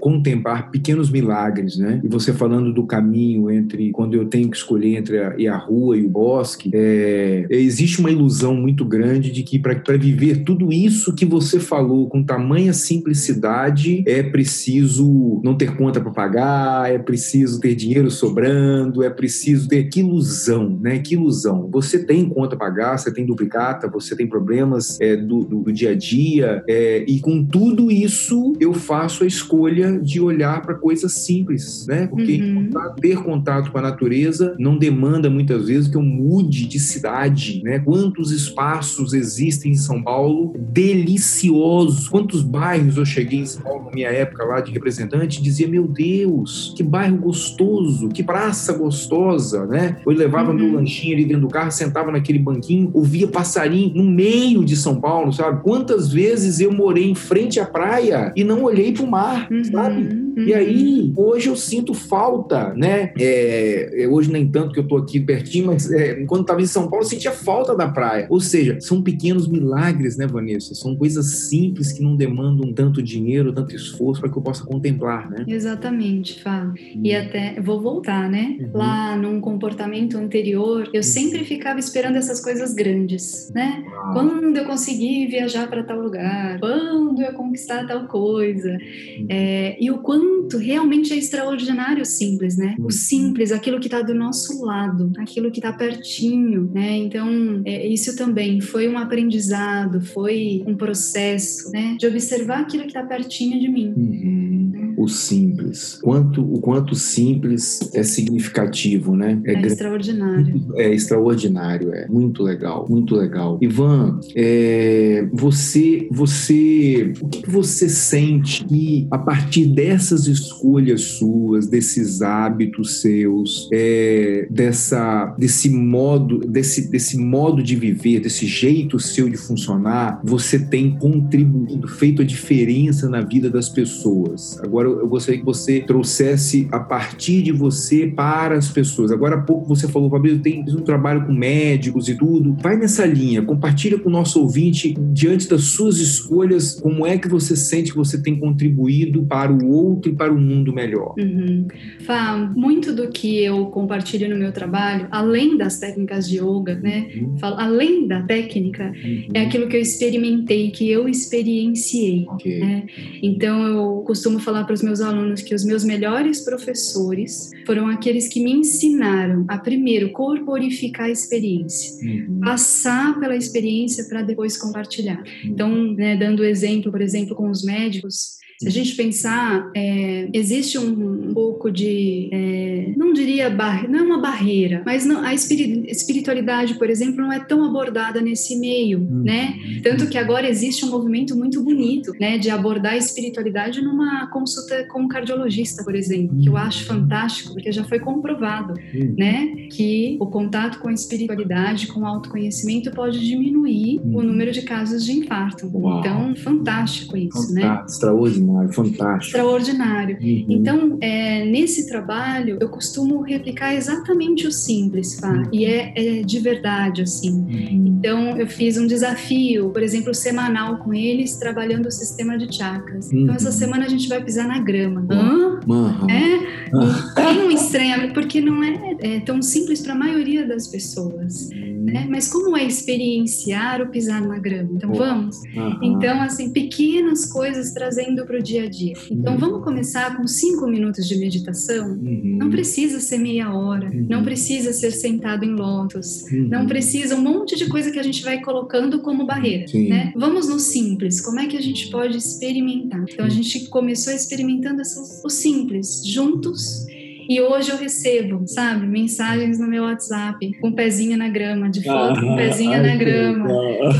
contemplar 0.00 0.72
pequenos 0.72 1.10
milagres, 1.10 1.78
né? 1.78 2.00
E 2.02 2.08
você 2.08 2.32
falando 2.32 2.74
do 2.74 2.84
caminho 2.84 3.48
entre 3.48 3.92
quando 3.92 4.14
eu 4.14 4.24
tenho 4.24 4.50
que 4.50 4.56
escolher 4.56 4.96
entre 4.96 5.18
a, 5.18 5.54
a 5.54 5.56
rua 5.56 5.96
e 5.96 6.04
o 6.04 6.08
bosque, 6.08 6.70
é, 6.74 7.46
existe 7.50 8.00
uma 8.00 8.10
ilusão 8.10 8.56
muito 8.56 8.84
grande 8.84 9.30
de 9.30 9.44
que 9.44 9.60
para 9.60 9.96
viver 9.96 10.42
tudo 10.42 10.72
isso 10.72 11.14
que 11.14 11.24
você 11.24 11.60
falou 11.60 12.08
com 12.08 12.24
tamanha 12.24 12.72
simplicidade 12.72 14.02
é 14.06 14.24
preciso 14.24 15.40
não 15.44 15.54
ter 15.54 15.76
conta 15.76 16.00
para 16.00 16.10
pagar, 16.10 16.90
é 16.90 16.98
preciso 16.98 17.60
ter 17.60 17.76
dinheiro 17.76 18.10
sobrando, 18.10 19.04
é 19.04 19.19
preciso 19.20 19.68
ter 19.68 19.84
que 19.90 20.00
ilusão, 20.00 20.78
né? 20.80 20.98
Que 20.98 21.12
ilusão. 21.12 21.68
Você 21.70 22.02
tem 22.02 22.26
conta 22.26 22.54
a 22.56 22.58
pagar, 22.58 22.96
você 22.96 23.12
tem 23.12 23.26
duplicata, 23.26 23.86
você 23.86 24.16
tem 24.16 24.26
problemas 24.26 24.98
é, 24.98 25.14
do, 25.14 25.44
do, 25.44 25.60
do, 25.64 25.72
dia 25.72 25.90
a 25.90 25.94
dia, 25.94 26.64
é, 26.66 27.04
e 27.06 27.20
com 27.20 27.44
tudo 27.44 27.90
isso 27.90 28.54
eu 28.58 28.72
faço 28.72 29.22
a 29.22 29.26
escolha 29.26 30.00
de 30.00 30.22
olhar 30.22 30.62
para 30.62 30.74
coisas 30.74 31.12
simples, 31.12 31.86
né? 31.86 32.06
Porque 32.06 32.40
uhum. 32.40 32.70
ter 32.98 33.22
contato 33.22 33.70
com 33.70 33.76
a 33.76 33.82
natureza 33.82 34.56
não 34.58 34.78
demanda 34.78 35.28
muitas 35.28 35.68
vezes 35.68 35.86
que 35.86 35.98
eu 35.98 36.02
mude 36.02 36.66
de 36.66 36.80
cidade, 36.80 37.62
né? 37.62 37.78
Quantos 37.78 38.32
espaços 38.32 39.12
existem 39.12 39.72
em 39.72 39.76
São 39.76 40.02
Paulo 40.02 40.54
deliciosos? 40.72 42.08
Quantos 42.08 42.42
bairros 42.42 42.96
eu 42.96 43.04
cheguei 43.04 43.40
em 43.40 43.46
São 43.46 43.62
Paulo 43.62 43.84
na 43.84 43.90
minha 43.90 44.08
época 44.08 44.44
lá 44.44 44.62
de 44.62 44.72
representante 44.72 45.40
e 45.40 45.42
dizia: 45.42 45.68
Meu 45.68 45.86
Deus, 45.86 46.72
que 46.74 46.82
bairro 46.82 47.18
gostoso, 47.18 48.08
que 48.08 48.22
praça 48.22 48.72
gostosa 48.72 49.09
gostosa, 49.10 49.66
né? 49.66 49.96
Eu 50.06 50.12
levava 50.12 50.50
uhum. 50.50 50.56
meu 50.56 50.72
lanchinho 50.74 51.14
ali 51.14 51.24
dentro 51.24 51.42
do 51.42 51.48
carro, 51.48 51.70
sentava 51.72 52.12
naquele 52.12 52.38
banquinho, 52.38 52.90
ouvia 52.94 53.26
passarinho 53.26 53.92
no 53.94 54.04
meio 54.04 54.64
de 54.64 54.76
São 54.76 55.00
Paulo, 55.00 55.32
sabe? 55.32 55.62
Quantas 55.62 56.12
vezes 56.12 56.60
eu 56.60 56.72
morei 56.72 57.10
em 57.10 57.14
frente 57.14 57.58
à 57.58 57.66
praia 57.66 58.32
e 58.36 58.44
não 58.44 58.62
olhei 58.62 58.92
pro 58.92 59.06
mar, 59.06 59.48
uhum. 59.50 59.64
sabe? 59.64 60.29
Uhum. 60.40 60.46
E 60.46 60.54
aí, 60.54 61.12
hoje 61.16 61.48
eu 61.48 61.56
sinto 61.56 61.92
falta, 61.92 62.72
né? 62.74 63.12
É, 63.18 64.08
hoje 64.10 64.30
nem 64.30 64.48
tanto 64.48 64.72
que 64.72 64.80
eu 64.80 64.88
tô 64.88 64.96
aqui 64.96 65.20
pertinho, 65.20 65.66
mas 65.66 65.90
é, 65.90 66.24
quando 66.24 66.42
estava 66.42 66.62
em 66.62 66.66
São 66.66 66.88
Paulo, 66.88 67.04
eu 67.04 67.08
sentia 67.08 67.30
falta 67.30 67.74
da 67.74 67.88
praia. 67.88 68.26
Ou 68.30 68.40
seja, 68.40 68.80
são 68.80 69.02
pequenos 69.02 69.46
milagres, 69.46 70.16
né, 70.16 70.26
Vanessa? 70.26 70.74
São 70.74 70.96
coisas 70.96 71.48
simples 71.48 71.92
que 71.92 72.02
não 72.02 72.16
demandam 72.16 72.72
tanto 72.72 73.02
dinheiro, 73.02 73.52
tanto 73.52 73.74
esforço 73.74 74.20
para 74.20 74.30
que 74.30 74.38
eu 74.38 74.42
possa 74.42 74.64
contemplar, 74.64 75.30
né? 75.30 75.44
Exatamente, 75.46 76.42
Fábio. 76.42 76.82
Hum. 76.96 77.00
E 77.04 77.14
até 77.14 77.60
vou 77.60 77.80
voltar, 77.80 78.28
né? 78.30 78.56
Uhum. 78.60 78.70
Lá 78.74 79.16
num 79.16 79.40
comportamento 79.40 80.16
anterior, 80.16 80.88
eu 80.92 81.02
sempre 81.02 81.44
ficava 81.44 81.78
esperando 81.78 82.16
essas 82.16 82.40
coisas 82.40 82.72
grandes, 82.72 83.50
né? 83.54 83.84
Ah. 83.86 84.10
Quando 84.12 84.56
eu 84.56 84.64
conseguir 84.64 85.26
viajar 85.26 85.68
para 85.68 85.82
tal 85.82 86.00
lugar, 86.00 86.58
quando 86.60 87.20
eu 87.22 87.32
conquistar 87.34 87.86
tal 87.86 88.06
coisa. 88.06 88.70
Uhum. 88.70 89.26
É, 89.28 89.76
e 89.80 89.90
o 89.90 89.98
quanto 89.98 90.29
realmente 90.58 91.12
é 91.12 91.16
extraordinário 91.16 92.02
o 92.02 92.06
simples, 92.06 92.56
né? 92.56 92.74
O 92.78 92.90
simples, 92.90 93.52
aquilo 93.52 93.78
que 93.78 93.86
está 93.86 94.02
do 94.02 94.14
nosso 94.14 94.64
lado, 94.64 95.12
aquilo 95.18 95.50
que 95.50 95.58
está 95.58 95.72
pertinho, 95.72 96.70
né? 96.72 96.96
Então, 96.96 97.62
é, 97.64 97.86
isso 97.86 98.16
também 98.16 98.60
foi 98.60 98.88
um 98.88 98.98
aprendizado, 98.98 100.00
foi 100.00 100.62
um 100.66 100.76
processo, 100.76 101.70
né? 101.70 101.96
De 101.98 102.06
observar 102.06 102.60
aquilo 102.60 102.84
que 102.84 102.90
está 102.90 103.02
pertinho 103.02 103.60
de 103.60 103.68
mim. 103.68 103.92
Uhum. 103.96 104.59
O 105.00 105.08
simples. 105.08 105.98
Quanto, 106.02 106.42
o 106.42 106.60
quanto 106.60 106.94
simples 106.94 107.90
é 107.94 108.02
significativo, 108.02 109.16
né? 109.16 109.40
É, 109.46 109.54
é 109.54 109.62
extraordinário. 109.62 110.66
É 110.76 110.94
extraordinário, 110.94 111.94
é. 111.94 112.06
Muito 112.06 112.42
legal, 112.42 112.86
muito 112.86 113.14
legal. 113.14 113.58
Ivan, 113.62 114.20
é, 114.36 115.26
você, 115.32 116.06
você, 116.10 117.14
o 117.18 117.28
que 117.28 117.48
você 117.48 117.88
sente 117.88 118.62
que 118.66 119.08
a 119.10 119.16
partir 119.16 119.64
dessas 119.74 120.26
escolhas 120.26 121.00
suas, 121.00 121.66
desses 121.66 122.20
hábitos 122.20 123.00
seus, 123.00 123.70
é, 123.72 124.46
dessa, 124.50 125.34
desse 125.38 125.70
modo, 125.70 126.40
desse, 126.40 126.90
desse 126.90 127.16
modo 127.16 127.62
de 127.62 127.74
viver, 127.74 128.20
desse 128.20 128.46
jeito 128.46 128.98
seu 129.00 129.30
de 129.30 129.38
funcionar, 129.38 130.20
você 130.22 130.58
tem 130.58 130.90
contribuído, 130.98 131.88
feito 131.88 132.20
a 132.20 132.24
diferença 132.24 133.08
na 133.08 133.22
vida 133.22 133.48
das 133.48 133.70
pessoas. 133.70 134.60
Agora 134.60 134.89
eu 134.98 135.08
gostaria 135.08 135.40
que 135.40 135.46
você 135.46 135.80
trouxesse 135.80 136.68
a 136.70 136.80
partir 136.80 137.42
de 137.42 137.52
você 137.52 138.06
para 138.06 138.56
as 138.56 138.68
pessoas. 138.68 139.10
Agora 139.10 139.36
há 139.36 139.40
pouco 139.40 139.66
você 139.66 139.88
falou, 139.88 140.10
Fabrício, 140.10 140.40
tem 140.40 140.64
um 140.68 140.82
trabalho 140.82 141.26
com 141.26 141.32
médicos 141.32 142.08
e 142.08 142.14
tudo. 142.14 142.56
Vai 142.60 142.76
nessa 142.76 143.06
linha, 143.06 143.42
compartilha 143.42 143.98
com 143.98 144.08
o 144.08 144.12
nosso 144.12 144.40
ouvinte, 144.40 144.94
diante 145.12 145.48
das 145.48 145.62
suas 145.64 145.98
escolhas, 145.98 146.78
como 146.80 147.06
é 147.06 147.18
que 147.18 147.28
você 147.28 147.56
sente 147.56 147.92
que 147.92 147.96
você 147.96 148.20
tem 148.20 148.38
contribuído 148.38 149.22
para 149.24 149.52
o 149.52 149.68
outro 149.68 150.10
e 150.10 150.14
para 150.14 150.32
o 150.32 150.38
mundo 150.38 150.72
melhor. 150.72 151.14
Uhum. 151.18 151.66
Fá, 152.00 152.52
muito 152.56 152.92
do 152.94 153.08
que 153.08 153.42
eu 153.42 153.66
compartilho 153.66 154.28
no 154.28 154.36
meu 154.36 154.52
trabalho, 154.52 155.06
além 155.10 155.56
das 155.56 155.78
técnicas 155.78 156.28
de 156.28 156.38
yoga, 156.38 156.74
né? 156.76 157.08
Uhum. 157.14 157.38
Falo, 157.38 157.56
além 157.58 158.06
da 158.06 158.22
técnica, 158.22 158.92
uhum. 159.04 159.28
é 159.34 159.42
aquilo 159.42 159.68
que 159.68 159.76
eu 159.76 159.80
experimentei, 159.80 160.70
que 160.70 160.90
eu 160.90 161.08
experienciei. 161.08 162.26
Okay. 162.34 162.60
Né? 162.60 162.86
Então 163.22 163.66
eu 163.66 164.02
costumo 164.06 164.38
falar 164.38 164.64
para 164.64 164.74
os 164.80 164.82
meus 164.82 165.00
alunos 165.00 165.42
que 165.42 165.54
os 165.54 165.64
meus 165.64 165.84
melhores 165.84 166.40
professores 166.40 167.50
foram 167.66 167.86
aqueles 167.88 168.28
que 168.28 168.42
me 168.42 168.52
ensinaram 168.52 169.44
a 169.46 169.58
primeiro 169.58 170.10
corporificar 170.10 171.06
a 171.06 171.10
experiência, 171.10 172.04
uhum. 172.04 172.40
passar 172.40 173.18
pela 173.20 173.36
experiência 173.36 174.04
para 174.08 174.22
depois 174.22 174.56
compartilhar. 174.56 175.18
Uhum. 175.18 175.50
Então, 175.50 175.92
né, 175.94 176.16
dando 176.16 176.44
exemplo, 176.44 176.90
por 176.90 177.00
exemplo, 177.00 177.36
com 177.36 177.50
os 177.50 177.62
médicos, 177.62 178.38
se 178.60 178.68
a 178.68 178.70
gente 178.70 178.94
pensar, 178.94 179.70
é, 179.74 180.28
existe 180.34 180.76
um, 180.76 181.30
um, 181.30 181.32
pouco 181.32 181.70
de, 181.70 182.28
é, 182.30 182.92
não 182.94 183.14
diria, 183.14 183.48
bar, 183.48 183.90
não 183.90 184.00
é 184.00 184.02
uma 184.02 184.20
barreira, 184.20 184.82
mas 184.84 185.06
não, 185.06 185.24
a 185.24 185.32
espiritualidade, 185.32 186.74
por 186.74 186.90
exemplo, 186.90 187.22
não 187.22 187.32
é 187.32 187.40
tão 187.40 187.64
abordada 187.64 188.20
nesse 188.20 188.58
meio, 188.58 188.98
uhum. 188.98 189.22
né? 189.24 189.54
Tanto 189.82 190.06
que 190.08 190.18
agora 190.18 190.46
existe 190.46 190.84
um 190.84 190.90
movimento 190.90 191.34
muito 191.34 191.62
bonito, 191.62 192.12
né, 192.20 192.36
de 192.36 192.50
abordar 192.50 192.92
a 192.92 192.96
espiritualidade 192.98 193.80
numa 193.80 194.26
consulta 194.26 194.84
com 194.90 195.04
um 195.04 195.08
cardiologista, 195.08 195.82
por 195.82 195.94
exemplo, 195.94 196.36
que 196.38 196.46
eu 196.50 196.56
acho 196.58 196.84
fantástico, 196.84 197.54
porque 197.54 197.72
já 197.72 197.84
foi 197.84 197.98
comprovado, 197.98 198.74
uhum. 198.92 199.14
né, 199.16 199.68
que 199.70 200.18
o 200.20 200.26
contato 200.26 200.80
com 200.80 200.88
a 200.88 200.92
espiritualidade, 200.92 201.86
com 201.86 202.00
o 202.00 202.06
autoconhecimento 202.06 202.90
pode 202.90 203.26
diminuir 203.26 204.00
o 204.04 204.18
uhum. 204.18 204.22
número 204.22 204.52
de 204.52 204.60
casos 204.60 205.02
de 205.06 205.12
infarto. 205.12 205.66
Uau. 205.72 206.00
Então, 206.00 206.36
fantástico 206.36 207.16
isso, 207.16 207.54
né? 207.54 207.62
fantástico, 207.62 207.78
né? 207.78 207.84
Extraordinário 207.86 208.49
extraordinário, 208.50 208.72
fantástico. 208.72 209.36
Extraordinário. 209.36 210.18
Uhum. 210.20 210.46
Então, 210.48 210.98
é, 211.00 211.44
nesse 211.44 211.88
trabalho, 211.88 212.58
eu 212.60 212.68
costumo 212.68 213.20
replicar 213.22 213.74
exatamente 213.74 214.46
o 214.46 214.52
simples, 214.52 215.18
Fá, 215.18 215.32
uhum. 215.32 215.44
e 215.52 215.64
é, 215.64 215.92
é, 215.96 216.22
de 216.22 216.38
verdade, 216.40 217.02
assim. 217.02 217.30
Uhum. 217.30 217.96
Então, 217.98 218.38
eu 218.38 218.46
fiz 218.46 218.76
um 218.76 218.86
desafio, 218.86 219.70
por 219.70 219.82
exemplo, 219.82 220.14
semanal 220.14 220.78
com 220.78 220.94
eles, 220.94 221.36
trabalhando 221.36 221.86
o 221.86 221.90
sistema 221.90 222.36
de 222.36 222.54
chakras. 222.54 223.12
Então, 223.12 223.34
essa 223.34 223.46
uhum. 223.46 223.52
semana 223.52 223.86
a 223.86 223.88
gente 223.88 224.08
vai 224.08 224.22
pisar 224.22 224.46
na 224.46 224.58
grama. 224.58 225.06
Hã? 225.10 225.60
É? 226.08 227.14
Tem 227.14 227.42
um 227.42 227.50
estranhamento, 227.50 228.14
porque 228.14 228.40
não 228.40 228.62
é, 228.62 228.96
é 229.00 229.20
tão 229.20 229.42
simples 229.42 229.80
para 229.80 229.92
a 229.92 229.96
maioria 229.96 230.46
das 230.46 230.66
pessoas. 230.66 231.50
Né? 231.50 232.06
Mas 232.08 232.28
como 232.28 232.56
é 232.56 232.64
experienciar 232.64 233.80
o 233.80 233.88
pisar 233.88 234.20
na 234.20 234.38
grama? 234.38 234.70
Então, 234.74 234.92
vamos? 234.92 235.36
Então, 235.82 236.20
assim, 236.20 236.52
pequenas 236.52 237.26
coisas 237.26 237.72
trazendo 237.72 238.24
para 238.26 238.38
o 238.38 238.39
dia 238.42 238.64
a 238.64 238.68
dia. 238.68 238.94
Então, 239.10 239.36
vamos 239.38 239.62
começar 239.62 240.16
com 240.16 240.26
cinco 240.26 240.66
minutos 240.66 241.06
de 241.06 241.16
meditação? 241.16 241.92
Uhum. 241.92 242.36
Não 242.38 242.50
precisa 242.50 243.00
ser 243.00 243.18
meia 243.18 243.52
hora, 243.52 243.88
uhum. 243.88 244.06
não 244.08 244.22
precisa 244.22 244.72
ser 244.72 244.92
sentado 244.92 245.44
em 245.44 245.54
lótus, 245.54 246.22
uhum. 246.30 246.48
não 246.48 246.66
precisa 246.66 247.14
um 247.16 247.20
monte 247.20 247.56
de 247.56 247.66
coisa 247.66 247.90
que 247.90 247.98
a 247.98 248.02
gente 248.02 248.22
vai 248.22 248.40
colocando 248.40 249.00
como 249.00 249.26
barreira, 249.26 249.66
né? 249.72 250.12
Vamos 250.16 250.48
no 250.48 250.58
simples, 250.58 251.20
como 251.20 251.40
é 251.40 251.46
que 251.46 251.56
a 251.56 251.62
gente 251.62 251.90
pode 251.90 252.16
experimentar? 252.16 253.04
Então, 253.08 253.24
a 253.24 253.28
gente 253.28 253.68
começou 253.68 254.12
experimentando 254.12 254.80
essas, 254.80 255.22
o 255.24 255.28
simples, 255.28 256.02
juntos, 256.04 256.86
e 257.30 257.40
hoje 257.40 257.70
eu 257.70 257.76
recebo, 257.76 258.42
sabe, 258.44 258.84
mensagens 258.88 259.56
no 259.56 259.68
meu 259.68 259.84
WhatsApp 259.84 260.50
com 260.60 260.66
um 260.66 260.72
pezinho 260.72 261.16
na 261.16 261.28
grama, 261.28 261.70
de 261.70 261.80
foto 261.80 262.18
ah, 262.18 262.20
com 262.20 262.32
um 262.32 262.36
pezinho 262.36 262.72
ai, 262.72 262.82
na 262.82 262.96
grama. 262.96 263.48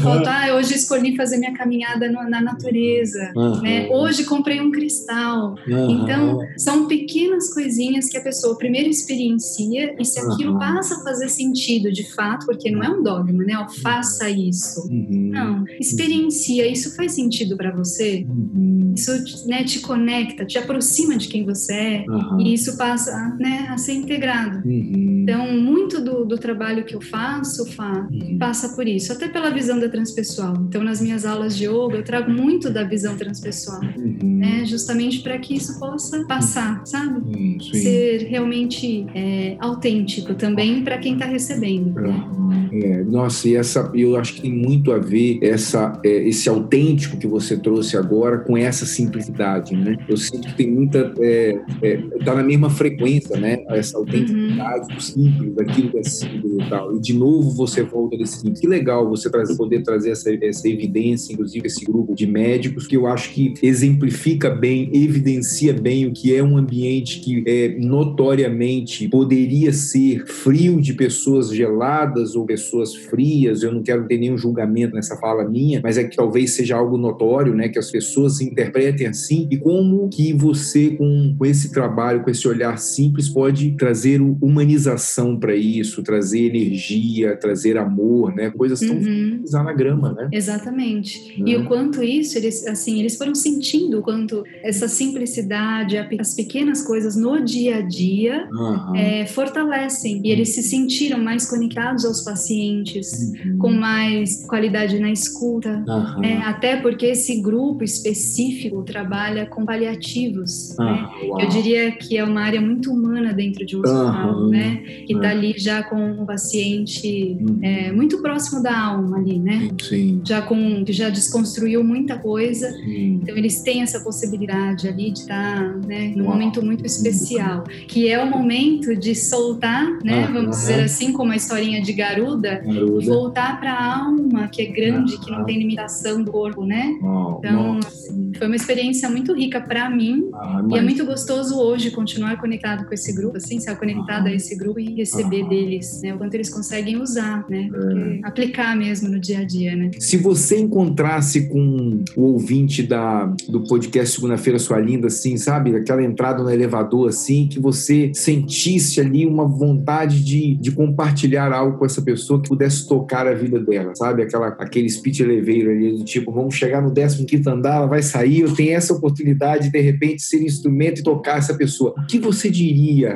Foto, 0.03 0.27
ah, 0.27 0.57
hoje 0.57 0.75
escolhi 0.75 1.15
fazer 1.15 1.37
minha 1.37 1.55
caminhada 1.55 2.11
na 2.11 2.41
natureza, 2.41 3.33
né? 3.63 3.87
Hoje 3.89 4.25
comprei 4.25 4.61
um 4.61 4.73
cristal. 4.73 5.55
Então, 5.65 6.41
são 6.59 6.89
pequenas 6.89 7.55
coisinhas 7.55 8.09
que 8.09 8.17
a 8.17 8.21
pessoa 8.21 8.59
primeiro 8.59 8.91
experiencia 8.91 9.95
e 9.97 10.05
se 10.05 10.19
aquilo 10.19 10.59
passa 10.59 10.97
a 10.97 11.05
fazer 11.05 11.29
sentido 11.29 11.93
de 11.93 12.13
fato, 12.13 12.47
porque 12.47 12.69
não 12.69 12.83
é 12.83 12.89
um 12.89 13.01
dogma, 13.01 13.45
né? 13.45 13.57
Ó, 13.59 13.69
faça 13.81 14.29
isso. 14.29 14.89
Uhum. 14.91 15.31
Não, 15.33 15.65
experiencia. 15.79 16.67
Isso 16.67 16.97
faz 16.97 17.13
sentido 17.13 17.57
para 17.57 17.71
você? 17.71 18.27
Uhum. 18.29 18.93
Isso 18.97 19.13
né, 19.47 19.63
te 19.63 19.79
conecta, 19.79 20.45
te 20.45 20.59
aproxima 20.59 21.17
de 21.17 21.29
quem 21.29 21.45
você 21.45 21.73
é 21.73 22.05
e 22.41 22.55
isso 22.55 22.77
passa 22.77 23.20
né, 23.39 23.69
a 23.71 23.79
ser 23.79 23.95
integrado. 23.95 24.67
Uhum. 24.67 25.23
Então, 25.23 25.53
muito 25.53 26.03
do, 26.03 26.25
do, 26.25 26.39
trabalho 26.39 26.85
que 26.85 26.95
eu 26.95 27.01
faço 27.01 27.67
Fá, 27.67 28.09
uhum. 28.11 28.39
passa 28.39 28.71
por 28.71 28.87
isso, 28.87 29.13
até 29.13 29.29
pela 29.29 29.51
visão 29.51 29.79
da 29.79 29.89
transpessoal. 29.89 30.55
Então, 30.69 30.83
nas 30.83 31.01
minhas 31.01 31.25
aulas 31.25 31.57
de 31.57 31.67
yoga, 31.67 31.97
eu 31.97 32.03
trago 32.03 32.31
muito 32.31 32.71
da 32.71 32.83
visão 32.83 33.17
transpessoal, 33.17 33.81
uhum. 33.81 34.19
né, 34.23 34.65
justamente 34.65 35.21
para 35.21 35.39
que 35.39 35.55
isso 35.55 35.79
possa 35.79 36.25
passar, 36.25 36.83
sabe? 36.85 37.21
Uhum, 37.21 37.59
Ser 37.61 38.27
realmente 38.29 39.07
é, 39.15 39.57
autêntico 39.61 40.35
também 40.35 40.83
para 40.83 40.99
quem 40.99 41.15
está 41.15 41.27
recebendo. 41.27 42.01
Né? 42.01 42.71
É, 42.73 43.03
nossa, 43.05 43.49
e 43.49 43.57
essa, 43.57 43.91
eu 43.95 44.17
acho 44.17 44.35
que 44.35 44.43
tem 44.43 44.53
muito 44.53 44.93
a 44.93 44.99
ver 44.99 45.39
essa, 45.43 46.01
é, 46.05 46.29
esse 46.29 46.49
autêntico 46.49 47.17
que 47.17 47.27
você 47.27 47.57
trouxe 47.57 47.97
agora 47.97 48.39
com 48.39 48.57
essa 48.57 48.87
simplicidade, 48.87 49.75
né? 49.77 49.97
Eu 50.09 50.17
sinto 50.17 50.49
que 50.49 50.55
tem 50.55 50.71
muita, 50.71 51.13
é, 51.19 51.59
é, 51.83 51.97
tá 52.25 52.35
na 52.35 52.43
mesma 52.43 52.71
frequência 52.71 53.10
frequência, 53.11 53.41
né? 53.41 53.65
Essa 53.69 53.99
autenticidade 53.99 54.89
uhum. 54.89 54.97
do 54.97 55.03
simples, 55.03 55.55
daquilo 55.55 55.91
que 55.91 55.99
é 55.99 56.03
simples 56.03 56.53
e 56.53 56.69
tal. 56.69 56.97
E 56.97 57.01
de 57.01 57.15
novo 57.15 57.51
você 57.51 57.83
volta 57.83 58.17
nesse 58.17 58.39
simples. 58.39 58.61
Que 58.61 58.67
legal 58.67 59.09
você 59.09 59.29
trazer, 59.31 59.57
poder 59.57 59.83
trazer 59.83 60.11
essa, 60.11 60.33
essa 60.45 60.69
evidência, 60.69 61.33
inclusive 61.33 61.67
esse 61.67 61.85
grupo 61.85 62.15
de 62.15 62.27
médicos, 62.27 62.87
que 62.87 62.97
eu 62.97 63.07
acho 63.07 63.33
que 63.33 63.55
exemplifica 63.63 64.51
bem, 64.51 64.91
evidencia 64.93 65.73
bem 65.73 66.07
o 66.07 66.13
que 66.13 66.35
é 66.35 66.43
um 66.43 66.57
ambiente 66.57 67.21
que 67.21 67.43
é 67.47 67.77
notoriamente 67.79 69.09
poderia 69.09 69.73
ser 69.73 70.27
frio 70.27 70.81
de 70.81 70.93
pessoas 70.95 71.51
geladas 71.51 72.35
ou 72.35 72.45
pessoas 72.45 72.95
frias, 72.95 73.63
eu 73.63 73.73
não 73.73 73.83
quero 73.83 74.07
ter 74.07 74.19
nenhum 74.19 74.37
julgamento 74.37 74.95
nessa 74.95 75.17
fala 75.17 75.49
minha, 75.49 75.81
mas 75.83 75.97
é 75.97 76.05
que 76.05 76.17
talvez 76.17 76.53
seja 76.53 76.77
algo 76.77 76.97
notório, 76.97 77.55
né, 77.55 77.69
que 77.69 77.79
as 77.79 77.91
pessoas 77.91 78.41
interpretem 78.41 79.07
assim, 79.07 79.49
e 79.51 79.57
como 79.57 80.09
que 80.09 80.33
você, 80.33 80.91
com, 80.91 81.35
com 81.37 81.47
esse 81.47 81.73
trabalho, 81.73 82.23
com 82.23 82.31
esse 82.31 82.47
olhar 82.47 82.79
simples, 82.79 83.00
pode 83.33 83.73
trazer 83.77 84.21
humanização 84.21 85.39
para 85.39 85.55
isso, 85.55 86.03
trazer 86.03 86.47
energia, 86.55 87.37
trazer 87.37 87.77
amor, 87.79 88.35
né, 88.35 88.51
coisas 88.51 88.81
tão 88.81 88.97
Uhum. 88.97 89.43
na 89.53 89.73
grama, 89.73 90.13
né? 90.13 90.29
Exatamente. 90.33 91.19
Né? 91.39 91.51
E 91.51 91.57
o 91.57 91.65
quanto 91.67 92.03
isso, 92.03 92.37
eles 92.39 92.67
assim, 92.67 92.99
eles 93.01 93.17
foram 93.17 93.35
sentindo 93.35 93.99
o 93.99 94.03
quanto 94.03 94.45
essa 94.63 94.89
simplicidade, 94.89 95.97
as 96.19 96.35
pequenas 96.35 96.83
coisas 96.83 97.17
no 97.17 97.45
dia 97.45 97.77
a 97.77 97.81
dia 97.81 98.49
Aham. 98.53 98.97
é, 98.97 99.27
fortalecem. 99.27 100.21
E 100.25 100.31
eles 100.31 100.51
se 100.51 100.63
sentiram 100.63 101.19
mais 101.23 101.49
conectados 101.49 102.05
aos 102.05 102.23
pacientes, 102.23 103.11
Uhum. 103.45 103.59
com 103.59 103.71
mais 103.71 104.45
qualidade 104.47 104.99
na 104.99 105.11
escuta. 105.11 105.85
É, 106.23 106.37
até 106.39 106.77
porque 106.77 107.07
esse 107.07 107.41
grupo 107.41 107.85
específico 107.85 108.83
trabalha 108.83 109.47
com 109.47 109.65
paliativos, 109.65 110.75
né? 110.79 110.85
Ah. 111.07 111.11
Eu 111.43 111.49
diria 111.49 111.91
que 111.93 112.17
é 112.17 112.25
uma 112.25 112.41
área 112.41 112.61
muito 112.61 112.80
humana 112.89 113.33
dentro 113.33 113.67
de 113.67 113.77
um 113.77 113.81
hospital, 113.81 114.31
Aham. 114.31 114.49
né? 114.49 114.77
Que 115.07 115.13
está 115.15 115.29
É. 115.29 115.31
ali 115.33 115.55
já 115.59 115.83
com 115.83 115.97
um 116.23 116.25
paciente 116.25 117.37
Uhum. 117.41 117.59
é, 117.63 117.91
muito 117.93 118.21
próximo 118.23 118.63
da 118.63 118.79
alma 118.79 119.17
ali, 119.19 119.39
né? 119.39 119.69
Sim, 119.83 120.21
Já 120.25 120.43
com 120.43 120.85
que 120.85 120.93
já 120.93 121.09
desconstruiu 121.11 121.83
muita 121.83 122.17
coisa, 122.19 122.71
sim. 122.71 123.21
então 123.23 123.37
eles 123.37 123.61
têm 123.63 123.83
essa 123.83 124.01
possibilidade 124.01 124.87
ali 124.89 125.11
de 125.11 125.21
estar, 125.21 125.77
né, 125.87 126.13
num 126.17 126.25
Uau. 126.25 126.33
momento 126.35 126.65
muito 126.65 126.85
especial, 126.87 127.65
que 127.89 128.09
é 128.09 128.23
o 128.23 128.31
momento 128.31 128.95
de 128.97 129.15
soltar, 129.15 129.99
né? 130.05 130.25
Aham. 130.25 130.33
Vamos 130.33 130.57
dizer 130.59 130.85
assim, 130.85 131.13
como 131.13 131.33
a 131.33 131.37
historinha 131.37 131.83
de 131.83 131.93
Garuda, 131.93 132.63
Garuda. 132.65 133.05
voltar 133.07 133.59
para 133.61 133.73
a 133.73 134.05
alma 134.05 134.49
que 134.49 134.63
é 134.63 134.67
grande, 134.67 135.19
que 135.21 135.31
não 135.31 135.45
tem 135.45 135.59
limitação 135.59 136.23
do 136.23 136.31
corpo, 136.31 136.65
né? 136.65 136.97
Uau, 137.03 137.37
Então, 137.39 137.79
assim, 137.79 138.33
foi 138.39 138.47
uma 138.47 138.57
experiência 138.57 139.09
muito 139.11 139.33
rica 139.35 139.61
para 139.61 139.91
mim 139.91 140.29
Ah, 140.33 140.61
e 140.71 140.75
é 140.75 140.77
mas- 140.77 140.85
muito 140.85 141.05
gostoso 141.05 141.57
hoje 141.59 141.91
continuar 141.91 142.39
conectado 142.39 142.70
com 142.79 142.95
esse 142.95 143.13
grupo, 143.13 143.37
assim, 143.37 143.61
ser 143.61 143.77
conectado 143.77 144.27
a 144.27 144.33
esse 144.33 144.57
grupo 144.57 144.81
e 144.81 144.95
receber 144.95 145.49
deles, 145.49 146.01
né? 146.03 146.15
O 146.15 146.19
quanto 146.19 146.35
eles 146.35 146.51
conseguem 146.51 147.01
usar, 147.01 147.45
né? 147.49 147.69
É. 147.69 147.69
Porque 147.69 148.21
aplicar 148.23 148.77
mesmo 148.77 149.09
no 149.09 149.19
dia 149.19 149.41
a 149.41 149.45
dia, 149.45 149.77
né? 149.77 149.91
Se 149.99 150.17
você 150.17 150.59
encontrasse 150.59 151.49
com 151.49 152.03
o 152.17 152.23
ouvinte 152.23 152.83
da, 152.83 153.27
do 153.49 153.65
podcast 153.65 154.15
Segunda-feira 154.15 154.59
Sua 154.59 154.79
Linda, 154.79 155.09
assim, 155.09 155.37
sabe? 155.37 155.75
Aquela 155.75 156.03
entrada 156.03 156.43
no 156.43 156.51
elevador, 156.51 157.09
assim, 157.09 157.49
que 157.49 157.59
você 157.59 158.13
sentisse 158.15 159.01
ali 159.01 159.27
uma 159.27 159.47
vontade 159.47 160.23
de, 160.23 160.55
de 160.57 160.73
compartilhar 160.73 161.53
algo 161.53 161.79
com 161.79 161.85
essa 161.85 162.03
pessoa 162.03 162.41
que 162.41 162.49
pudesse 162.49 162.87
tocar 162.87 163.27
a 163.27 163.35
vida 163.35 163.59
dela, 163.59 163.95
sabe? 163.95 164.23
Aquela, 164.23 164.49
aquele 164.49 164.89
speech 164.89 165.23
elevator 165.23 165.71
ali, 165.71 165.93
do 165.93 166.05
tipo, 166.05 166.33
vamos 166.33 166.55
chegar 166.55 166.83
no 166.83 166.93
15 166.93 167.49
andar, 167.49 167.77
ela 167.77 167.87
vai 167.87 168.03
sair, 168.03 168.41
eu 168.41 168.55
tenho 168.55 168.75
essa 168.75 168.93
oportunidade 168.93 169.65
de, 169.65 169.71
de 169.71 169.81
repente, 169.81 170.23
ser 170.23 170.43
instrumento 170.43 171.01
e 171.01 171.03
tocar 171.03 171.39
essa 171.39 171.55
pessoa. 171.55 171.95
O 171.99 172.07
que 172.07 172.19
você 172.19 172.51
diria 172.51 172.60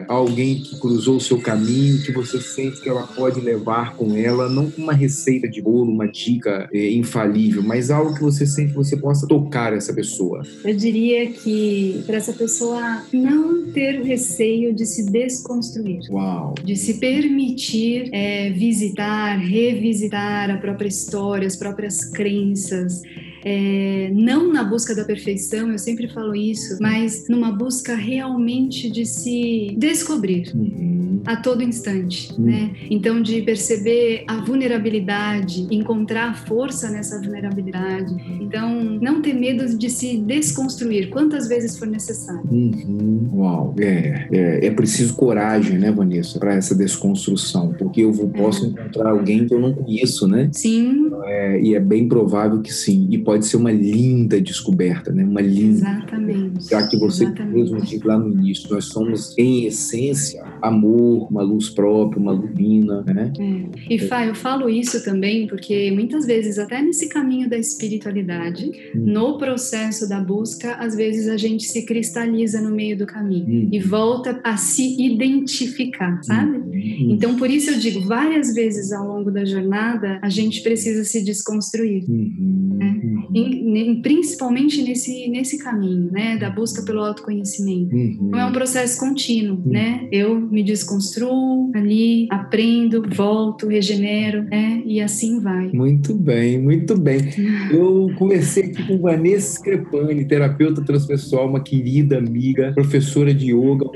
a 0.09 0.13
alguém 0.13 0.57
que 0.57 0.79
cruzou 0.79 1.17
o 1.17 1.21
seu 1.21 1.39
caminho, 1.39 2.03
que 2.03 2.13
você 2.13 2.41
sente 2.41 2.81
que 2.81 2.89
ela 2.89 3.07
pode 3.07 3.41
levar 3.41 3.95
com 3.97 4.17
ela, 4.17 4.49
não 4.49 4.71
com 4.71 4.83
uma 4.83 4.93
receita 4.93 5.49
de 5.49 5.61
bolo, 5.61 5.91
uma 5.93 6.09
dica 6.09 6.69
é, 6.73 6.91
infalível, 6.93 7.63
mas 7.63 7.91
algo 7.91 8.15
que 8.15 8.23
você 8.23 8.47
sente 8.47 8.71
que 8.71 8.77
você 8.77 8.97
possa 8.97 9.27
tocar 9.27 9.73
essa 9.73 9.93
pessoa? 9.93 10.43
Eu 10.65 10.75
diria 10.75 11.31
que 11.31 12.03
para 12.07 12.17
essa 12.17 12.33
pessoa 12.33 13.03
não 13.13 13.67
ter 13.73 14.01
o 14.01 14.05
receio 14.05 14.75
de 14.75 14.87
se 14.87 15.11
desconstruir. 15.11 16.01
Uau! 16.11 16.55
De 16.65 16.77
se 16.77 16.95
permitir 16.95 18.09
é, 18.13 18.51
visitar, 18.51 19.37
revisitar 19.37 20.51
a 20.51 20.57
própria 20.57 20.89
história, 20.89 21.47
as 21.47 21.57
próprias 21.57 22.05
crenças, 22.05 23.03
é, 23.45 24.11
não 24.15 24.51
na 24.53 24.65
busca 24.65 24.95
da 24.95 25.05
perfeição, 25.05 25.71
eu 25.71 25.79
sempre 25.79 26.09
falo 26.09 26.35
isso, 26.35 26.79
mas 26.81 27.27
numa 27.29 27.53
busca 27.53 27.95
realmente 27.95 28.91
de 28.91 29.05
se 29.05 29.75
descobrir 29.79 30.51
Uhum. 30.55 31.21
a 31.27 31.37
todo 31.37 31.63
instante, 31.63 32.33
Hum. 32.39 32.45
né? 32.45 32.71
Então 32.91 33.21
de 33.21 33.43
perceber 33.43 34.25
a 34.27 34.37
vulnerabilidade, 34.45 35.67
encontrar 35.71 36.47
força 36.47 36.91
nessa 36.91 37.21
vulnerabilidade. 37.21 38.15
Então 38.41 38.83
não 39.01 39.21
ter 39.21 39.35
medo 39.35 39.77
de 39.77 39.91
se 39.91 40.17
desconstruir 40.19 41.11
quantas 41.11 41.47
vezes 41.49 41.77
for 41.79 41.87
necessário. 41.87 42.43
Uhum. 42.51 43.29
Uau! 43.35 43.75
É, 43.79 44.29
é, 44.33 44.67
é 44.67 44.71
preciso 44.71 45.15
coragem, 45.17 45.79
né, 45.79 45.91
Vanessa, 45.91 46.39
para 46.39 46.55
essa 46.55 46.75
desconstrução, 46.75 47.75
porque 47.79 48.01
eu 48.03 48.13
vou, 48.13 48.29
posso 48.29 48.67
encontrar 48.67 49.11
alguém 49.11 49.47
que 49.47 49.53
eu 49.55 49.61
não 49.61 49.75
conheço, 49.75 50.27
né? 50.27 50.49
Sim, 50.53 51.11
É, 51.27 51.61
e 51.61 51.75
é 51.75 51.81
bem 51.81 52.09
provável 52.09 52.61
que 52.61 52.73
sim. 52.73 53.07
E 53.11 53.19
pode 53.19 53.34
ser 53.43 53.57
uma 53.57 53.73
linda 53.73 54.41
descoberta, 54.41 55.13
né? 55.13 55.25
Uma 55.25 55.41
linda. 55.41 55.75
exatamente. 55.79 56.69
Já 56.71 56.87
que 56.87 56.97
você 56.97 57.25
Exatamente. 57.25 57.55
mesmo 57.55 57.81
disse 57.81 58.07
lá 58.07 58.19
no 58.19 58.31
início, 58.33 58.69
nós 58.73 58.85
somos, 58.87 59.37
em 59.39 59.65
essência, 59.67 60.45
amor, 60.63 61.29
uma 61.31 61.43
luz 61.43 61.69
própria, 61.71 62.21
uma 62.21 62.33
lumina, 62.33 63.03
né? 63.03 63.33
É. 63.39 63.95
E 63.95 63.99
Fá, 63.99 64.27
eu 64.27 64.35
falo 64.35 64.69
isso 64.69 65.03
também 65.05 65.47
porque 65.47 65.91
muitas 65.91 66.27
vezes, 66.27 66.59
até 66.59 66.81
nesse 66.83 67.09
caminho 67.09 67.49
da 67.49 67.57
espiritualidade, 67.59 68.71
Hum. 68.95 69.01
no 69.13 69.39
processo 69.39 70.09
da 70.09 70.21
busca, 70.21 70.75
às 70.75 70.95
vezes 70.95 71.29
a 71.29 71.37
gente 71.37 71.65
se 71.65 71.85
cristaliza 71.85 72.61
no 72.61 72.71
meio 72.75 72.97
do 72.97 73.07
caminho 73.07 73.47
Hum. 73.67 73.69
e 73.73 73.79
volta 73.81 74.41
a 74.45 74.57
se 74.57 74.97
identificar, 75.03 76.21
sabe? 76.23 76.59
Hum. 76.59 77.09
Então, 77.11 77.37
por 77.37 77.51
isso 77.51 77.71
eu 77.71 77.79
digo, 77.79 78.01
várias 78.03 78.55
vezes 78.55 78.93
ao 78.93 79.07
longo 79.07 79.31
da 79.31 79.45
jornada, 79.45 80.19
a 80.23 80.29
gente 80.29 80.63
precisa 80.63 81.05
se 81.05 81.25
desconstruir. 81.25 82.05
Uhum. 82.09 83.24
Uhum. 83.35 83.41
Em- 83.47 83.79
em- 83.79 84.03
principalmente 84.03 84.83
nesse, 84.83 85.29
nesse 85.29 85.59
caminho, 85.59 86.11
né, 86.13 86.37
da 86.37 86.51
busca 86.51 86.83
pelo 86.83 87.01
autoconhecimento. 87.01 87.95
Uhum. 87.95 88.19
Então 88.29 88.41
é 88.41 88.47
um 88.47 88.53
processo 88.53 88.99
contínuo, 88.99 89.61
né? 89.65 90.07
Eu 90.13 90.39
me 90.39 90.63
desconstruo 90.63 91.71
ali, 91.75 92.27
aprendo, 92.31 93.03
volto, 93.15 93.67
regenero, 93.67 94.45
né? 94.45 94.83
E 94.87 95.01
assim 95.01 95.41
vai. 95.41 95.71
Muito 95.73 96.15
bem, 96.15 96.61
muito 96.61 96.97
bem. 96.99 97.21
Eu 97.71 98.11
conversei 98.17 98.65
aqui 98.65 98.87
com 98.87 98.99
Vanessa 98.99 99.59
Screpani, 99.59 100.25
terapeuta 100.25 100.83
transpessoal, 100.83 101.49
uma 101.49 101.61
querida 101.61 102.19
amiga, 102.19 102.73
professora 102.75 103.35
de 103.35 103.53
yoga, 103.53 103.87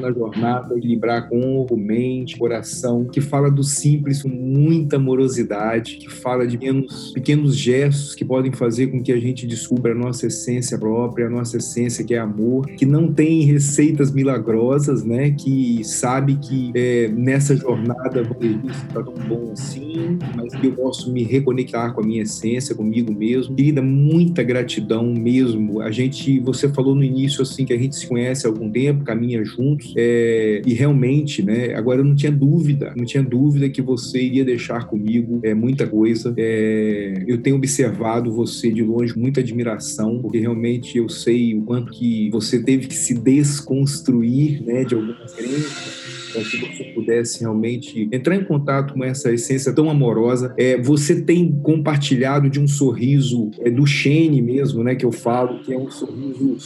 na 0.00 0.12
jornada, 0.12 0.76
equilibrar 0.76 1.28
corpo, 1.28 1.76
mente, 1.76 2.36
coração, 2.36 3.04
que 3.04 3.20
fala 3.20 3.50
do 3.50 3.62
simples 3.62 4.22
com 4.22 4.28
muita 4.28 4.96
amorosidade, 4.96 5.96
que 5.96 6.10
fala 6.10 6.46
de 6.46 6.58
pequenos, 6.58 7.12
pequenos 7.12 7.56
gestos 7.56 8.14
que 8.14 8.24
podem 8.24 8.47
fazer 8.56 8.88
com 8.88 9.02
que 9.02 9.12
a 9.12 9.20
gente 9.20 9.46
descubra 9.46 9.92
a 9.92 9.94
nossa 9.94 10.26
essência 10.26 10.78
própria, 10.78 11.26
a 11.26 11.30
nossa 11.30 11.56
essência 11.56 12.04
que 12.04 12.14
é 12.14 12.18
amor, 12.18 12.66
que 12.66 12.86
não 12.86 13.12
tem 13.12 13.42
receitas 13.42 14.10
milagrosas, 14.10 15.04
né? 15.04 15.30
Que 15.30 15.82
sabe 15.84 16.36
que 16.36 16.72
é, 16.74 17.08
nessa 17.08 17.56
jornada 17.56 18.22
isso 18.22 18.86
está 18.86 19.02
tão 19.02 19.14
bom 19.28 19.52
assim, 19.52 20.18
mas 20.36 20.54
que 20.54 20.66
eu 20.66 20.72
posso 20.72 21.12
me 21.12 21.22
reconectar 21.22 21.94
com 21.94 22.00
a 22.00 22.04
minha 22.04 22.22
essência, 22.22 22.74
comigo 22.74 23.12
mesmo. 23.12 23.54
Querida, 23.54 23.82
muita 23.82 24.42
gratidão 24.42 25.12
mesmo. 25.12 25.80
A 25.80 25.90
gente, 25.90 26.38
você 26.40 26.68
falou 26.68 26.94
no 26.94 27.04
início 27.04 27.42
assim 27.42 27.64
que 27.64 27.72
a 27.72 27.78
gente 27.78 27.96
se 27.96 28.06
conhece 28.06 28.46
há 28.46 28.50
algum 28.50 28.70
tempo, 28.70 29.04
caminha 29.04 29.44
juntos, 29.44 29.92
é, 29.96 30.62
e 30.64 30.74
realmente, 30.74 31.42
né? 31.42 31.74
Agora 31.74 32.00
eu 32.00 32.04
não 32.04 32.14
tinha 32.14 32.32
dúvida, 32.32 32.92
não 32.96 33.04
tinha 33.04 33.22
dúvida 33.22 33.68
que 33.68 33.82
você 33.82 34.22
iria 34.22 34.44
deixar 34.44 34.86
comigo 34.86 35.40
é, 35.42 35.54
muita 35.54 35.86
coisa. 35.86 36.32
É, 36.36 37.24
eu 37.26 37.38
tenho 37.38 37.56
observado 37.56 38.30
você 38.38 38.70
de 38.70 38.84
longe 38.84 39.18
muita 39.18 39.40
admiração, 39.40 40.20
porque 40.20 40.38
realmente 40.38 40.96
eu 40.96 41.08
sei 41.08 41.56
o 41.56 41.62
quanto 41.62 41.92
que 41.92 42.30
você 42.30 42.62
teve 42.62 42.86
que 42.86 42.94
se 42.94 43.14
desconstruir, 43.14 44.62
né, 44.62 44.84
de 44.84 44.94
algumas 44.94 45.32
crenças 45.32 46.08
para 46.32 46.42
que 46.44 46.56
você 46.58 46.84
pudesse 46.94 47.40
realmente 47.40 48.08
entrar 48.12 48.36
em 48.36 48.44
contato 48.44 48.94
com 48.94 49.02
essa 49.02 49.32
essência 49.32 49.72
tão 49.72 49.90
amorosa. 49.90 50.54
É, 50.56 50.80
você 50.80 51.20
tem 51.22 51.50
compartilhado 51.62 52.48
de 52.48 52.60
um 52.60 52.68
sorriso 52.68 53.50
é, 53.60 53.70
do 53.70 53.86
Shane 53.86 54.40
mesmo, 54.40 54.84
né, 54.84 54.94
que 54.94 55.04
eu 55.04 55.12
falo, 55.12 55.60
que 55.60 55.72
é 55.72 55.78
um 55.78 55.90
sorriso 55.90 56.56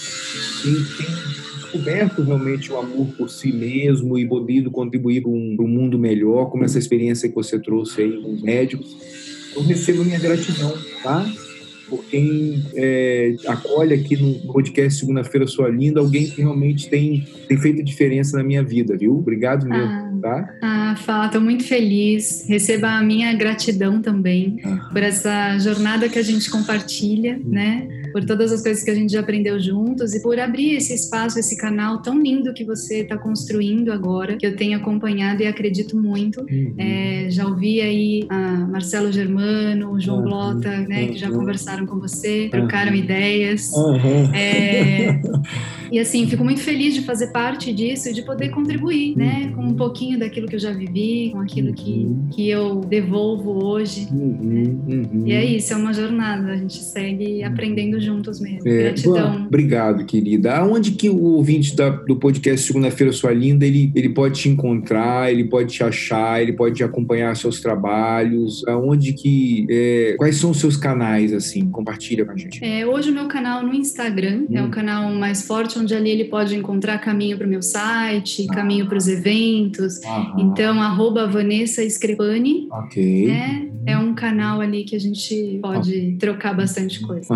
que 0.62 1.02
tem 1.02 1.06
descoberto 1.62 2.22
realmente 2.22 2.70
o 2.70 2.76
amor 2.76 3.06
por 3.16 3.30
si 3.30 3.50
mesmo 3.50 4.18
e 4.18 4.26
podido 4.26 4.70
contribuir 4.70 5.22
para 5.22 5.30
um, 5.30 5.56
um 5.58 5.68
mundo 5.68 5.98
melhor, 5.98 6.50
como 6.50 6.64
essa 6.64 6.78
experiência 6.78 7.28
que 7.28 7.34
você 7.34 7.58
trouxe 7.58 8.02
aí 8.02 8.20
com 8.20 8.34
os 8.34 8.42
médicos. 8.42 8.94
Eu 9.54 9.62
recebo 9.62 10.04
minha 10.04 10.18
gratidão, 10.18 10.74
tá? 11.02 11.24
Por 11.92 12.02
quem 12.06 12.64
é, 12.74 13.34
acolhe 13.46 13.92
aqui 13.92 14.16
no 14.16 14.32
podcast 14.50 14.98
Segunda-feira 14.98 15.46
Sua 15.46 15.68
Linda, 15.68 16.00
alguém 16.00 16.26
que 16.26 16.40
realmente 16.40 16.88
tem, 16.88 17.26
tem 17.46 17.58
feito 17.58 17.82
diferença 17.84 18.38
na 18.38 18.42
minha 18.42 18.62
vida, 18.62 18.96
viu? 18.96 19.18
Obrigado 19.18 19.68
mesmo, 19.68 19.84
Ah, 19.84 20.12
tá? 20.22 20.54
ah 20.62 20.96
Fá, 20.96 21.28
tô 21.28 21.38
muito 21.38 21.64
feliz. 21.64 22.46
Receba 22.48 22.88
a 22.92 23.02
minha 23.02 23.34
gratidão 23.34 24.00
também 24.00 24.58
Ah. 24.64 24.88
por 24.90 25.02
essa 25.02 25.58
jornada 25.58 26.08
que 26.08 26.18
a 26.18 26.22
gente 26.22 26.50
compartilha, 26.50 27.38
né? 27.44 27.86
Por 28.12 28.24
todas 28.24 28.52
as 28.52 28.62
coisas 28.62 28.82
que 28.82 28.90
a 28.90 28.94
gente 28.94 29.12
já 29.12 29.20
aprendeu 29.20 29.58
juntos 29.58 30.14
e 30.14 30.22
por 30.22 30.38
abrir 30.38 30.76
esse 30.76 30.94
espaço, 30.94 31.38
esse 31.38 31.56
canal 31.56 32.02
tão 32.02 32.20
lindo 32.20 32.52
que 32.52 32.64
você 32.64 33.00
está 33.00 33.16
construindo 33.16 33.92
agora, 33.92 34.36
que 34.36 34.46
eu 34.46 34.56
tenho 34.56 34.76
acompanhado 34.76 35.42
e 35.42 35.46
acredito 35.46 35.96
muito. 35.96 36.40
Uhum. 36.42 36.74
É, 36.78 37.28
já 37.30 37.46
ouvi 37.46 37.80
aí 37.80 38.26
Marcelo 38.70 39.10
Germano, 39.12 40.00
João 40.00 40.18
uhum. 40.18 40.24
Blota, 40.24 40.80
né, 40.80 41.06
que 41.06 41.18
já 41.18 41.28
uhum. 41.28 41.38
conversaram 41.38 41.86
com 41.86 41.98
você, 41.98 42.48
trocaram 42.50 42.94
ideias. 42.94 43.70
É, 44.34 45.20
e 45.92 45.98
assim, 45.98 46.26
fico 46.26 46.42
muito 46.42 46.60
feliz 46.60 46.94
de 46.94 47.02
fazer 47.02 47.28
parte 47.28 47.72
disso 47.72 48.08
e 48.08 48.12
de 48.14 48.22
poder 48.22 48.48
contribuir, 48.48 49.14
né? 49.16 49.52
Com 49.54 49.62
um 49.62 49.74
pouquinho 49.74 50.18
daquilo 50.18 50.46
que 50.48 50.56
eu 50.56 50.58
já 50.58 50.72
vivi, 50.72 51.30
com 51.30 51.38
aquilo 51.40 51.74
que, 51.74 51.90
uhum. 51.90 52.28
que 52.30 52.48
eu 52.48 52.80
devolvo 52.80 53.64
hoje. 53.64 54.08
Uhum, 54.10 54.38
né? 54.42 54.62
uhum. 54.88 55.26
E 55.26 55.32
é 55.32 55.44
isso, 55.44 55.72
é 55.72 55.76
uma 55.76 55.92
jornada. 55.92 56.52
A 56.52 56.56
gente 56.56 56.78
segue 56.78 57.42
aprendendo 57.42 58.00
juntos 58.02 58.40
mesmo. 58.40 58.68
É, 58.68 58.82
Gratidão. 58.84 59.32
Bom, 59.32 59.46
obrigado, 59.46 60.04
querida. 60.04 60.56
Aonde 60.56 60.92
que 60.92 61.08
o 61.08 61.22
ouvinte 61.22 61.74
da, 61.74 61.90
do 61.90 62.16
podcast 62.16 62.66
Segunda-feira 62.66 63.12
Sua 63.12 63.32
Linda, 63.32 63.66
ele, 63.66 63.92
ele 63.94 64.08
pode 64.08 64.40
te 64.40 64.48
encontrar, 64.48 65.32
ele 65.32 65.44
pode 65.44 65.72
te 65.72 65.82
achar, 65.82 66.42
ele 66.42 66.52
pode 66.52 66.82
acompanhar 66.82 67.34
seus 67.36 67.60
trabalhos? 67.60 68.66
Aonde 68.66 69.12
que... 69.12 69.66
É, 69.70 70.14
quais 70.18 70.36
são 70.36 70.50
os 70.50 70.58
seus 70.58 70.76
canais, 70.76 71.32
assim? 71.32 71.68
Compartilha 71.70 72.24
com 72.24 72.32
a 72.32 72.36
gente. 72.36 72.64
É, 72.64 72.86
hoje 72.86 73.10
o 73.10 73.14
meu 73.14 73.26
canal 73.26 73.62
no 73.62 73.74
Instagram 73.74 74.46
é 74.52 74.60
o 74.62 74.66
hum. 74.66 74.70
canal 74.70 75.10
mais 75.14 75.46
forte, 75.46 75.78
onde 75.78 75.94
ali 75.94 76.10
ele 76.10 76.24
pode 76.24 76.54
encontrar 76.54 76.98
caminho 76.98 77.36
para 77.36 77.46
o 77.46 77.50
meu 77.50 77.62
site, 77.62 78.46
ah. 78.50 78.54
caminho 78.54 78.86
para 78.86 78.98
os 78.98 79.08
eventos. 79.08 80.00
Então, 80.38 80.80
arroba 80.80 81.26
Vanessa 81.26 81.88
Screpani. 81.88 82.68
Ok. 82.70 83.26
Né? 83.26 83.68
É 83.84 83.98
um 83.98 84.14
canal 84.14 84.60
ali 84.60 84.84
que 84.84 84.94
a 84.94 85.00
gente 85.00 85.58
pode 85.60 86.14
ah. 86.14 86.20
trocar 86.20 86.54
bastante 86.54 87.00
coisa. 87.00 87.26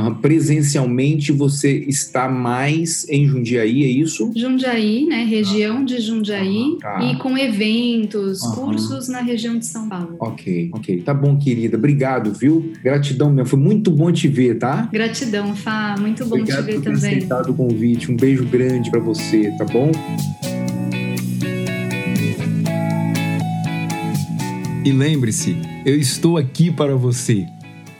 Presencialmente, 0.56 1.32
você 1.32 1.84
está 1.86 2.30
mais 2.30 3.06
em 3.10 3.26
Jundiaí, 3.26 3.84
é 3.84 3.88
isso? 3.88 4.32
Jundiaí, 4.34 5.04
né? 5.04 5.22
Região 5.24 5.84
de 5.84 6.00
Jundiaí. 6.00 6.78
Tá. 6.80 6.98
E 7.02 7.16
com 7.18 7.36
eventos, 7.36 8.40
cursos 8.54 9.06
na 9.06 9.20
região 9.20 9.58
de 9.58 9.66
São 9.66 9.86
Paulo. 9.86 10.16
Ok, 10.18 10.70
ok. 10.72 11.02
Tá 11.02 11.12
bom, 11.12 11.36
querida. 11.36 11.76
Obrigado, 11.76 12.32
viu? 12.32 12.72
Gratidão 12.82 13.30
mesmo. 13.30 13.50
Foi 13.50 13.58
muito 13.58 13.90
bom 13.90 14.10
te 14.10 14.28
ver, 14.28 14.58
tá? 14.58 14.88
Gratidão, 14.90 15.54
Fá. 15.54 15.94
Muito 16.00 16.24
bom 16.24 16.36
Obrigado 16.36 16.64
te 16.64 16.72
ver 16.72 16.80
também. 16.80 16.80
Obrigado 16.80 16.94
por 16.94 17.00
ter 17.00 17.06
aceitado 17.06 17.50
o 17.50 17.54
convite. 17.54 18.10
Um 18.10 18.16
beijo 18.16 18.46
grande 18.46 18.90
para 18.90 19.00
você, 19.00 19.52
tá 19.58 19.66
bom? 19.66 19.92
E 24.82 24.90
lembre-se, 24.90 25.54
eu 25.84 25.98
estou 25.98 26.38
aqui 26.38 26.70
para 26.70 26.96
você. 26.96 27.46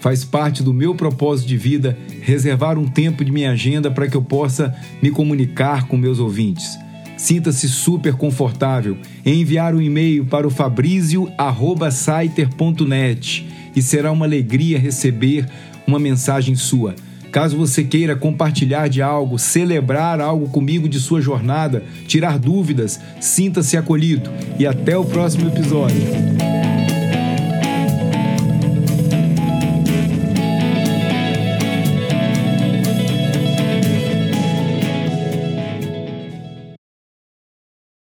Faz 0.06 0.24
parte 0.24 0.62
do 0.62 0.72
meu 0.72 0.94
propósito 0.94 1.48
de 1.48 1.56
vida 1.56 1.98
reservar 2.22 2.78
um 2.78 2.86
tempo 2.86 3.24
de 3.24 3.32
minha 3.32 3.50
agenda 3.50 3.90
para 3.90 4.06
que 4.06 4.16
eu 4.16 4.22
possa 4.22 4.72
me 5.02 5.10
comunicar 5.10 5.88
com 5.88 5.96
meus 5.96 6.20
ouvintes. 6.20 6.78
Sinta-se 7.16 7.68
super 7.68 8.14
confortável 8.14 8.96
em 9.24 9.40
enviar 9.40 9.74
um 9.74 9.82
e-mail 9.82 10.24
para 10.24 10.46
o 10.46 10.50
fabrizio@saiter.net 10.50 13.48
e 13.74 13.82
será 13.82 14.12
uma 14.12 14.26
alegria 14.26 14.78
receber 14.78 15.44
uma 15.88 15.98
mensagem 15.98 16.54
sua. 16.54 16.94
Caso 17.32 17.56
você 17.56 17.82
queira 17.82 18.14
compartilhar 18.14 18.86
de 18.86 19.02
algo, 19.02 19.40
celebrar 19.40 20.20
algo 20.20 20.46
comigo 20.50 20.88
de 20.88 21.00
sua 21.00 21.20
jornada, 21.20 21.82
tirar 22.06 22.38
dúvidas, 22.38 23.00
sinta-se 23.20 23.76
acolhido 23.76 24.30
e 24.56 24.68
até 24.68 24.96
o 24.96 25.04
próximo 25.04 25.48
episódio. 25.48 26.00